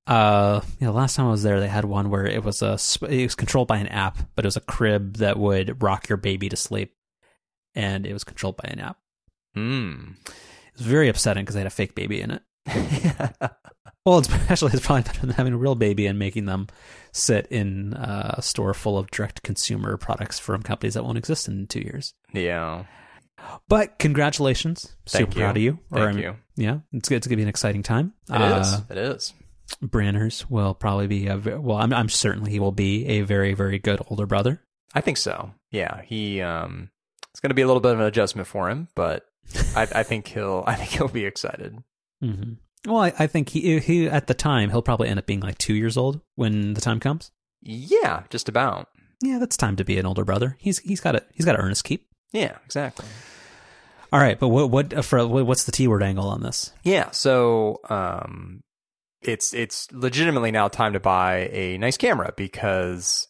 [0.08, 2.80] Uh, yeah, the last time I was there, they had one where it was a
[3.10, 6.18] it was controlled by an app, but it was a crib that would rock your
[6.18, 6.96] baby to sleep,
[7.76, 8.98] and it was controlled by an app.
[9.54, 10.14] Hmm.
[10.26, 12.42] It was very upsetting because they had a fake baby in it.
[14.10, 16.68] Well, it's actually it's probably better than having a real baby and making them
[17.12, 21.48] sit in uh, a store full of direct consumer products from companies that won't exist
[21.48, 22.14] in two years.
[22.34, 22.86] yeah.
[23.70, 25.44] But congratulations, Thank super you.
[25.46, 25.80] proud of you.
[25.94, 26.36] Thank I'm- you.
[26.58, 28.12] Yeah, it's it's gonna be an exciting time.
[28.30, 28.74] It is.
[28.74, 29.34] Uh, It is.
[29.82, 31.78] Branners will probably be a ve- well.
[31.78, 34.62] I'm I'm certain he will be a very very good older brother.
[34.94, 35.52] I think so.
[35.72, 36.02] Yeah.
[36.02, 36.90] He um.
[37.32, 39.24] It's going to be a little bit of an adjustment for him, but
[39.76, 40.64] I, I think he'll.
[40.68, 41.78] I think he'll be excited.
[42.22, 42.54] hmm
[42.86, 45.58] Well, I, I think he he at the time he'll probably end up being like
[45.58, 47.32] two years old when the time comes.
[47.62, 48.88] Yeah, just about.
[49.22, 50.56] Yeah, that's time to be an older brother.
[50.60, 52.08] He's he's got to he's got to earn his keep.
[52.32, 53.06] Yeah, exactly.
[54.14, 56.72] All right, but what what for what's the T word angle on this?
[56.84, 58.62] Yeah, so um
[59.22, 63.28] it's it's legitimately now time to buy a nice camera because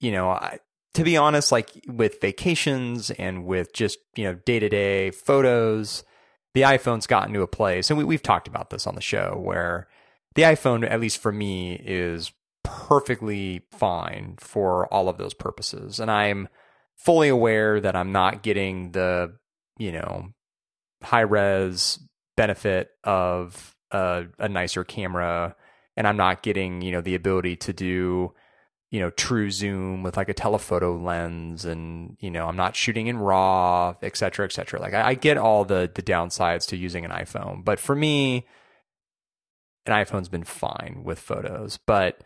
[0.00, 0.58] you know, I
[0.94, 6.02] to be honest like with vacations and with just, you know, day-to-day photos,
[6.54, 9.38] the iPhone's gotten to a place and we we've talked about this on the show
[9.42, 9.88] where
[10.34, 12.32] the iPhone at least for me is
[12.62, 15.98] perfectly fine for all of those purposes.
[15.98, 16.48] And I'm
[16.96, 19.34] fully aware that I'm not getting the,
[19.78, 20.32] you know,
[21.02, 21.98] high res
[22.36, 25.56] benefit of a, a nicer camera
[25.96, 28.32] and I'm not getting, you know, the ability to do,
[28.90, 33.06] you know, true zoom with like a telephoto lens and, you know, I'm not shooting
[33.06, 34.80] in raw, et cetera, et cetera.
[34.80, 37.64] Like I, I get all the the downsides to using an iPhone.
[37.64, 38.46] But for me,
[39.86, 41.78] an iPhone's been fine with photos.
[41.86, 42.20] But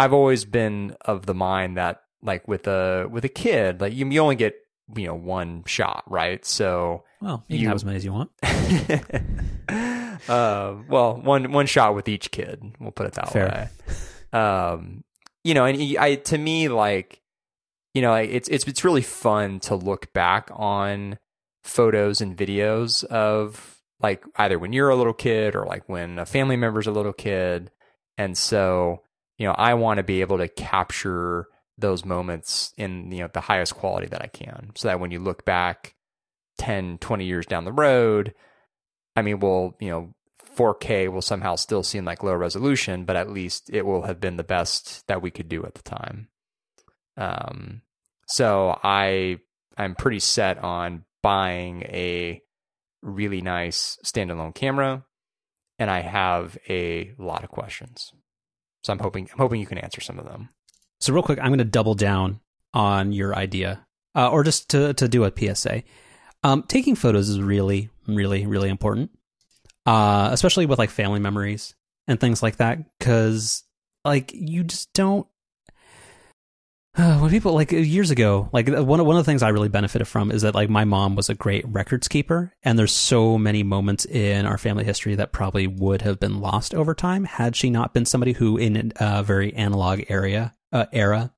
[0.00, 4.08] I've always been of the mind that like with a with a kid, like you,
[4.10, 4.54] you only get,
[4.96, 6.44] you know, one shot, right?
[6.44, 8.30] So Well, you, You- can have as many as you want.
[10.28, 12.62] uh, well, one one shot with each kid.
[12.80, 13.68] We'll put it that Fair.
[14.32, 14.38] way.
[14.38, 15.04] Um,
[15.44, 17.20] you know, and I to me like,
[17.94, 21.18] you know, it's it's it's really fun to look back on
[21.64, 26.26] photos and videos of like either when you're a little kid or like when a
[26.26, 27.70] family member's a little kid,
[28.18, 29.02] and so
[29.38, 31.46] you know, I want to be able to capture
[31.78, 35.18] those moments in you know the highest quality that I can, so that when you
[35.18, 35.94] look back
[36.58, 38.34] 10, 20 years down the road,
[39.16, 40.14] I mean, we'll, you know,
[40.56, 44.36] 4K will somehow still seem like low resolution, but at least it will have been
[44.36, 46.28] the best that we could do at the time.
[47.16, 47.82] Um,
[48.28, 49.38] so I,
[49.76, 52.42] I'm pretty set on buying a
[53.02, 55.04] really nice standalone camera,
[55.78, 58.12] and I have a lot of questions.
[58.82, 60.50] So I'm hoping I'm hoping you can answer some of them.
[61.00, 62.40] So real quick, I'm going to double down
[62.72, 65.82] on your idea, uh, or just to to do a PSA.
[66.42, 69.10] Um, taking photos is really, really, really important,
[69.90, 71.74] uh, especially with like family memories
[72.06, 73.64] and things like that, because
[74.04, 75.26] like you just don't
[76.96, 80.06] uh, when people like years ago, like one one of the things I really benefited
[80.06, 83.64] from is that like my mom was a great records keeper, and there's so many
[83.64, 87.68] moments in our family history that probably would have been lost over time had she
[87.70, 91.32] not been somebody who, in a very analog area uh, era,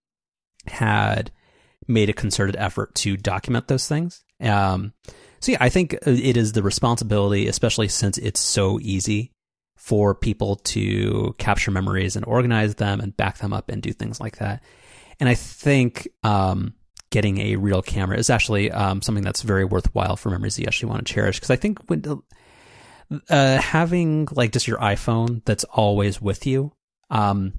[0.66, 1.30] had
[1.88, 4.24] made a concerted effort to document those things.
[4.40, 4.92] Um,
[5.42, 9.32] so yeah, I think it is the responsibility, especially since it's so easy
[9.76, 14.20] for people to capture memories and organize them and back them up and do things
[14.20, 14.62] like that
[15.22, 16.74] and I think um,
[17.10, 20.66] getting a real camera is actually um, something that's very worthwhile for memories that you
[20.66, 21.36] actually want to cherish.
[21.36, 22.04] Because I think when
[23.30, 26.72] uh, having like just your iPhone that's always with you,
[27.08, 27.52] um,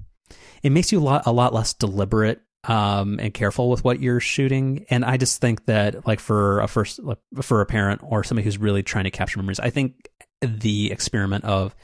[0.62, 4.20] it makes you a lot a lot less deliberate um, and careful with what you're
[4.20, 4.86] shooting.
[4.90, 7.00] And I just think that like for a first
[7.42, 10.08] for a parent or somebody who's really trying to capture memories, I think
[10.40, 11.74] the experiment of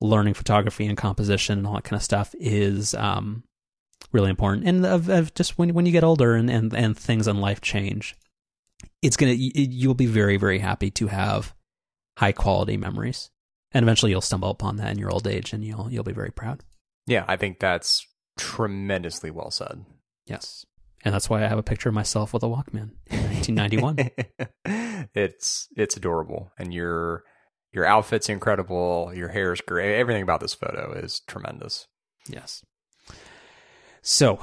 [0.00, 3.42] learning photography and composition and all that kind of stuff is um,
[4.12, 4.66] really important.
[4.66, 7.60] And of, of just when when you get older and, and and things in life
[7.60, 8.16] change,
[9.02, 11.54] it's gonna you'll be very very happy to have
[12.18, 13.30] high quality memories,
[13.72, 16.30] and eventually you'll stumble upon that in your old age, and you'll you'll be very
[16.30, 16.64] proud.
[17.06, 18.06] Yeah, I think that's
[18.38, 19.84] tremendously well said.
[20.28, 20.64] Yes.
[21.04, 23.24] And that's why I have a picture of myself with a Walkman in
[23.54, 24.10] 1991.
[25.14, 27.22] it's it's adorable, and your
[27.72, 29.12] your outfit's incredible.
[29.14, 29.98] Your hair is great.
[29.98, 31.86] Everything about this photo is tremendous.
[32.28, 32.64] Yes.
[34.02, 34.36] So,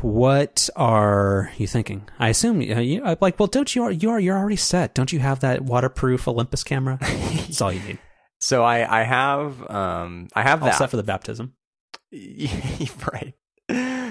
[0.00, 2.08] what are you thinking?
[2.18, 3.38] I assume uh, you uh, like.
[3.38, 3.90] Well, don't you?
[3.90, 4.20] You are.
[4.20, 4.94] You're already set.
[4.94, 6.98] Don't you have that waterproof Olympus camera?
[7.00, 7.98] That's all you need.
[8.40, 11.54] So I, I have, um, I have all that set for the baptism.
[12.12, 13.34] right.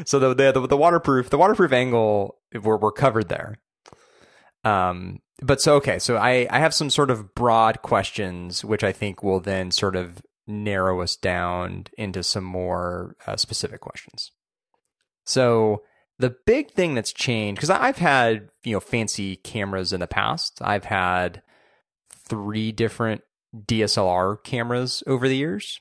[0.06, 3.60] So the, the the waterproof the waterproof angle we're we're covered there.
[4.64, 8.92] Um, but so okay, so I I have some sort of broad questions which I
[8.92, 14.32] think will then sort of narrow us down into some more uh, specific questions.
[15.26, 15.84] So
[16.20, 20.60] the big thing that's changed because I've had you know fancy cameras in the past.
[20.62, 21.42] I've had
[22.10, 23.22] three different
[23.56, 25.80] DSLR cameras over the years.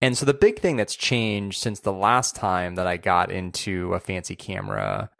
[0.00, 3.94] And so the big thing that's changed since the last time that I got into
[3.94, 5.10] a fancy camera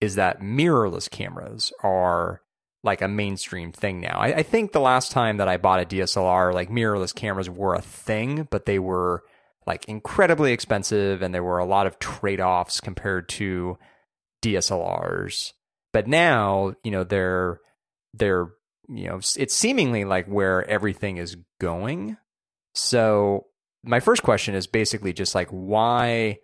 [0.00, 2.42] is that mirrorless cameras are
[2.84, 4.18] like a mainstream thing now.
[4.18, 7.74] I, I, think the last time that I bought a DSLR, like mirrorless cameras were
[7.74, 9.24] a thing, but they were
[9.66, 13.78] like incredibly expensive and there were a lot of trade-offs compared to
[14.42, 15.52] DSLRs.
[15.92, 17.60] But now, you know, they're
[18.14, 18.48] they're
[18.88, 22.16] you know, it's seemingly like where everything is going.
[22.74, 23.46] So,
[23.82, 26.38] my first question is basically just like why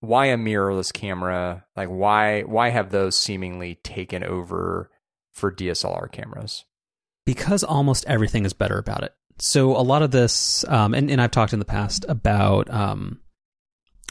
[0.00, 1.64] why a mirrorless camera?
[1.76, 4.90] Like why why have those seemingly taken over
[5.32, 6.64] for DSLR cameras?
[7.26, 11.20] Because almost everything is better about it so a lot of this, um, and, and
[11.20, 13.20] I've talked in the past about um,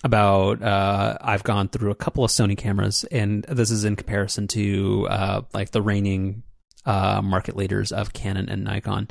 [0.03, 4.47] about uh, I've gone through a couple of Sony cameras, and this is in comparison
[4.49, 6.43] to uh, like the reigning
[6.86, 9.09] uh, market leaders of Canon and Nikon.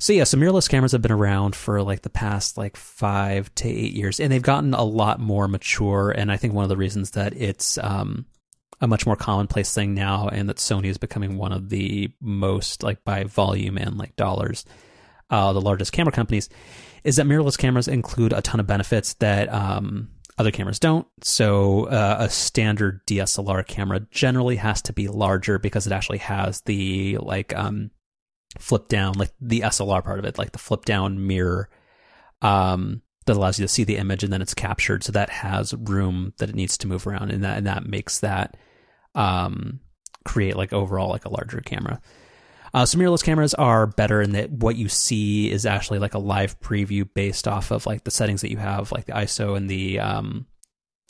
[0.00, 3.68] So yeah, so mirrorless cameras have been around for like the past like five to
[3.68, 6.10] eight years, and they've gotten a lot more mature.
[6.10, 8.24] And I think one of the reasons that it's um,
[8.80, 12.82] a much more commonplace thing now, and that Sony is becoming one of the most
[12.82, 14.64] like by volume and like dollars
[15.28, 16.48] uh, the largest camera companies,
[17.04, 21.06] is that mirrorless cameras include a ton of benefits that um, other cameras don't.
[21.22, 26.62] So uh, a standard DSLR camera generally has to be larger because it actually has
[26.62, 27.90] the like um,
[28.58, 31.68] flip down, like the SLR part of it, like the flip down mirror
[32.42, 35.04] um, that allows you to see the image and then it's captured.
[35.04, 38.20] So that has room that it needs to move around, and that and that makes
[38.20, 38.56] that
[39.14, 39.80] um,
[40.24, 42.00] create like overall like a larger camera.
[42.72, 46.18] Uh, so mirrorless cameras are better in that what you see is actually like a
[46.18, 49.68] live preview based off of like the settings that you have, like the ISO and
[49.68, 50.46] the um,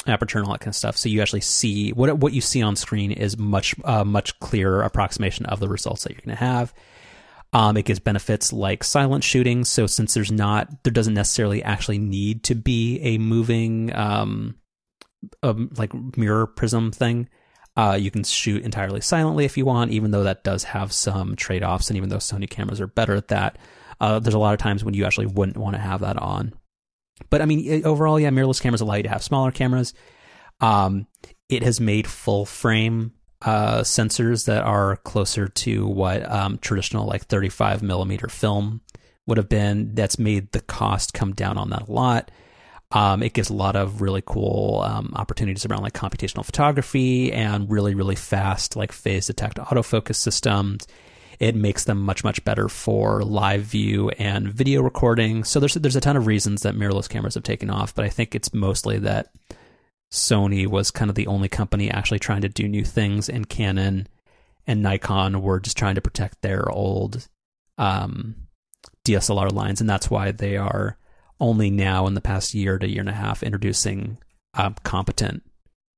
[0.07, 0.97] aperture and all that kind of stuff.
[0.97, 4.82] So you actually see what what you see on screen is much uh, much clearer
[4.82, 6.72] approximation of the results that you're going to have.
[7.53, 9.64] Um, it gives benefits like silent shooting.
[9.64, 14.57] So since there's not, there doesn't necessarily actually need to be a moving, um,
[15.42, 17.28] um like mirror prism thing.
[17.76, 21.34] Uh, you can shoot entirely silently if you want, even though that does have some
[21.34, 21.88] trade offs.
[21.88, 23.59] And even though Sony cameras are better at that,
[24.01, 26.53] uh, there's a lot of times when you actually wouldn't want to have that on.
[27.28, 29.92] But I mean, overall, yeah, mirrorless cameras allow you to have smaller cameras.
[30.61, 31.07] Um,
[31.48, 33.12] it has made full frame
[33.43, 38.80] uh, sensors that are closer to what um, traditional like 35 millimeter film
[39.26, 39.95] would have been.
[39.95, 42.30] That's made the cost come down on that a lot.
[42.93, 47.70] Um, it gives a lot of really cool um, opportunities around like computational photography and
[47.70, 50.88] really, really fast like phase detect autofocus systems.
[51.38, 55.45] It makes them much, much better for live view and video recording.
[55.45, 58.09] So there's there's a ton of reasons that mirrorless cameras have taken off, but I
[58.09, 59.30] think it's mostly that
[60.13, 64.09] Sony was kind of the only company actually trying to do new things, and Canon
[64.67, 67.29] and Nikon were just trying to protect their old
[67.79, 68.35] um,
[69.05, 70.99] DSLR lines, and that's why they are
[71.39, 74.19] only now in the past year to year and a half introducing
[74.55, 75.43] um, competent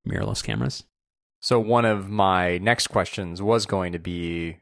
[0.06, 0.84] mirrorless cameras.
[1.40, 4.58] So one of my next questions was going to be,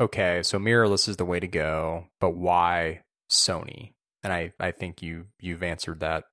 [0.00, 3.92] okay, so mirrorless is the way to go, but why Sony?
[4.22, 6.24] And I, I think you you've answered that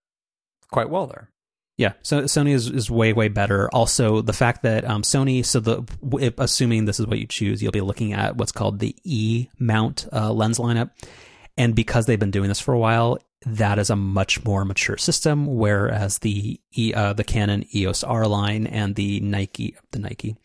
[0.71, 1.31] quite well there.
[1.79, 3.69] Yeah, so Sony is, is way way better.
[3.71, 7.71] Also, the fact that um, Sony, so the assuming this is what you choose, you'll
[7.71, 10.89] be looking at what's called the E mount uh, lens lineup,
[11.55, 14.97] and because they've been doing this for a while, that is a much more mature
[14.97, 15.45] system.
[15.45, 20.35] Whereas the e, uh, the Canon EOS R line and the Nike the Nike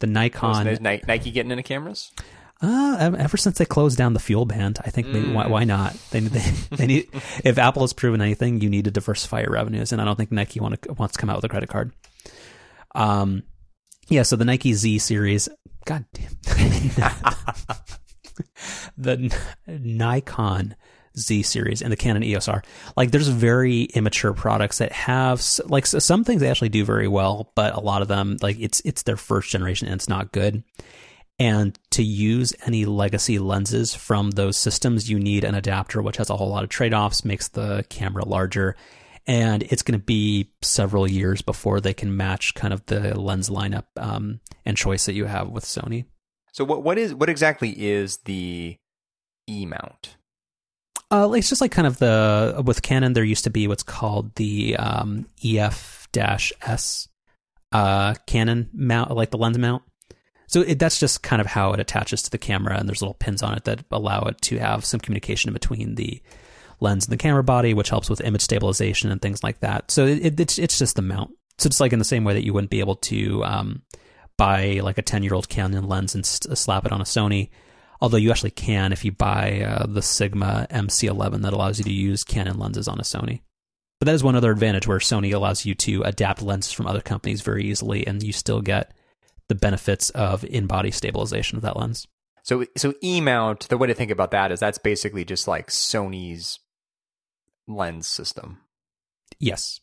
[0.00, 0.66] the Nikon
[1.06, 2.10] Nike getting into cameras?
[2.62, 5.94] Uh, ever since they closed down the FuelBand, I think maybe, why, why not?
[6.10, 7.08] They, they, they need,
[7.42, 9.92] if Apple has proven anything, you need to diversify your revenues.
[9.92, 11.92] And I don't think Nike want to, wants to come out with a credit card.
[12.94, 13.44] Um,
[14.08, 15.48] yeah, so the Nike Z series,
[15.86, 16.32] god damn.
[18.98, 19.34] the
[19.66, 20.74] Nikon
[21.18, 22.62] Z series and the Canon EOS R.
[22.96, 27.52] Like there's very immature products that have like some things they actually do very well,
[27.54, 30.62] but a lot of them like it's it's their first generation and it's not good.
[31.40, 36.28] And to use any legacy lenses from those systems, you need an adapter, which has
[36.28, 38.76] a whole lot of trade offs, makes the camera larger.
[39.26, 43.48] And it's going to be several years before they can match kind of the lens
[43.48, 46.04] lineup um, and choice that you have with Sony.
[46.52, 48.76] So what what is what exactly is the
[49.48, 50.16] E mount?
[51.10, 53.14] Uh, it's just like kind of the with Canon.
[53.14, 57.08] There used to be what's called the um, EF-S
[57.72, 59.82] uh, Canon mount, like the lens mount.
[60.50, 63.14] So it, that's just kind of how it attaches to the camera, and there's little
[63.14, 66.20] pins on it that allow it to have some communication between the
[66.80, 69.92] lens and the camera body, which helps with image stabilization and things like that.
[69.92, 71.30] So it, it's it's just the mount.
[71.58, 73.82] So it's like in the same way that you wouldn't be able to um,
[74.36, 77.50] buy like a ten year old Canon lens and st- slap it on a Sony.
[78.00, 81.92] Although you actually can if you buy uh, the Sigma MC11 that allows you to
[81.92, 83.42] use Canon lenses on a Sony.
[84.00, 87.02] But that is one other advantage where Sony allows you to adapt lenses from other
[87.02, 88.92] companies very easily, and you still get
[89.50, 92.06] the benefits of in-body stabilization of that lens.
[92.44, 95.66] So so E mount, the way to think about that is that's basically just like
[95.66, 96.60] Sony's
[97.66, 98.60] lens system.
[99.40, 99.80] Yes.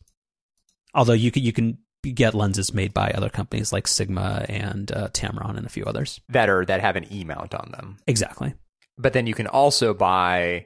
[0.94, 5.08] Although you can you can get lenses made by other companies like Sigma and uh,
[5.08, 7.98] Tamron and a few others that are that have an E mount on them.
[8.06, 8.54] Exactly.
[8.96, 10.64] But then you can also buy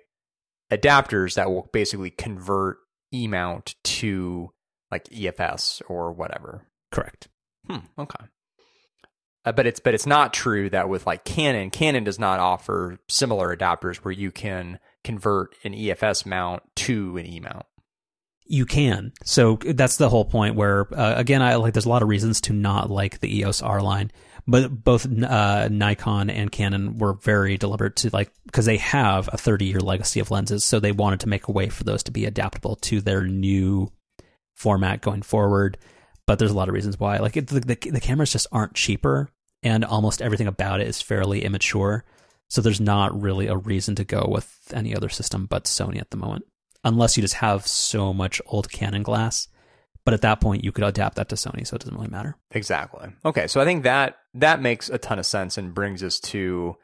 [0.70, 2.78] adapters that will basically convert
[3.12, 4.50] E mount to
[4.92, 6.68] like EF-S or whatever.
[6.92, 7.28] Correct.
[7.66, 7.78] Hmm.
[7.98, 8.24] Okay.
[9.44, 12.98] Uh, but it's but it's not true that with like Canon, Canon does not offer
[13.08, 17.66] similar adapters where you can convert an EF-S mount to an E mount.
[18.44, 19.12] You can.
[19.24, 20.54] So that's the whole point.
[20.54, 21.74] Where uh, again, I like.
[21.74, 24.12] There's a lot of reasons to not like the EOS R line,
[24.46, 29.38] but both uh, Nikon and Canon were very deliberate to like because they have a
[29.38, 32.12] 30 year legacy of lenses, so they wanted to make a way for those to
[32.12, 33.90] be adaptable to their new
[34.54, 35.78] format going forward
[36.26, 37.18] but there's a lot of reasons why.
[37.18, 39.28] Like it, the, the, the cameras just aren't cheaper,
[39.62, 42.04] and almost everything about it is fairly immature.
[42.48, 46.10] So there's not really a reason to go with any other system but Sony at
[46.10, 46.44] the moment,
[46.84, 49.48] unless you just have so much old Canon glass.
[50.04, 52.36] But at that point, you could adapt that to Sony, so it doesn't really matter.
[52.50, 53.10] Exactly.
[53.24, 56.76] Okay, so I think that that makes a ton of sense and brings us to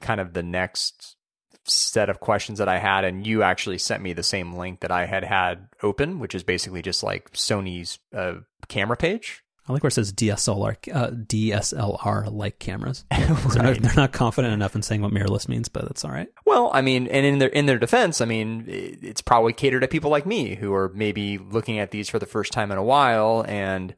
[0.00, 1.16] kind of the next
[1.64, 4.90] set of questions that I had, and you actually sent me the same link that
[4.90, 8.36] I had had open, which is basically just like Sony's uh,
[8.68, 9.42] camera page.
[9.68, 13.04] I like where it says DSLR, uh, DSLR like cameras.
[13.12, 13.26] right.
[13.26, 16.28] they're, not, they're, not, confident enough in saying what mirrorless means, but that's all right.
[16.46, 19.90] Well, I mean, and in their in their defense, I mean, it's probably catered at
[19.90, 22.82] people like me who are maybe looking at these for the first time in a
[22.82, 23.94] while and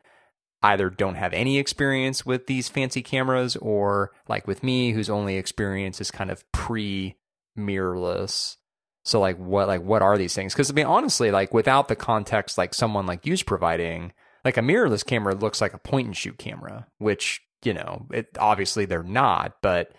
[0.62, 5.36] either don't have any experience with these fancy cameras or like with me whose only
[5.36, 7.16] experience is kind of pre
[7.56, 8.56] mirrorless.
[9.04, 10.52] So like what like what are these things?
[10.52, 14.12] Because I mean honestly, like without the context like someone like you's providing,
[14.44, 18.28] like a mirrorless camera looks like a point and shoot camera, which you know it
[18.38, 19.92] obviously they're not, but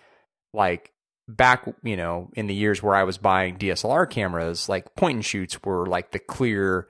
[0.53, 0.91] like
[1.27, 5.25] back you know in the years where I was buying DSLR cameras, like point and
[5.25, 6.87] shoots were like the clear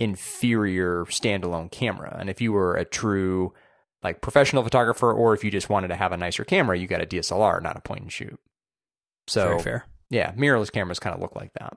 [0.00, 3.52] inferior standalone camera, and if you were a true
[4.02, 7.02] like professional photographer, or if you just wanted to have a nicer camera, you got
[7.02, 8.38] a DSLR, not a point and shoot.
[9.26, 9.86] So Very fair.
[10.08, 11.76] yeah, mirrorless cameras kind of look like that.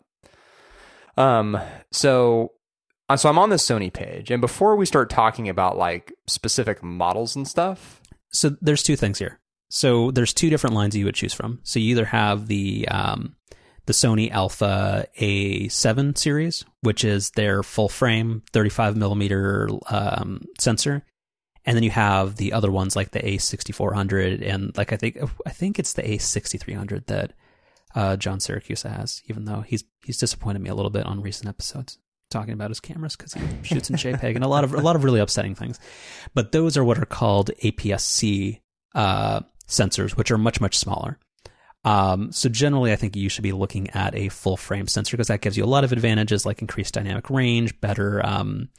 [1.18, 1.60] Um,
[1.92, 2.52] so
[3.16, 7.36] so I'm on the Sony page, and before we start talking about like specific models
[7.36, 8.02] and stuff,
[8.32, 9.40] So there's two things here.
[9.70, 11.60] So there's two different lines you would choose from.
[11.64, 13.36] So you either have the um,
[13.86, 21.06] the Sony Alpha A7 series, which is their full frame 35 millimeter um, sensor,
[21.66, 25.52] and then you have the other ones like the A6400 and like I think I
[25.52, 27.34] think it's the A6300 that
[27.96, 29.22] uh, John Siracusa has.
[29.28, 31.98] Even though he's he's disappointed me a little bit on recent episodes
[32.32, 34.96] talking about his cameras because he shoots in JPEG and a lot of a lot
[34.96, 35.80] of really upsetting things.
[36.34, 38.62] But those are what are called APS-C
[38.96, 41.20] uh, sensors, which are much much smaller.
[41.84, 45.28] Um, so generally, I think you should be looking at a full frame sensor because
[45.28, 48.70] that gives you a lot of advantages like increased dynamic range, better um,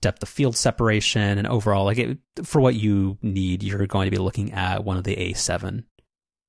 [0.00, 4.10] depth of field separation, and overall, like it, for what you need, you're going to
[4.10, 5.84] be looking at one of the A7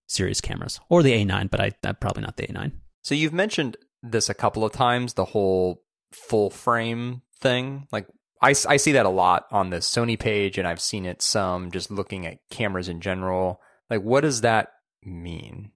[0.08, 2.72] series cameras or the A9, but I uh, probably not the A9.
[3.04, 7.88] So you've mentioned this a couple of times, the whole full frame thing.
[7.92, 8.08] Like
[8.42, 11.72] I, I see that a lot on the Sony page, and I've seen it some
[11.72, 13.60] just looking at cameras in general.
[13.90, 14.70] Like, what does that
[15.04, 15.72] mean?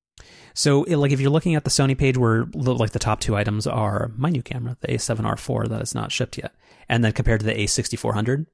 [0.54, 3.68] So, like, if you're looking at the Sony page, where like the top two items
[3.68, 6.54] are my new camera, the A7R4 that is not shipped yet,
[6.88, 8.46] and then compared to the A6400,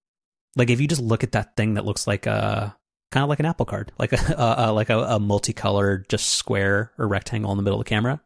[0.55, 2.75] like if you just look at that thing that looks like a
[3.11, 6.29] kind of like an Apple card, like a, a, a like a, a multicolored just
[6.29, 8.21] square or rectangle in the middle of the camera,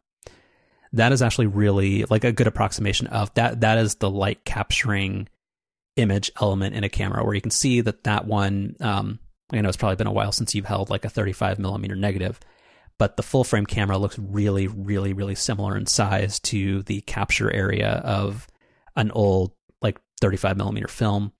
[0.96, 3.60] that is actually really like a good approximation of that.
[3.60, 5.28] That is the light capturing
[5.96, 8.76] image element in a camera, where you can see that that one.
[8.80, 9.18] Um,
[9.52, 12.40] I know it's probably been a while since you've held like a 35 millimeter negative
[12.98, 17.52] but the full frame camera looks really, really, really similar in size to the capture
[17.52, 18.46] area of
[18.96, 21.32] an old like 35 millimeter film,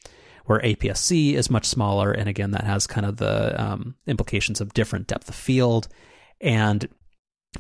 [0.47, 4.75] where APS-C is much smaller, and again that has kind of the um, implications of
[4.75, 5.89] different depth of field,
[6.41, 6.89] and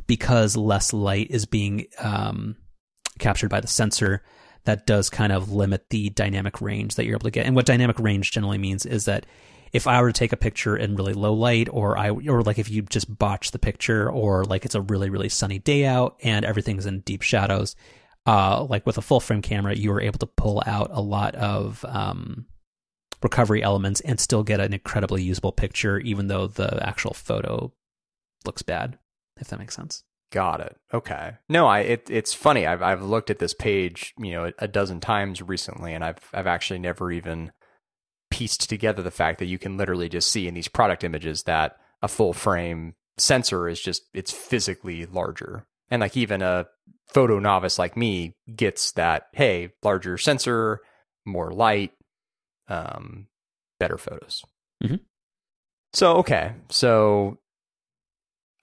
[0.06, 2.56] because less light is being um,
[3.18, 4.22] captured by the sensor,
[4.64, 7.46] that does kind of limit the dynamic range that you're able to get.
[7.46, 9.26] And what dynamic range generally means is that
[9.72, 12.58] if I were to take a picture in really low light, or I, or like
[12.58, 16.16] if you just botch the picture, or like it's a really really sunny day out
[16.22, 17.74] and everything's in deep shadows,
[18.26, 21.34] uh, like with a full frame camera, you are able to pull out a lot
[21.34, 22.46] of um,
[23.22, 27.72] recovery elements and still get an incredibly usable picture, even though the actual photo
[28.46, 28.98] looks bad.
[29.40, 30.04] If that makes sense.
[30.30, 30.76] Got it.
[30.92, 31.32] Okay.
[31.48, 32.66] No, I it, it's funny.
[32.66, 36.18] I've I've looked at this page, you know, a, a dozen times recently, and I've
[36.32, 37.52] I've actually never even
[38.30, 41.76] pieced together the fact that you can literally just see in these product images that
[42.02, 46.66] a full frame sensor is just it's physically larger, and like even a
[47.06, 49.28] photo novice like me gets that.
[49.34, 50.80] Hey, larger sensor,
[51.24, 51.92] more light,
[52.66, 53.28] um,
[53.78, 54.42] better photos.
[54.82, 55.00] Mhm.
[55.92, 57.38] So okay, so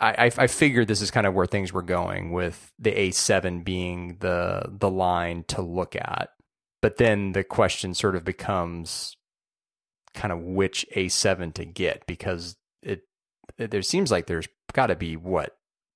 [0.01, 3.63] I, I, I figured this is kind of where things were going with the A7
[3.63, 6.29] being the the line to look at.
[6.81, 9.15] But then the question sort of becomes
[10.13, 13.03] kind of which A7 to get because it,
[13.57, 15.55] it there seems like there's got to be what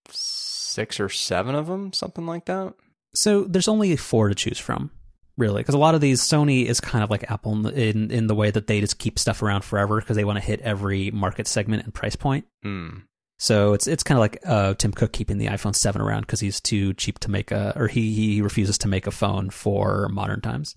[0.10, 2.74] six or seven of them, something like that.
[3.14, 4.92] So there's only four to choose from,
[5.38, 8.12] really, because a lot of these Sony is kind of like Apple in the, in,
[8.12, 10.62] in the way that they just keep stuff around forever because they want to hit
[10.62, 12.46] every market segment and price point.
[12.62, 13.00] Hmm.
[13.38, 16.40] So it's it's kind of like uh, Tim Cook keeping the iPhone seven around because
[16.40, 20.08] he's too cheap to make a, or he he refuses to make a phone for
[20.10, 20.76] modern times.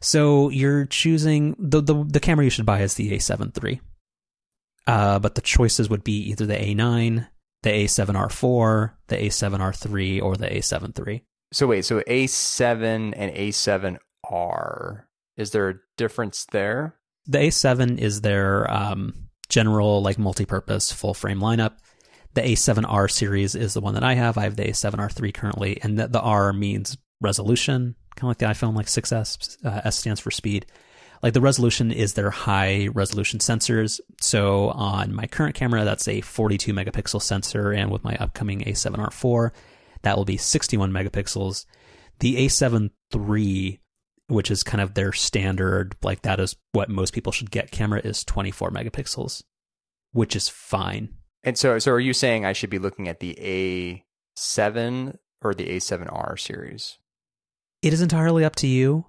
[0.00, 3.80] So you're choosing the the, the camera you should buy is the A7 III.
[4.86, 7.26] Uh, but the choices would be either the A9,
[7.62, 11.24] the A7R4, the A7R3, or the A7 III.
[11.52, 15.04] So wait, so A7 and A7R,
[15.38, 16.96] is there a difference there?
[17.26, 21.74] The A7 is their um, general, like multi-purpose full frame lineup.
[22.34, 24.36] The A7R series is the one that I have.
[24.36, 28.66] I have the A7R3 currently, and the, the R means resolution, kind of like the
[28.66, 29.64] iPhone, like 6S.
[29.64, 30.66] Uh, S stands for speed.
[31.22, 34.00] Like the resolution is their high resolution sensors.
[34.20, 39.50] So on my current camera, that's a 42 megapixel sensor, and with my upcoming A7R4,
[40.02, 41.64] that will be 61 megapixels.
[42.18, 43.80] The A7 III
[44.28, 48.00] which is kind of their standard, like that is what most people should get camera
[48.02, 49.42] is 24 megapixels,
[50.12, 51.10] which is fine.
[51.42, 53.34] And so, so are you saying I should be looking at the
[54.36, 56.98] A7 or the A7R series?
[57.82, 59.06] It is entirely up to you.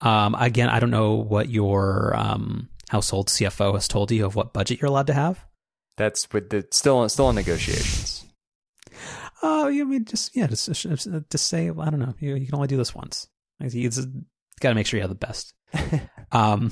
[0.00, 4.52] Um, again, I don't know what your um, household CFO has told you of what
[4.52, 5.46] budget you're allowed to have.
[5.96, 8.24] That's with the still still in negotiations.
[9.42, 12.14] Oh, yeah, I mean, just yeah, just just, say I don't know.
[12.18, 13.28] You, you can only do this once.
[13.60, 13.90] You
[14.60, 15.54] got to make sure you have the best.
[16.32, 16.70] um,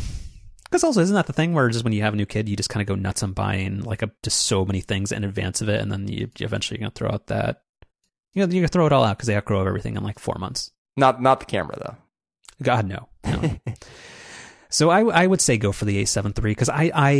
[0.64, 2.56] Because also, isn't that the thing where just when you have a new kid, you
[2.56, 5.60] just kind of go nuts on buying like a, just so many things in advance
[5.60, 7.62] of it, and then you, you eventually you're gonna throw out that
[8.32, 10.34] you know you're gonna throw it all out because they outgrow everything in like four
[10.38, 10.72] months.
[10.96, 11.96] Not not the camera though.
[12.62, 13.08] God no.
[13.24, 13.56] no.
[14.68, 17.10] so I I would say go for the A7 III because I I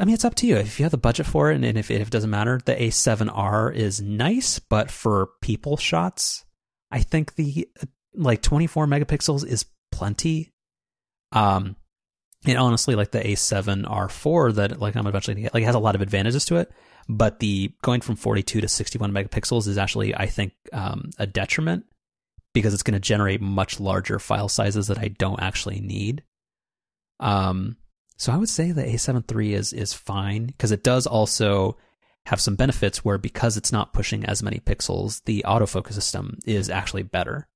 [0.00, 1.78] I mean it's up to you if you have the budget for it and, and
[1.78, 6.44] if, if it doesn't matter the A7R is nice but for people shots
[6.90, 7.68] I think the
[8.14, 9.66] like 24 megapixels is
[9.96, 10.52] plenty.
[11.32, 11.76] Um,
[12.46, 15.94] and honestly, like the A7R4 that like I'm eventually gonna get, like has a lot
[15.94, 16.70] of advantages to it,
[17.08, 21.84] but the going from 42 to 61 megapixels is actually I think um, a detriment
[22.52, 26.22] because it's going to generate much larger file sizes that I don't actually need.
[27.20, 27.76] Um,
[28.16, 31.76] so I would say the A7 III is is fine because it does also
[32.26, 36.70] have some benefits where because it's not pushing as many pixels, the autofocus system is
[36.70, 37.48] actually better.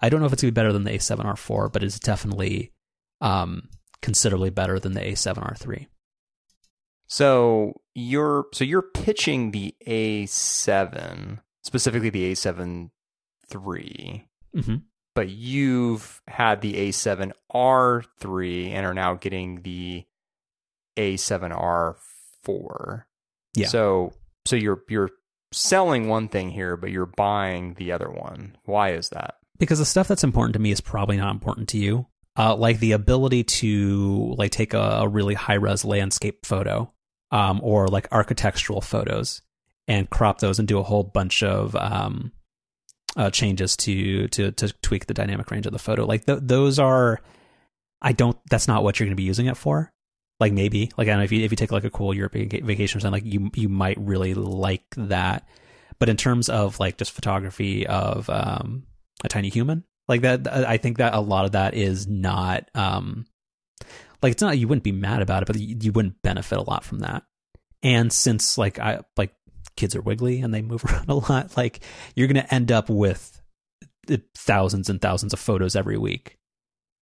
[0.00, 2.72] I don't know if it's going to be better than the A7R4, but it's definitely
[3.20, 3.68] um,
[4.02, 5.86] considerably better than the A7R3.
[7.06, 12.90] So you're so you're pitching the A7, specifically the A7
[13.52, 14.76] III, mm-hmm.
[15.16, 20.04] but you've had the A7R3 and are now getting the
[20.96, 23.02] A7R4.
[23.54, 23.66] Yeah.
[23.66, 24.12] So
[24.46, 25.10] so you're you're
[25.52, 28.56] selling one thing here, but you're buying the other one.
[28.66, 29.34] Why is that?
[29.60, 32.06] Because the stuff that's important to me is probably not important to you.
[32.36, 36.92] Uh, like the ability to like take a, a really high res landscape photo,
[37.30, 39.42] um, or like architectural photos,
[39.86, 42.32] and crop those and do a whole bunch of um,
[43.16, 46.04] uh, changes to to to tweak the dynamic range of the photo.
[46.04, 47.20] Like th- those are,
[48.02, 48.38] I don't.
[48.48, 49.92] That's not what you're going to be using it for
[50.40, 52.48] like maybe like I don't know if you if you take like a cool European
[52.48, 55.46] vacation or something like you you might really like that.
[55.98, 58.84] But in terms of like just photography of um,
[59.24, 63.26] a tiny human, like that, I think that a lot of that is not um,
[64.22, 66.62] like it's not you wouldn't be mad about it, but you, you wouldn't benefit a
[66.62, 67.22] lot from that.
[67.82, 69.34] And since like I like
[69.76, 71.80] kids are wiggly and they move around a lot, like
[72.14, 73.40] you're going to end up with
[74.36, 76.38] thousands and thousands of photos every week.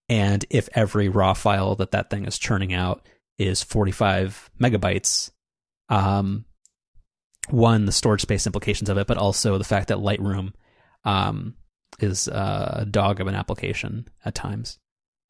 [0.08, 3.06] And if every raw file that that thing is churning out
[3.38, 5.30] is 45 megabytes.
[5.88, 6.44] Um,
[7.50, 10.52] one, the storage space implications of it, but also the fact that Lightroom
[11.04, 11.54] um,
[12.00, 14.78] is a dog of an application at times.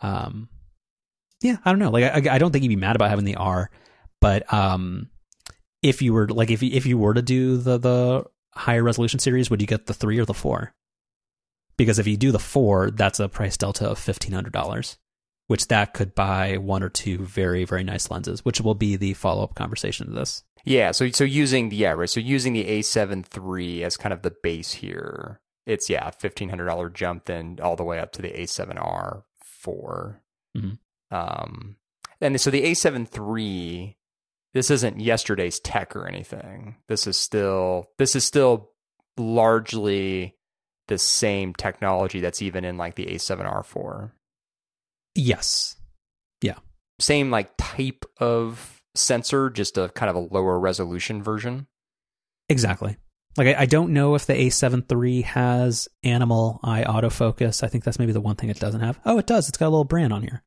[0.01, 0.49] Um,
[1.43, 1.91] yeah, I don't know.
[1.91, 3.71] Like, I, I, don't think you'd be mad about having the R,
[4.21, 5.11] but um,
[5.83, 9.21] if you were like, if you, if you were to do the the higher resolution
[9.21, 10.73] series, would you get the three or the four?
[11.77, 14.99] Because if you do the four, that's a price delta of fifteen hundred dollars
[15.49, 19.15] which that could buy one or two very very nice lenses, which will be the
[19.15, 20.45] follow up conversation to this.
[20.65, 24.23] Yeah, so so using the yeah right, so using the A7 III as kind of
[24.23, 28.23] the base here, it's yeah fifteen hundred dollar jump then all the way up to
[28.23, 30.23] the A7R 4
[30.57, 30.71] mm-hmm.
[31.11, 31.77] Um,
[32.21, 33.97] and so the A7 three,
[34.55, 36.77] this isn't yesterday's tech or anything.
[36.89, 38.71] This is still this is still
[39.17, 40.37] largely
[40.89, 44.13] the same technology that's even in like the A7R4.
[45.15, 45.77] Yes.
[46.43, 46.57] Yeah.
[46.99, 51.67] Same like type of sensor, just a kind of a lower resolution version.
[52.49, 52.97] Exactly.
[53.37, 57.63] Like I, I don't know if the A7 III has animal eye autofocus.
[57.63, 58.99] I think that's maybe the one thing it doesn't have.
[59.05, 59.49] Oh, it does.
[59.49, 60.43] It's got a little brand on here.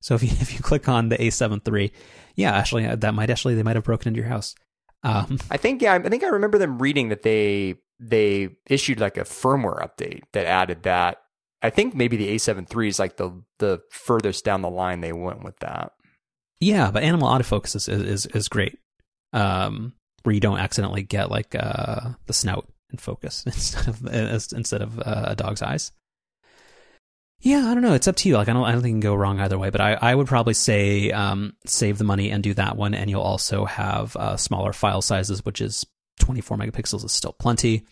[0.00, 1.92] So if you if you click on the A7 III,
[2.34, 4.54] yeah, actually uh, that might actually they might have broken into your house.
[5.02, 9.16] Um, I think yeah, I think I remember them reading that they they issued like
[9.16, 11.22] a firmware update that added that
[11.62, 15.12] I think maybe the A7 III is like the the furthest down the line they
[15.12, 15.92] went with that.
[16.60, 18.78] Yeah, but animal autofocus is is, is great.
[19.32, 19.94] Um,
[20.26, 24.06] where you don't accidentally get like uh, the snout in focus instead of
[24.52, 25.92] instead of uh, a dog's eyes.
[27.40, 27.94] Yeah, I don't know.
[27.94, 28.36] It's up to you.
[28.36, 29.70] Like I don't I don't think you can go wrong either way.
[29.70, 33.08] But I, I would probably say um, save the money and do that one, and
[33.08, 35.86] you'll also have uh, smaller file sizes, which is
[36.20, 37.86] 24 megapixels is still plenty.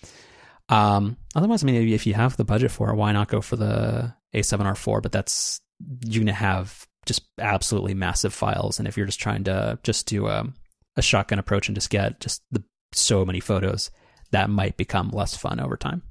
[0.70, 3.56] Um, otherwise, I mean, if you have the budget for it, why not go for
[3.56, 5.02] the A7R4?
[5.02, 5.60] But that's
[6.04, 10.26] you're to have just absolutely massive files, and if you're just trying to just do
[10.26, 10.48] a,
[10.96, 12.62] a shotgun approach and just get just the
[12.92, 13.90] so many photos,
[14.30, 16.02] that might become less fun over time.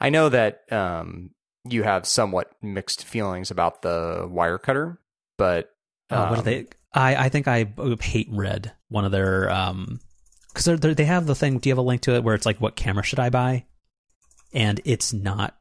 [0.00, 1.30] I know that um,
[1.64, 4.98] you have somewhat mixed feelings about the Wirecutter,
[5.36, 5.70] but
[6.10, 6.66] um, uh, what do they?
[6.92, 7.66] I I think I
[8.00, 8.72] hate Red.
[8.88, 10.00] One of their um,
[10.64, 11.58] because they have the thing.
[11.58, 13.66] Do you have a link to it where it's like, what camera should I buy?
[14.52, 15.56] And it's not.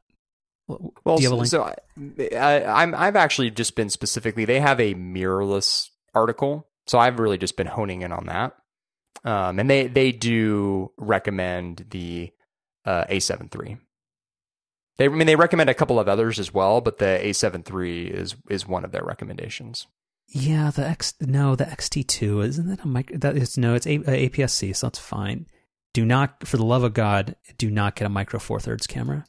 [1.03, 4.45] Well, so, so I, I, I'm I've actually just been specifically.
[4.45, 8.53] They have a mirrorless article, so I've really just been honing in on that.
[9.23, 12.31] Um, and they they do recommend the
[12.85, 13.77] uh, A7 III.
[14.97, 18.07] They I mean they recommend a couple of others as well, but the A7 III
[18.07, 19.87] is is one of their recommendations.
[20.27, 23.11] Yeah, the X no, the XT2 isn't that a mic?
[23.19, 25.47] That is no, it's a, a APS-C, so that's fine.
[25.93, 29.25] Do not, for the love of God, do not get a micro four thirds camera.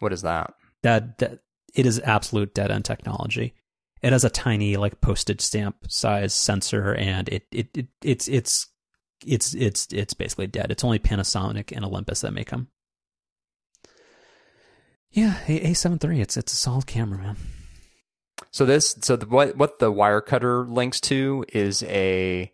[0.00, 0.54] What is that?
[0.82, 1.40] That that
[1.74, 3.54] it is absolute dead end technology.
[4.02, 8.66] It has a tiny like postage stamp size sensor, and it it, it it's it's
[9.26, 10.70] it's it's it's basically dead.
[10.70, 12.68] It's only Panasonic and Olympus that make them.
[15.10, 16.20] Yeah, A seven three.
[16.20, 17.36] It's it's a solid camera, man.
[18.50, 22.52] So this, so the, what what the Wirecutter links to is a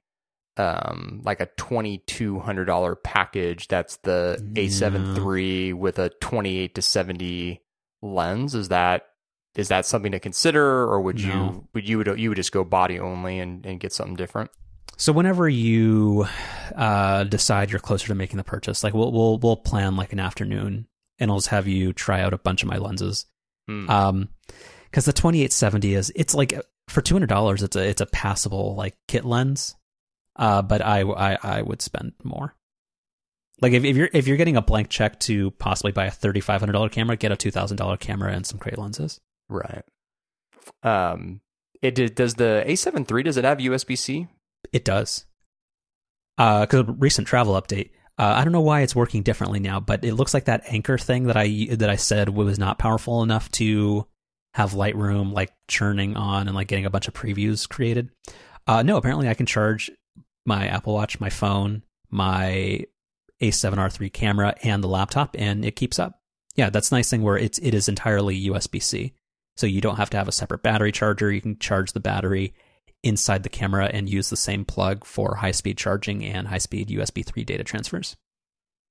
[0.56, 3.68] um like a twenty two hundred dollar package.
[3.68, 7.62] That's the A seven three with a twenty eight to seventy
[8.02, 8.54] lens.
[8.54, 9.06] Is that
[9.56, 11.28] is that something to consider, or would No.
[11.35, 14.51] you would you would you would just go body only and, and get something different?
[14.97, 16.26] So whenever you
[16.76, 20.20] uh, decide you're closer to making the purchase, like we'll we'll we'll plan like an
[20.20, 20.86] afternoon,
[21.18, 23.26] and I'll just have you try out a bunch of my lenses.
[23.68, 23.89] Hmm.
[23.90, 24.28] Um,
[24.90, 26.55] because the 2870 is it's like
[26.89, 29.74] for two hundred dollars, it's a it's a passable like kit lens.
[30.36, 32.55] Uh, but I I I would spend more.
[33.60, 36.40] Like if, if you're if you're getting a blank check to possibly buy a thirty
[36.40, 39.20] five hundred dollar camera, get a two thousand dollar camera and some great lenses.
[39.48, 39.84] Right.
[40.82, 41.40] Um.
[41.82, 44.26] It did, does the A seven three does it have USB C?
[44.72, 45.26] It does.
[46.38, 47.90] Uh, because recent travel update.
[48.18, 50.98] Uh, I don't know why it's working differently now, but it looks like that Anker
[50.98, 54.06] thing that I that I said was not powerful enough to
[54.54, 58.10] have Lightroom like churning on and like getting a bunch of previews created.
[58.66, 59.90] Uh, no, apparently I can charge
[60.46, 62.84] my Apple Watch, my phone, my
[63.42, 66.20] A7R3 camera, and the laptop, and it keeps up.
[66.54, 69.12] Yeah, that's nice thing where it's it is entirely USB C,
[69.56, 71.31] so you don't have to have a separate battery charger.
[71.31, 72.55] You can charge the battery
[73.02, 76.89] inside the camera and use the same plug for high speed charging and high speed
[76.89, 78.16] USB 3 data transfers.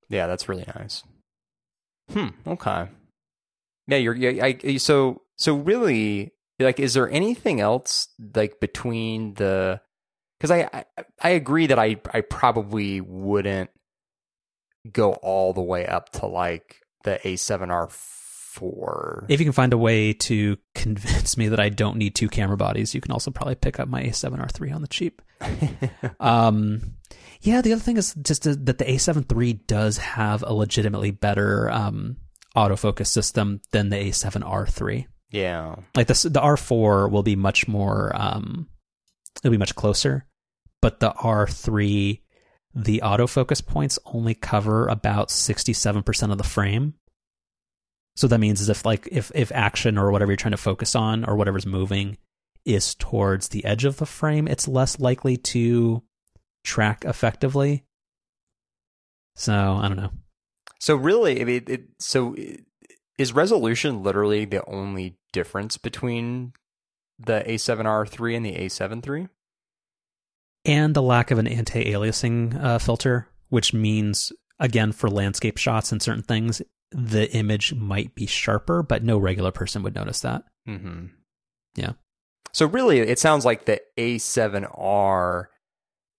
[0.08, 1.02] Yeah, that's really nice.
[2.10, 2.28] Hmm.
[2.46, 2.88] Okay.
[3.86, 4.14] Yeah, you're.
[4.14, 4.44] Yeah.
[4.44, 4.76] I.
[4.76, 5.22] So.
[5.36, 9.80] So really, like, is there anything else like between the?
[10.38, 10.84] Because I, I
[11.20, 13.70] I agree that I I probably wouldn't
[14.92, 17.90] go all the way up to like the A7R
[18.54, 19.26] four.
[19.28, 22.56] If you can find a way to convince me that I don't need two camera
[22.56, 25.20] bodies, you can also probably pick up my A7R3 on the cheap.
[26.20, 26.94] Um,
[27.40, 31.70] yeah, the other thing is just that the A7 III does have a legitimately better
[31.70, 32.16] um,
[32.56, 35.06] autofocus system than the A7R3.
[35.30, 35.76] yeah.
[35.94, 38.68] Like the the R4 will be much more, um,
[39.42, 40.26] it'll be much closer,
[40.80, 42.20] but the R3,
[42.74, 46.94] the autofocus points only cover about sixty seven percent of the frame.
[48.16, 50.94] So that means is if like if if action or whatever you're trying to focus
[50.94, 52.16] on or whatever's moving
[52.64, 56.02] is towards the edge of the frame, it's less likely to
[56.62, 57.84] track effectively.
[59.36, 60.12] So I don't know.
[60.80, 62.36] So really, I mean, it, so
[63.18, 66.52] is resolution literally the only difference between
[67.18, 69.28] the A7R3 and the A7 III?
[70.64, 76.00] and the lack of an anti-aliasing uh, filter, which means again for landscape shots and
[76.02, 76.62] certain things,
[76.94, 80.44] the image might be sharper, but no regular person would notice that.
[80.68, 81.06] Mm-hmm.
[81.74, 81.92] Yeah.
[82.52, 85.46] So really, it sounds like the A7R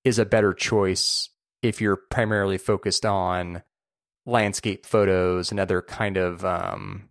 [0.04, 1.30] is a better choice
[1.62, 3.64] if you're primarily focused on
[4.26, 7.10] landscape photos and other kind of um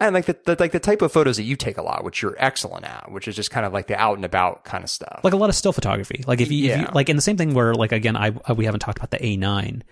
[0.00, 2.20] and like the, the like the type of photos that you take a lot, which
[2.20, 4.90] you're excellent at, which is just kind of like the out and about kind of
[4.90, 5.20] stuff.
[5.22, 6.24] Like a lot of still photography.
[6.26, 8.52] Like if you, if you like in the same thing where like again I I-
[8.54, 9.82] we haven't talked about the A9,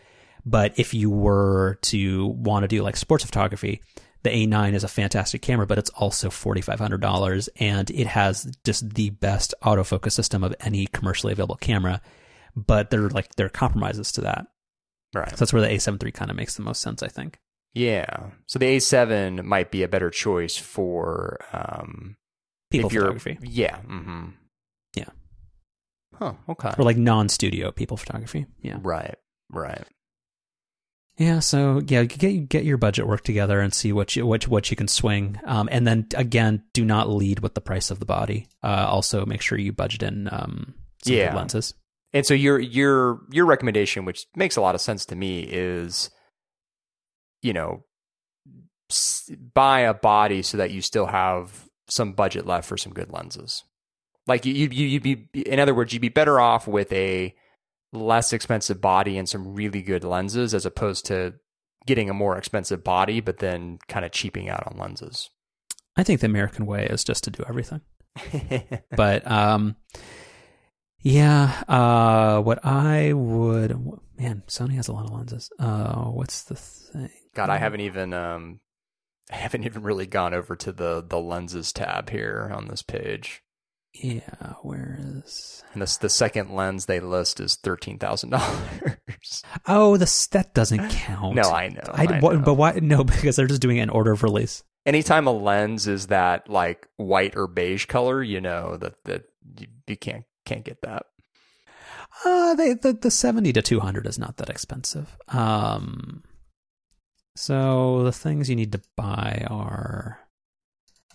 [0.44, 3.82] but if you were to want to do like sports photography,
[4.22, 9.10] the A9 is a fantastic camera, but it's also $4500 and it has just the
[9.10, 12.00] best autofocus system of any commercially available camera,
[12.54, 14.46] but there are like there are compromises to that.
[15.14, 15.30] right.
[15.30, 17.38] So that's where the A7 III kind of makes the most sense, I think.
[17.74, 18.30] Yeah.
[18.46, 22.16] So the A7 might be a better choice for um
[22.70, 23.38] People photography.
[23.42, 23.76] Yeah.
[23.80, 24.28] Mm-hmm.
[24.94, 25.08] Yeah.
[26.14, 26.34] Huh.
[26.48, 26.72] Okay.
[26.78, 28.46] Or like non-studio people photography.
[28.60, 28.78] Yeah.
[28.80, 29.16] Right.
[29.50, 29.84] Right.
[31.18, 34.70] Yeah, so yeah, get get your budget work together and see what you what what
[34.70, 35.38] you can swing.
[35.44, 38.48] Um, and then again, do not lead with the price of the body.
[38.62, 40.74] Uh, also make sure you budget in um
[41.04, 41.30] some Yeah.
[41.30, 41.74] good lenses.
[42.14, 46.10] And so your your your recommendation, which makes a lot of sense to me, is
[47.42, 47.84] you know
[49.54, 53.64] buy a body so that you still have some budget left for some good lenses.
[54.26, 57.34] Like you you you'd be in other words, you'd be better off with a
[57.92, 61.34] less expensive body and some really good lenses as opposed to
[61.86, 65.30] getting a more expensive body but then kind of cheaping out on lenses.
[65.96, 67.80] I think the American way is just to do everything.
[68.96, 69.76] But um,
[71.00, 73.76] yeah, uh, what I would
[74.18, 75.50] man, Sony has a lot of lenses.
[75.58, 77.10] Uh, what's the thing?
[77.34, 78.60] God, I haven't even um
[79.30, 83.42] I haven't even really gone over to the the lenses tab here on this page.
[83.94, 85.62] Yeah, where is?
[85.72, 88.62] And this the second lens they list is thirteen thousand dollars.
[89.68, 91.36] Oh, the that doesn't count.
[91.36, 91.82] No, I know.
[91.92, 92.38] I, I know.
[92.40, 92.72] but why?
[92.82, 94.64] No, because they're just doing an order of release.
[94.84, 99.24] Anytime a lens is that like white or beige color, you know that that
[99.58, 101.06] you, you can't can't get that.
[102.24, 105.16] Uh, they, the the seventy to two hundred is not that expensive.
[105.28, 106.24] Um,
[107.36, 110.18] so the things you need to buy are,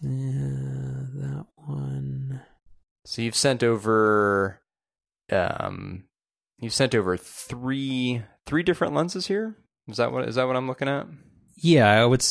[0.02, 2.42] yeah, that one.
[3.08, 4.60] So you've sent over,
[5.32, 6.04] um,
[6.60, 9.56] you've sent over three three different lenses here.
[9.88, 11.08] Is that what is that what I'm looking at?
[11.56, 12.22] Yeah, I would.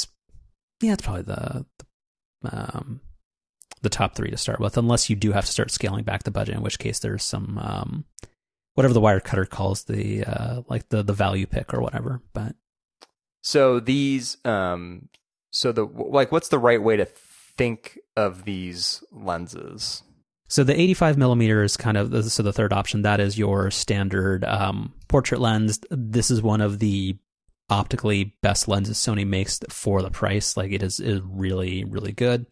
[0.82, 1.64] Yeah, it's probably the,
[2.42, 3.00] the um
[3.80, 6.30] the top three to start with, unless you do have to start scaling back the
[6.30, 6.56] budget.
[6.56, 8.04] In which case, there's some um
[8.74, 12.20] whatever the Wirecutter calls the uh like the the value pick or whatever.
[12.34, 12.54] But
[13.40, 15.08] So these, um,
[15.52, 20.02] so the like, what's the right way to think of these lenses?
[20.48, 23.02] So the 85 millimeter is kind of so the third option.
[23.02, 25.80] That is your standard um, portrait lens.
[25.90, 27.16] This is one of the
[27.68, 30.56] optically best lenses Sony makes for the price.
[30.56, 32.46] Like it is is really really good.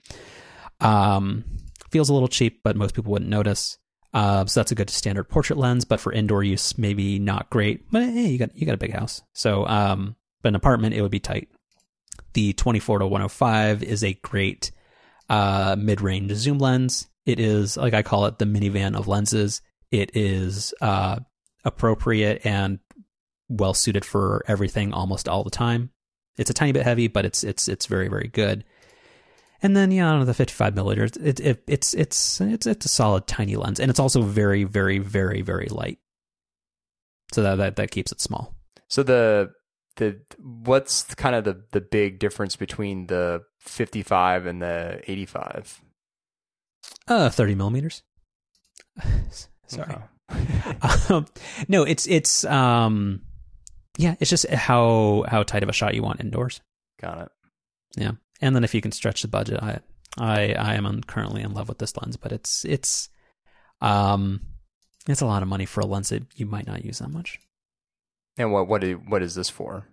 [0.80, 1.44] Um,
[1.90, 3.78] feels a little cheap, but most people wouldn't notice.
[4.12, 7.90] Uh, so that's a good standard portrait lens, but for indoor use, maybe not great.
[7.90, 11.02] But hey, you got you got a big house, so um, but an apartment it
[11.02, 11.48] would be tight.
[12.32, 14.72] The 24 to 105 is a great
[15.28, 17.06] uh, mid-range zoom lens.
[17.26, 19.62] It is like I call it the minivan of lenses.
[19.90, 21.20] It is uh,
[21.64, 22.78] appropriate and
[23.48, 25.90] well suited for everything almost all the time.
[26.36, 28.64] It's a tiny bit heavy, but it's it's it's very very good.
[29.62, 31.12] And then yeah, I don't know, the 55 millimeters.
[31.16, 34.98] It, it it's it's it's it's a solid tiny lens, and it's also very very
[34.98, 35.98] very very light.
[37.32, 38.54] So that that, that keeps it small.
[38.88, 39.52] So the
[39.96, 45.80] the what's kind of the the big difference between the 55 and the 85?
[47.06, 48.02] Uh, 30 millimeters.
[49.66, 49.94] Sorry.
[49.94, 50.02] Okay.
[51.10, 51.26] um,
[51.68, 53.22] no, it's it's um,
[53.98, 56.60] yeah, it's just how how tight of a shot you want indoors.
[57.00, 57.28] Got it.
[57.96, 59.80] Yeah, and then if you can stretch the budget, I
[60.18, 63.10] I I am currently in love with this lens, but it's it's
[63.80, 64.40] um
[65.06, 67.38] it's a lot of money for a lens that you might not use that much.
[68.36, 69.86] And what what is, what is this for?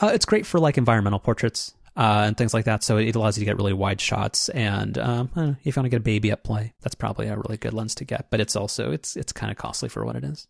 [0.00, 2.82] Uh, it's great for like environmental portraits uh, and things like that.
[2.82, 4.48] So it allows you to get really wide shots.
[4.50, 7.36] And um, know, if you want to get a baby at play, that's probably a
[7.36, 8.30] really good lens to get.
[8.30, 10.46] But it's also it's it's kind of costly for what it is.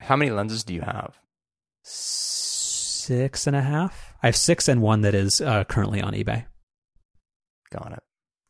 [0.00, 1.18] How many lenses do you have?
[1.82, 4.14] Six and a half.
[4.22, 6.46] I have six and one that is uh, currently on eBay.
[7.70, 8.02] Got it.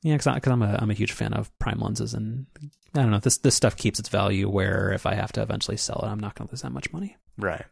[0.03, 2.47] Yeah, because I'm a I'm a huge fan of prime lenses, and
[2.95, 4.49] I don't know this this stuff keeps its value.
[4.49, 6.93] Where if I have to eventually sell it, I'm not going to lose that much
[6.93, 7.17] money.
[7.37, 7.65] Right.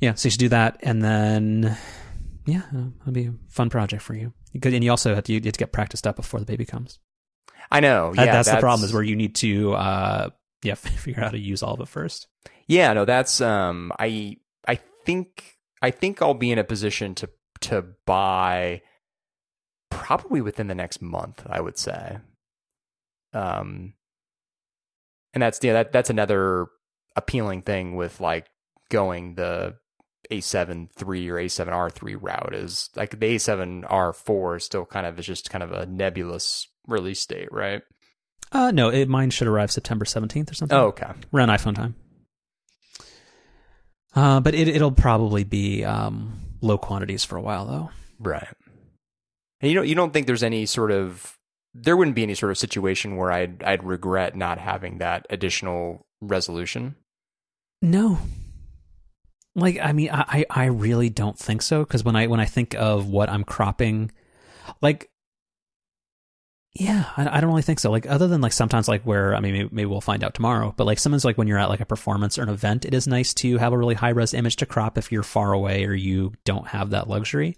[0.00, 1.78] Yeah, so you should do that, and then
[2.46, 4.32] yeah, uh, it'll be a fun project for you.
[4.58, 6.64] Good, and you also have to you have to get practiced up before the baby
[6.64, 6.98] comes.
[7.70, 8.12] I know.
[8.14, 10.30] That- Yeah, that's, the problem is where you need to uh
[10.62, 12.28] yeah figure out how to use all of it first.
[12.66, 17.28] Yeah, no, that's um I I think I think I'll be in a position to
[17.60, 18.82] to buy
[19.90, 22.18] probably within the next month, I would say.
[23.32, 23.94] Um
[25.32, 26.66] and that's yeah, that that's another
[27.16, 28.46] appealing thing with like
[28.90, 29.76] going the
[30.30, 35.18] A7 3 or A7R 3 route is like the A7 R4 is still kind of
[35.18, 37.82] is just kind of a nebulous release date, right?
[38.52, 40.76] Uh no, it mine should arrive September seventeenth or something.
[40.76, 41.10] Oh, okay.
[41.32, 41.94] around iPhone time.
[44.14, 47.90] Uh, but it it'll probably be um low quantities for a while though.
[48.18, 48.48] Right.
[49.60, 51.36] And you don't you don't think there's any sort of
[51.74, 56.06] there wouldn't be any sort of situation where I'd I'd regret not having that additional
[56.20, 56.94] resolution.
[57.82, 58.18] No.
[59.54, 62.74] Like I mean I I really don't think so because when I when I think
[62.74, 64.10] of what I'm cropping
[64.80, 65.10] like
[66.76, 67.90] yeah, I, I don't really think so.
[67.90, 70.74] Like other than like sometimes like where I mean maybe, maybe we'll find out tomorrow,
[70.76, 73.06] but like sometimes like when you're at like a performance or an event, it is
[73.06, 75.94] nice to have a really high res image to crop if you're far away or
[75.94, 77.56] you don't have that luxury.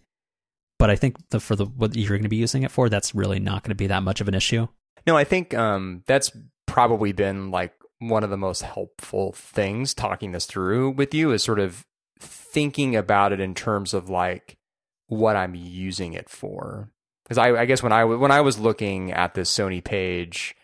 [0.79, 3.15] But I think the for the what you're going to be using it for, that's
[3.15, 4.69] really not going to be that much of an issue.
[5.07, 6.31] No, I think um that's
[6.67, 11.43] probably been like one of the most helpful things talking this through with you is
[11.43, 11.87] sort of
[12.19, 14.57] thinking about it in terms of like
[15.09, 16.91] what I'm using it for.
[17.25, 20.55] Because I, I guess when I when I was looking at this Sony page,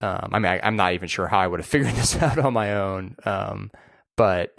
[0.00, 2.38] um, I mean I, I'm not even sure how I would have figured this out
[2.38, 3.70] on my own, um,
[4.16, 4.56] but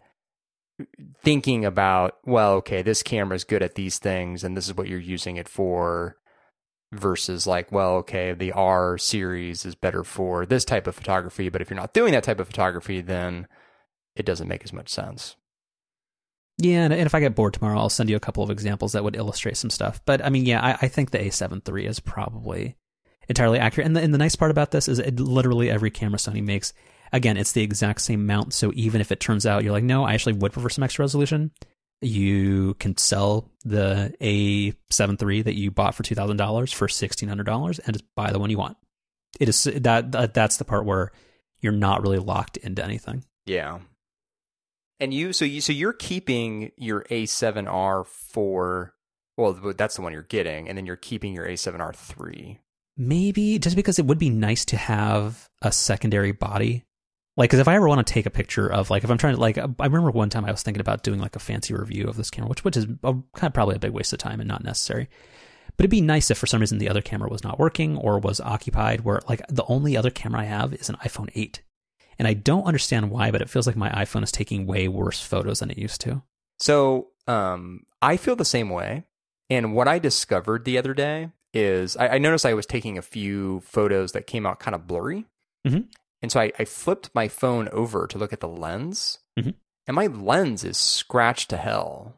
[1.23, 4.88] thinking about well, okay, this camera is good at these things, and this is what
[4.88, 6.17] you're using it for
[6.99, 11.61] versus like, well, okay, the R series is better for this type of photography, but
[11.61, 13.47] if you're not doing that type of photography, then
[14.15, 15.35] it doesn't make as much sense.
[16.57, 19.03] Yeah, and, if I get bored tomorrow, I'll send you a couple of examples that
[19.03, 20.01] would illustrate some stuff.
[20.05, 22.77] But I mean, yeah, I, I think the A7 III is probably
[23.27, 23.88] entirely accurate.
[23.88, 26.73] And the, and the nice part about this is it, literally every camera Sony makes,
[27.11, 28.53] again, it's the exact same mount.
[28.53, 31.03] So even if it turns out you're like, no, I actually would prefer some extra
[31.03, 31.51] resolution,
[32.01, 37.30] you can sell the A7 III that you bought for two thousand dollars for sixteen
[37.30, 38.77] hundred dollars and just buy the one you want.
[39.39, 41.11] It is that, that that's the part where
[41.61, 43.23] you're not really locked into anything.
[43.45, 43.80] Yeah.
[44.99, 48.93] And you, so you, so you're keeping your A7R for,
[49.35, 52.59] well, that's the one you're getting, and then you're keeping your A7R three.
[52.97, 56.85] Maybe just because it would be nice to have a secondary body.
[57.38, 59.36] Like, because if I ever want to take a picture of, like, if I'm trying
[59.36, 62.07] to, like, I remember one time I was thinking about doing like a fancy review
[62.07, 64.40] of this camera, which which is a, kind of probably a big waste of time
[64.40, 65.10] and not necessary.
[65.76, 68.20] But it'd be nice if for some reason the other camera was not working or
[68.20, 69.02] was occupied.
[69.02, 71.62] Where like the only other camera I have is an iPhone 8,
[72.18, 75.22] and I don't understand why, but it feels like my iPhone is taking way worse
[75.22, 76.22] photos than it used to.
[76.60, 79.03] So, um, I feel the same way.
[79.49, 83.02] And what I discovered the other day is I, I noticed I was taking a
[83.02, 85.26] few photos that came out kind of blurry.
[85.68, 85.88] Mhm.
[86.21, 89.55] And so I, I flipped my phone over to look at the lens, Mhm.
[89.87, 92.15] and my lens is scratched to hell.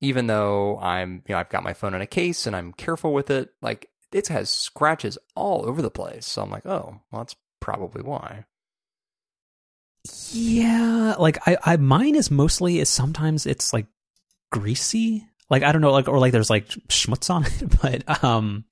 [0.00, 3.14] Even though I'm, you know, I've got my phone in a case and I'm careful
[3.14, 6.26] with it, like it has scratches all over the place.
[6.26, 8.44] So I'm like, oh, well, that's probably why.
[10.32, 13.86] Yeah, like I, I mine is mostly is sometimes it's like
[14.52, 15.26] greasy.
[15.50, 18.64] Like I don't know, like or like there's like schmutz on it, but um,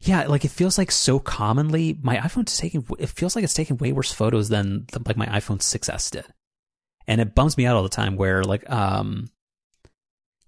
[0.00, 2.84] yeah, like it feels like so commonly my iPhone's taking.
[2.98, 6.26] It feels like it's taking way worse photos than, than like my iPhone 6s did,
[7.06, 8.16] and it bums me out all the time.
[8.16, 9.30] Where like um,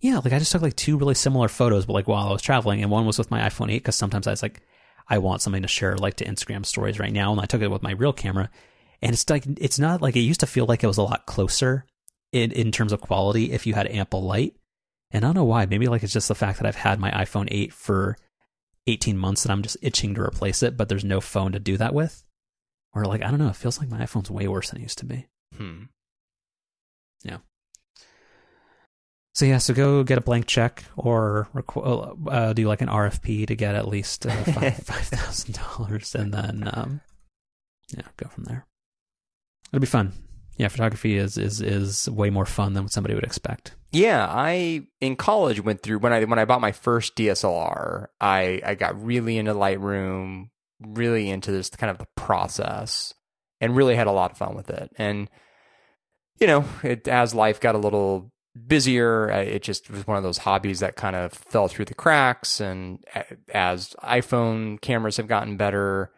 [0.00, 2.42] yeah, like I just took like two really similar photos, but like while I was
[2.42, 4.60] traveling, and one was with my iPhone 8 because sometimes I was like,
[5.08, 7.70] I want something to share like to Instagram stories right now, and I took it
[7.70, 8.50] with my real camera,
[9.00, 11.26] and it's like it's not like it used to feel like it was a lot
[11.26, 11.86] closer
[12.32, 14.54] in in terms of quality if you had ample light.
[15.10, 15.64] And I don't know why.
[15.64, 18.18] Maybe like it's just the fact that I've had my iPhone 8 for
[18.88, 21.76] 18 months and I'm just itching to replace it, but there's no phone to do
[21.76, 22.24] that with.
[22.94, 24.98] Or like I don't know, it feels like my iPhone's way worse than it used
[24.98, 25.26] to be.
[25.56, 25.84] Hmm.
[27.22, 27.38] Yeah.
[29.34, 33.46] So yeah, so go get a blank check or requ- uh, do like an RFP
[33.46, 37.00] to get at least uh, five five thousand dollars, and then um,
[37.96, 38.66] yeah, go from there.
[39.72, 40.12] It'll be fun.
[40.58, 43.76] Yeah, photography is is is way more fun than somebody would expect.
[43.92, 48.60] Yeah, I in college went through when I when I bought my first DSLR, I
[48.66, 53.14] I got really into Lightroom, really into this kind of the process,
[53.60, 54.90] and really had a lot of fun with it.
[54.98, 55.30] And
[56.40, 58.32] you know, it, as life got a little
[58.66, 62.60] busier, it just was one of those hobbies that kind of fell through the cracks.
[62.60, 63.04] And
[63.54, 66.10] as iPhone cameras have gotten better,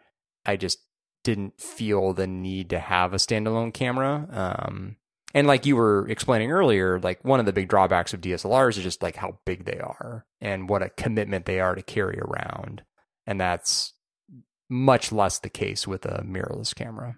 [0.45, 0.79] I just
[1.23, 4.27] didn't feel the need to have a standalone camera.
[4.31, 4.95] Um,
[5.33, 8.83] and like you were explaining earlier, like one of the big drawbacks of DSLRs is
[8.83, 12.83] just like how big they are and what a commitment they are to carry around.
[13.25, 13.93] And that's
[14.69, 17.17] much less the case with a mirrorless camera.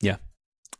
[0.00, 0.16] Yeah.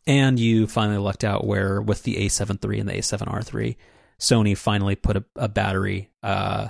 [0.07, 3.77] And you finally lucked out where with the A7 III and the A7R III,
[4.19, 6.69] Sony finally put a, a battery uh,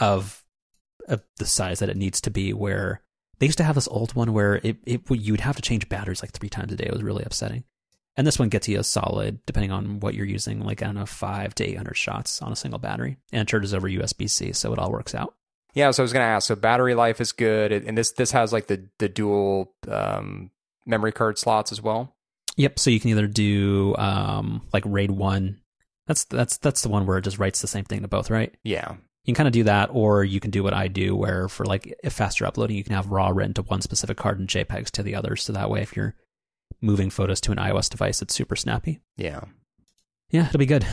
[0.00, 0.44] of,
[1.06, 2.52] of the size that it needs to be.
[2.52, 3.02] Where
[3.38, 6.22] they used to have this old one where it, it you'd have to change batteries
[6.22, 6.86] like three times a day.
[6.86, 7.64] It was really upsetting.
[8.16, 10.96] And this one gets you a solid, depending on what you're using, like I don't
[10.96, 14.28] know, five to eight hundred shots on a single battery, and it charges over USB
[14.28, 15.34] C, so it all works out.
[15.74, 16.48] Yeah, so I was going to ask.
[16.48, 20.50] So battery life is good, and this this has like the the dual um,
[20.84, 22.16] memory card slots as well.
[22.56, 22.80] Yep.
[22.80, 25.60] So you can either do um, like RAID one.
[26.08, 28.52] That's that's that's the one where it just writes the same thing to both, right?
[28.64, 28.96] Yeah,
[29.28, 31.66] You can kind of do that, or you can do what I do, where for
[31.66, 34.90] like if faster uploading, you can have RAW written to one specific card and JPEGs
[34.92, 35.42] to the others.
[35.42, 36.14] So that way, if you're
[36.80, 39.00] moving photos to an iOS device, it's super snappy.
[39.18, 39.40] yeah.
[40.30, 40.86] Yeah, it'll be good.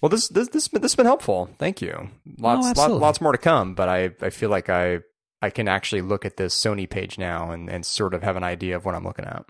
[0.00, 1.50] Well, this this this this has been helpful.
[1.58, 2.08] Thank you.
[2.38, 3.00] Lots lot, absolutely.
[3.00, 5.00] lots more to come, but I I feel like I
[5.42, 8.44] I can actually look at this Sony page now and and sort of have an
[8.44, 9.44] idea of what I'm looking at.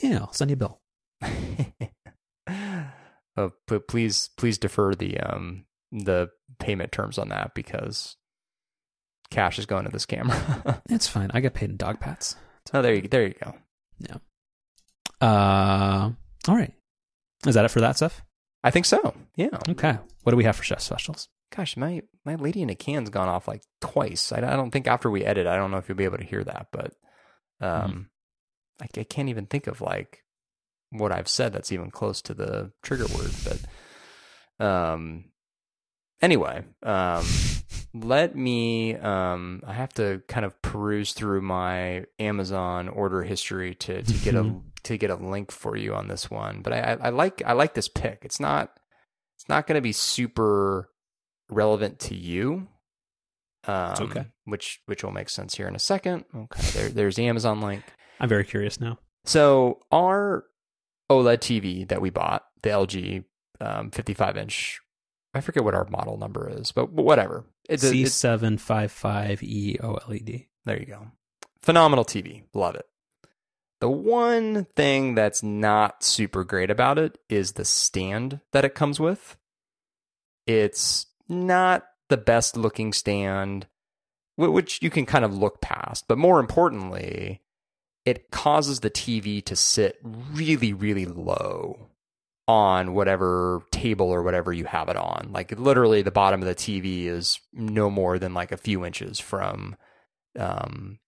[0.00, 0.80] Yeah, I'll send you a bill.
[3.36, 3.48] uh,
[3.88, 6.28] please please defer the um the
[6.58, 8.16] payment terms on that because
[9.30, 10.82] cash is going to this camera.
[10.90, 11.30] It's fine.
[11.34, 12.36] I get paid in dog pats.
[12.72, 13.54] oh, there you there you go.
[13.98, 14.16] Yeah.
[15.20, 16.10] Uh,
[16.46, 16.72] all right.
[17.46, 18.22] Is that it for that stuff?
[18.64, 19.14] I think so.
[19.36, 19.58] Yeah.
[19.68, 19.98] Okay.
[20.22, 21.28] What do we have for chef specials?
[21.54, 24.32] Gosh, my my lady in a can's gone off like twice.
[24.32, 26.24] I, I don't think after we edit, I don't know if you'll be able to
[26.24, 26.92] hear that, but
[27.60, 28.10] um,
[28.80, 30.24] I, I can't even think of like
[30.90, 33.30] what I've said that's even close to the trigger word.
[34.58, 35.24] But um,
[36.20, 37.24] anyway, um,
[37.94, 38.94] let me.
[38.96, 44.34] Um, I have to kind of peruse through my Amazon order history to to get
[44.34, 46.62] a to get a link for you on this one.
[46.62, 48.20] But I, I, I like I like this pick.
[48.22, 48.70] It's not
[49.36, 50.90] it's not going to be super
[51.48, 52.68] relevant to you.
[53.66, 54.26] Um, okay.
[54.44, 56.24] Which which will make sense here in a second.
[56.34, 57.82] Okay, there, there's the Amazon link.
[58.20, 58.98] I'm very curious now.
[59.24, 60.44] So our
[61.10, 63.24] OLED TV that we bought, the LG
[63.60, 64.80] um, 55 inch,
[65.34, 67.44] I forget what our model number is, but, whatever.
[67.68, 70.48] It's C seven five five E O L E D.
[70.64, 71.08] There you go.
[71.60, 72.44] Phenomenal TV.
[72.54, 72.86] Love it.
[73.80, 78.98] The one thing that's not super great about it is the stand that it comes
[78.98, 79.36] with.
[80.46, 83.66] It's not the best looking stand,
[84.36, 86.06] which you can kind of look past.
[86.08, 87.42] But more importantly,
[88.04, 91.87] it causes the TV to sit really, really low
[92.48, 95.28] on whatever table or whatever you have it on.
[95.32, 99.20] Like literally, the bottom of the TV is no more than like a few inches
[99.20, 99.76] from
[100.38, 100.98] um,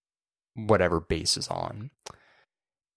[0.53, 1.89] whatever base is on.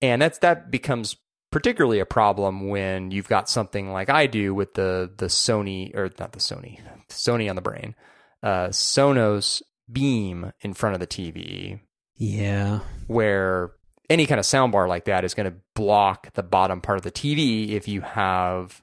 [0.02, 1.16] And that's that becomes
[1.50, 6.10] particularly a problem when you've got something like I do with the the Sony or
[6.18, 7.94] not the Sony, Sony on the brain,
[8.42, 11.80] uh, Sonos Beam in front of the TV,
[12.16, 12.80] Yeah.
[13.06, 13.72] where
[14.10, 17.10] any kind of soundbar like that is going to block the bottom part of the
[17.10, 18.82] TV if you have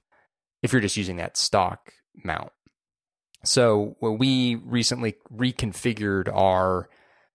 [0.62, 1.94] if you're just using that stock
[2.24, 2.52] mount.
[3.44, 6.90] So when we recently reconfigured our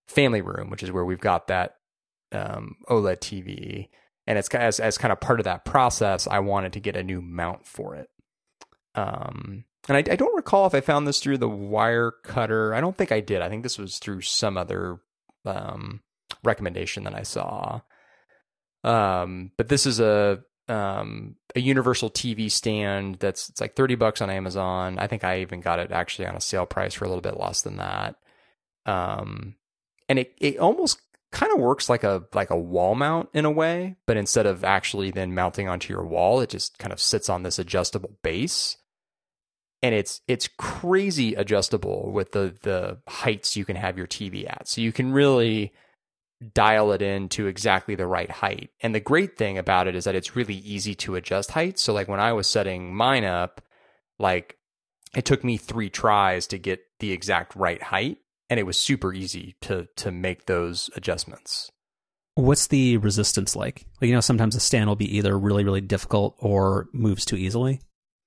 [0.06, 1.76] family room, which is where we've got that
[2.32, 3.88] um, OLED TV,
[4.26, 7.02] and it's as as kind of part of that process, I wanted to get a
[7.02, 8.08] new mount for it.
[8.94, 12.74] Um, and I, I don't recall if I found this through the wire cutter.
[12.74, 13.42] I don't think I did.
[13.42, 14.98] I think this was through some other
[15.44, 16.00] um,
[16.44, 17.80] recommendation that I saw.
[18.84, 24.20] Um, but this is a um, a universal TV stand that's it's like thirty bucks
[24.20, 24.98] on Amazon.
[24.98, 27.38] I think I even got it actually on a sale price for a little bit
[27.38, 28.16] less than that.
[28.84, 29.56] Um,
[30.08, 31.00] and it it almost
[31.32, 34.64] kind of works like a like a wall mount in a way, but instead of
[34.64, 38.76] actually then mounting onto your wall, it just kind of sits on this adjustable base.
[39.82, 44.68] And it's it's crazy adjustable with the the heights you can have your TV at.
[44.68, 45.72] So you can really
[46.54, 48.70] dial it in to exactly the right height.
[48.82, 51.78] And the great thing about it is that it's really easy to adjust height.
[51.78, 53.62] So like when I was setting mine up,
[54.18, 54.56] like
[55.14, 58.18] it took me 3 tries to get the exact right height
[58.48, 61.70] and it was super easy to to make those adjustments.
[62.34, 63.86] What's the resistance like?
[64.00, 67.36] Like you know, sometimes a stand will be either really, really difficult or moves too
[67.36, 67.80] easily.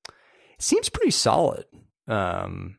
[0.07, 1.65] It seems pretty solid.
[2.07, 2.77] Um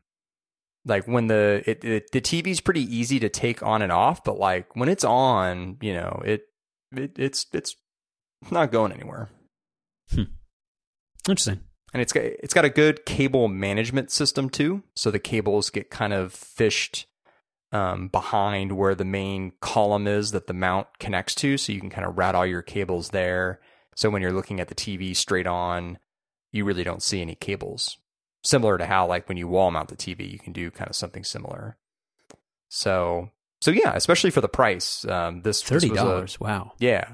[0.85, 4.39] like when the it, it the TV's pretty easy to take on and off, but
[4.39, 6.43] like when it's on, you know, it,
[6.95, 7.75] it it's it's
[8.49, 9.29] not going anywhere.
[11.27, 11.61] Interesting.
[11.93, 14.83] And it's got it's got a good cable management system too.
[14.95, 17.05] So the cables get kind of fished
[17.71, 21.89] um, behind where the main column is that the mount connects to, so you can
[21.89, 23.59] kind of route all your cables there.
[23.95, 25.99] So when you're looking at the TV straight on,
[26.51, 27.97] you really don't see any cables.
[28.43, 30.95] Similar to how like when you wall mount the TV, you can do kind of
[30.95, 31.77] something similar.
[32.69, 33.29] So
[33.61, 36.39] so yeah, especially for the price, um, this Thirty dollars.
[36.39, 36.73] Wow.
[36.79, 37.07] yeah.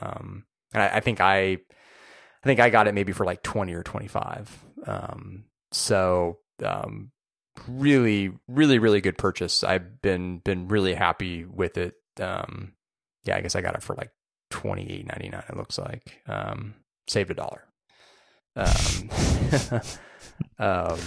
[0.00, 3.72] Um, and I, I think I, I think I got it maybe for like 20
[3.72, 4.64] or 25.
[4.86, 7.10] Um, so, um,
[7.68, 9.64] really, really, really good purchase.
[9.64, 11.94] I've been, been really happy with it.
[12.20, 12.72] Um,
[13.24, 14.10] yeah, I guess I got it for like
[14.50, 15.48] 28.99.
[15.48, 16.74] It looks like, um,
[17.08, 17.64] saved a dollar.
[20.58, 20.98] Um,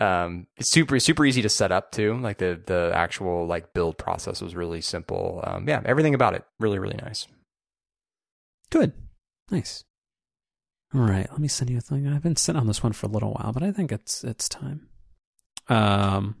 [0.00, 2.16] um, it's super super easy to set up too.
[2.18, 5.40] Like the the actual like build process was really simple.
[5.44, 7.26] Um, yeah, everything about it really really nice.
[8.70, 8.92] Good.
[9.50, 9.84] Nice.
[10.94, 11.30] All right.
[11.30, 12.08] Let me send you a thing.
[12.08, 14.48] I've been sitting on this one for a little while, but I think it's it's
[14.48, 14.88] time.
[15.68, 16.36] Um.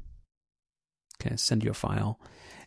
[1.20, 1.36] Okay.
[1.36, 2.18] Send you a file.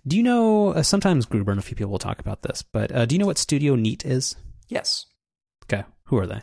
[0.06, 0.70] Do you know?
[0.70, 3.20] Uh, sometimes Gruber and a few people will talk about this, but uh, do you
[3.20, 4.36] know what Studio Neat is?
[4.70, 5.06] Yes,
[5.66, 5.84] Okay.
[6.06, 6.42] Who are they?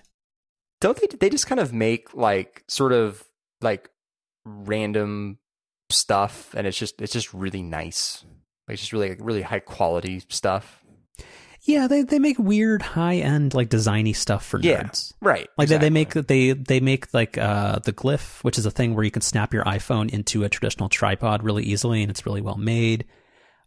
[0.85, 1.07] Don't they?
[1.19, 3.25] They just kind of make like sort of
[3.63, 3.89] like
[4.45, 5.39] random
[5.89, 8.23] stuff, and it's just it's just really nice.
[8.69, 10.85] Like just really really high quality stuff.
[11.63, 14.83] Yeah, they they make weird high end like designy stuff for Yeah.
[14.83, 15.15] nerds.
[15.23, 15.49] Right.
[15.57, 16.53] Like they, they make exactly.
[16.53, 19.55] they they make like uh the Glif, which is a thing where you can snap
[19.55, 23.07] your iPhone into a traditional tripod really easily, and it's really well made.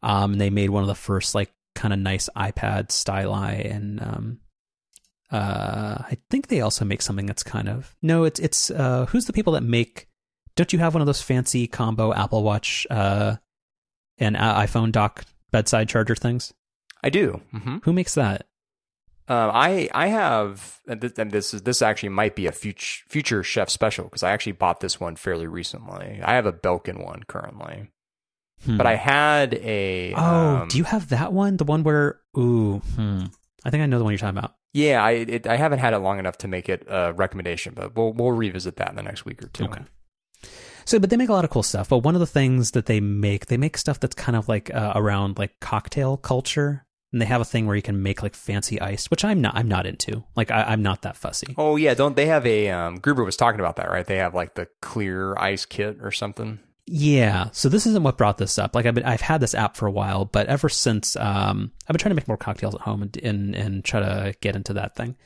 [0.04, 4.40] Um, they made one of the first like kind of nice iPad styli, and um,
[5.32, 9.26] uh, I think they also make something that's kind of no, it's it's uh, who's
[9.26, 10.08] the people that make?
[10.56, 13.36] Don't you have one of those fancy combo Apple Watch uh
[14.18, 16.54] and uh, iPhone dock bedside charger things?
[17.04, 17.42] I do.
[17.52, 18.48] hmm Who makes that?
[19.30, 23.04] Um, I I have and this, and this is this actually might be a future
[23.10, 26.22] future chef special because I actually bought this one fairly recently.
[26.24, 27.92] I have a Belkin one currently,
[28.64, 28.78] Hmm.
[28.78, 31.58] but I had a Oh, um, do you have that one?
[31.58, 33.26] The one where ooh, hmm.
[33.66, 34.56] I think I know the one you're talking about.
[34.74, 37.96] Yeah, I it, I haven't had it long enough to make it a recommendation, but
[37.96, 39.66] we'll we'll revisit that in the next week or two.
[39.66, 39.82] Okay.
[40.86, 41.90] So, but they make a lot of cool stuff.
[41.90, 44.74] But one of the things that they make, they make stuff that's kind of like
[44.74, 48.36] uh, around like cocktail culture, and they have a thing where you can make like
[48.36, 49.56] fancy ice, which I'm not.
[49.56, 50.24] I'm not into.
[50.36, 51.56] Like I, am not that fussy.
[51.58, 52.70] Oh yeah, don't they have a?
[52.70, 54.06] Um, Gruber was talking about that, right?
[54.06, 56.60] They have like the clear ice kit or something.
[56.88, 57.50] Yeah.
[57.52, 58.74] So this isn't what brought this up.
[58.74, 61.94] Like I've been, I've had this app for a while, but ever since, um, I've
[61.94, 64.74] been trying to make more cocktails at home and and, and try to get into
[64.74, 65.18] that thing.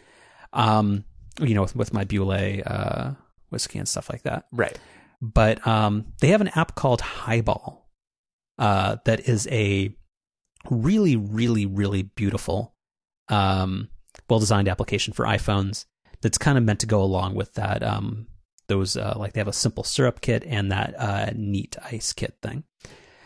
[0.53, 1.05] Um,
[1.39, 3.11] you know, with, with my Bulleit uh,
[3.51, 4.47] whiskey and stuff like that.
[4.51, 4.77] Right.
[5.21, 7.87] But um, they have an app called Highball
[8.57, 9.95] uh, that is a
[10.69, 12.75] really, really, really beautiful,
[13.29, 13.89] um,
[14.29, 15.85] well designed application for iPhones
[16.21, 17.83] that's kind of meant to go along with that.
[18.71, 22.37] Those, uh, like, they have a simple syrup kit and that uh, neat ice kit
[22.41, 22.63] thing.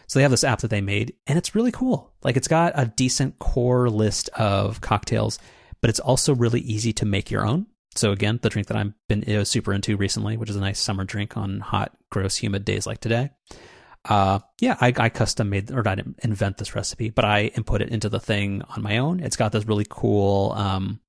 [0.07, 2.13] So they have this app that they made, and it's really cool.
[2.23, 5.37] Like, it's got a decent core list of cocktails,
[5.81, 7.67] but it's also really easy to make your own.
[7.95, 10.79] So again, the drink that I've been uh, super into recently, which is a nice
[10.79, 13.29] summer drink on hot, gross, humid days like today.
[14.03, 17.81] Uh, yeah, I, I custom made or I didn't invent this recipe, but I input
[17.81, 19.19] it into the thing on my own.
[19.21, 20.99] It's got this really cool um,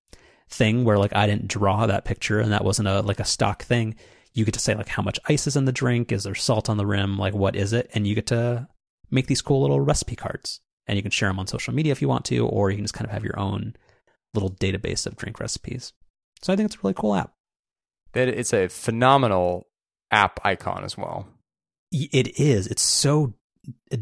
[0.49, 3.65] thing where like I didn't draw that picture, and that wasn't a like a stock
[3.65, 3.97] thing.
[4.37, 6.69] You get to say like how much ice is in the drink, is there salt
[6.69, 8.69] on the rim, like what is it, and you get to
[9.11, 12.03] make these cool little recipe cards, and you can share them on social media if
[12.03, 13.75] you want to, or you can just kind of have your own
[14.35, 15.95] little database of drink recipes.
[16.43, 17.33] So I think it's a really cool app.
[18.13, 19.69] That it's a phenomenal
[20.11, 21.27] app icon as well.
[21.91, 22.67] It is.
[22.67, 23.33] It's so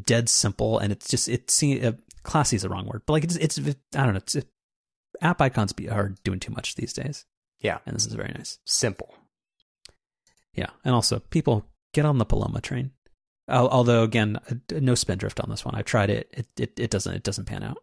[0.04, 1.92] dead simple, and it's just it's uh,
[2.24, 4.18] classy is the wrong word, but like it's it's I don't know.
[4.18, 4.48] It's, it,
[5.20, 7.24] app icons are doing too much these days.
[7.60, 8.58] Yeah, and this is very nice.
[8.64, 9.14] Simple.
[10.54, 12.92] Yeah, and also people get on the Paloma train.
[13.48, 15.74] Although again, uh, no spindrift on this one.
[15.74, 16.30] I tried it.
[16.32, 17.78] It it, it doesn't it doesn't pan out.